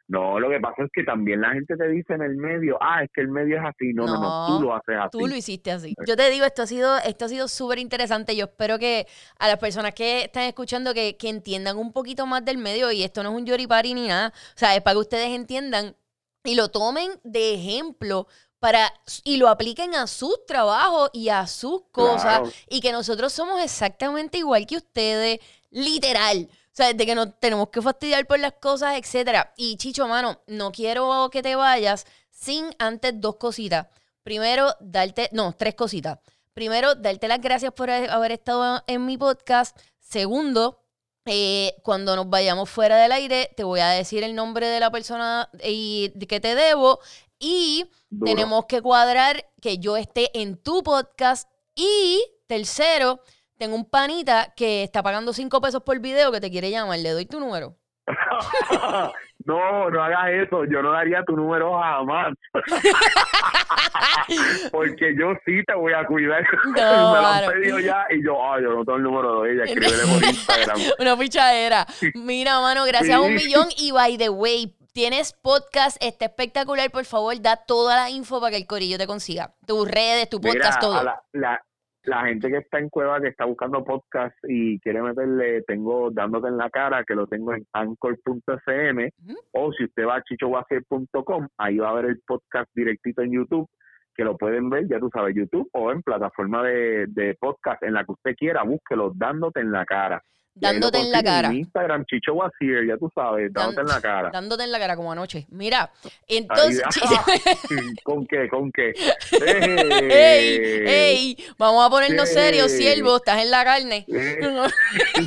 No, 0.09 0.41
lo 0.41 0.49
que 0.49 0.59
pasa 0.59 0.85
es 0.85 0.91
que 0.91 1.05
también 1.05 1.43
la 1.43 1.51
gente 1.51 1.77
te 1.77 1.87
dice 1.87 2.15
en 2.15 2.23
el 2.23 2.37
medio, 2.37 2.79
ah, 2.81 3.05
es 3.05 3.11
que 3.13 3.21
el 3.21 3.29
medio 3.29 3.59
es 3.59 3.63
así. 3.63 3.93
No, 3.93 4.07
no, 4.07 4.19
no, 4.19 4.47
tú 4.47 4.65
lo 4.65 4.75
haces 4.75 4.97
así. 4.99 5.19
Tú 5.19 5.27
lo 5.27 5.37
hiciste 5.37 5.71
así. 5.71 5.95
Yo 6.07 6.17
te 6.17 6.31
digo, 6.31 6.47
esto 6.47 6.63
ha 6.63 6.67
sido 6.67 6.97
esto 6.99 7.27
ha 7.27 7.29
sido 7.29 7.47
súper 7.47 7.79
interesante. 7.79 8.35
Yo 8.35 8.47
espero 8.47 8.79
que 8.79 9.07
a 9.39 9.49
las 9.49 9.59
personas 9.59 9.93
que 9.93 10.23
están 10.23 10.45
escuchando 10.45 10.95
que, 10.95 11.17
entiendan 11.29 11.77
un 11.77 11.93
poquito 11.93 12.25
más 12.25 12.43
del 12.43 12.57
medio 12.57 12.91
y 12.91 13.03
esto 13.03 13.23
no 13.23 13.31
es 13.31 13.37
un 13.37 13.45
yoripari 13.45 13.93
ni 13.93 14.09
nada. 14.09 14.33
O 14.35 14.59
sea, 14.59 14.75
es 14.75 14.81
para 14.81 14.95
que 14.95 15.01
ustedes 15.01 15.29
entiendan 15.29 15.95
y 16.43 16.55
lo 16.55 16.71
tomen 16.71 17.11
de 17.23 17.53
ejemplo 17.53 18.27
para 18.61 18.91
y 19.25 19.37
lo 19.37 19.49
apliquen 19.49 19.95
a 19.95 20.07
sus 20.07 20.47
trabajos 20.47 21.11
y 21.13 21.29
a 21.29 21.47
sus 21.47 21.83
cosas 21.93 22.51
y 22.71 22.81
que 22.81 22.93
nosotros 22.93 23.31
somos 23.31 23.63
exactamente 23.63 24.39
igual 24.39 24.67
que 24.67 24.79
ustedes, 24.79 25.41
literal. 25.71 26.49
O 26.79 26.81
sea, 26.81 26.93
de 26.93 27.07
que 27.07 27.17
nos 27.17 27.41
tenemos 27.41 27.71
que 27.71 27.83
fastidiar 27.83 28.25
por 28.25 28.39
las 28.39 28.53
cosas, 28.53 28.97
etcétera. 28.97 29.53
Y 29.57 29.77
Chicho, 29.79 30.07
mano, 30.07 30.43
no 30.47 30.71
quiero 30.71 31.29
que 31.29 31.43
te 31.43 31.57
vayas 31.57 32.07
sin 32.31 32.71
antes 32.79 33.21
dos 33.21 33.35
cositas. 33.35 33.89
Primero, 34.23 34.73
darte, 34.79 35.29
no, 35.33 35.53
tres 35.55 35.75
cositas. 35.75 36.21
Primero, 36.55 36.95
darte 36.95 37.27
las 37.27 37.41
gracias 37.41 37.73
por 37.73 37.91
haber 37.91 38.31
estado 38.31 38.85
en 38.87 39.07
mi 39.07 39.19
podcast. 39.19 39.77
Segundo, 39.99 40.85
eh, 41.25 41.75
cuando 41.83 42.15
nos 42.15 42.31
vayamos 42.31 42.71
fuera 42.71 42.97
del 42.97 43.11
aire, 43.11 43.51
te 43.57 43.65
voy 43.65 43.81
a 43.81 43.89
decir 43.89 44.23
el 44.23 44.37
nombre 44.37 44.69
de 44.69 44.79
la 44.79 44.93
persona 44.93 45.51
y 45.65 46.13
que 46.29 46.39
te 46.39 46.55
debo 46.55 47.01
Y 47.41 47.87
Duro. 48.09 48.31
tenemos 48.31 48.67
que 48.67 48.81
cuadrar 48.81 49.51
que 49.61 49.79
yo 49.79 49.97
esté 49.97 50.31
en 50.41 50.57
tu 50.57 50.85
podcast. 50.85 51.51
Y 51.75 52.23
tercero, 52.47 53.21
tengo 53.59 53.75
un 53.75 53.85
panita 53.85 54.53
que 54.57 54.85
está 54.85 55.03
pagando 55.03 55.33
cinco 55.33 55.61
pesos 55.61 55.83
por 55.83 55.99
video 55.99 56.33
que 56.33 56.41
te 56.41 56.51
quiere 56.51 56.71
llamar. 56.71 56.99
Le 57.01 57.11
doy 57.11 57.27
tu 57.27 57.41
número. 57.41 57.77
no, 59.45 59.91
no 59.91 60.03
hagas 60.03 60.31
eso. 60.47 60.65
Yo 60.65 60.81
no 60.81 60.93
daría 60.93 61.23
tu 61.25 61.37
número 61.37 61.79
jamás. 61.79 62.33
Porque 64.73 65.15
yo 65.19 65.33
sí 65.45 65.63
te 65.67 65.75
voy 65.75 65.93
a 65.93 66.05
cuidar. 66.07 66.45
No, 66.67 66.73
Me 66.73 66.81
lo 66.81 67.17
han 67.27 67.39
claro. 67.41 67.53
pedido 67.53 67.79
ya 67.81 68.07
y 68.11 68.25
yo, 68.25 68.53
ay, 68.53 68.63
yo 68.63 68.71
no 68.71 68.85
tengo 68.85 68.97
el 68.97 69.03
número 69.03 69.43
de 69.43 69.53
ella. 69.53 69.65
Escríbele 69.65 70.13
por 70.13 70.25
Instagram. 70.25 70.79
Una 70.99 71.17
pichadera. 71.17 71.87
Mira, 72.15 72.61
mano, 72.61 72.85
gracias 72.85 73.17
a 73.17 73.21
un 73.21 73.35
millón. 73.35 73.67
Y 73.77 73.91
by 73.91 74.17
the 74.19 74.29
way, 74.29 74.77
tienes 74.93 75.33
podcast, 75.33 75.97
está 76.01 76.27
espectacular. 76.27 76.91
Por 76.91 77.05
favor, 77.05 77.41
da 77.41 77.57
toda 77.57 77.97
la 77.97 78.11
info 78.11 78.41
para 78.41 78.53
que 78.53 78.59
el 78.59 78.67
corillo 78.67 78.99
te 78.99 79.07
consiga. 79.07 79.55
Tus 79.67 79.91
redes, 79.91 80.29
tu 80.29 80.39
Mira, 80.39 80.55
podcast, 80.55 80.81
todo. 80.81 81.03
la, 81.33 81.61
la 82.05 82.27
gente 82.27 82.49
que 82.49 82.59
está 82.59 82.79
en 82.79 82.89
Cueva, 82.89 83.21
que 83.21 83.29
está 83.29 83.45
buscando 83.45 83.85
podcast 83.85 84.37
y 84.49 84.79
quiere 84.81 85.03
meterle, 85.03 85.63
tengo 85.63 86.11
dándote 86.11 86.49
en 86.49 86.57
la 86.57 86.71
cara, 86.71 87.05
que 87.05 87.15
lo 87.15 87.27
tengo 87.27 87.55
en 87.55 87.67
anchor.fm 87.73 89.11
Ujú. 89.25 89.39
o 89.53 89.73
si 89.73 89.85
usted 89.85 90.07
va 90.07 90.17
a 90.17 90.23
chichowafir.com, 90.23 91.49
ahí 91.59 91.79
va 91.79 91.91
a 91.91 91.95
ver 91.95 92.07
el 92.07 92.21
podcast 92.27 92.71
directito 92.75 93.23
en 93.23 93.33
YouTube, 93.33 93.69
que 94.15 94.25
lo 94.25 94.37
pueden 94.37 94.71
ver, 94.71 94.89
ya 94.89 94.99
tú 94.99 95.11
sabes, 95.13 95.35
YouTube 95.35 95.69
o 95.73 95.93
en 95.93 96.03
plataforma 96.03 96.63
de, 96.63 97.07
de 97.09 97.37
podcast 97.39 97.83
en 97.83 97.95
la 97.95 98.05
que 98.05 98.13
usted 98.13 98.35
quiera, 98.37 98.63
búsquelo 98.63 99.13
dándote 99.15 99.61
en 99.61 99.73
la 99.73 99.85
cara. 99.85 100.23
Dándote 100.61 100.99
en 100.99 101.11
la 101.13 101.23
cara. 101.23 101.49
En 101.49 101.57
Instagram, 101.57 102.05
Chicho 102.07 102.35
Wazir, 102.35 102.87
ya 102.87 102.97
tú 102.97 103.11
sabes, 103.15 103.53
dándote 103.53 103.81
en 103.81 103.87
la 103.87 104.01
cara. 104.01 104.31
Dándote 104.31 104.65
en 104.65 104.73
la 104.73 104.79
cara 104.79 104.97
como 104.97 105.13
anoche. 105.13 105.47
Mira, 105.51 105.91
Ahí- 106.05 106.11
entonces. 106.29 106.83
¿Con 108.05 108.27
qué? 108.27 108.49
¿Con 108.49 108.71
qué? 108.73 108.93
¡Ey! 109.41 110.87
¡Ey! 110.87 111.37
Vamos 111.59 111.87
a 111.87 111.91
ponernos 111.91 112.29
serios, 112.29 112.71
siervo. 112.71 113.17
Estás 113.17 113.43
en 113.43 113.51
la 113.51 113.65
carne. 113.65 114.05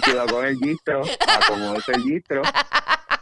Cuidado 0.03 0.27
con 0.27 0.45
el 0.45 0.57
gistro, 0.57 1.01
acomódese 1.27 1.91
el 1.93 2.03
gistro. 2.03 2.41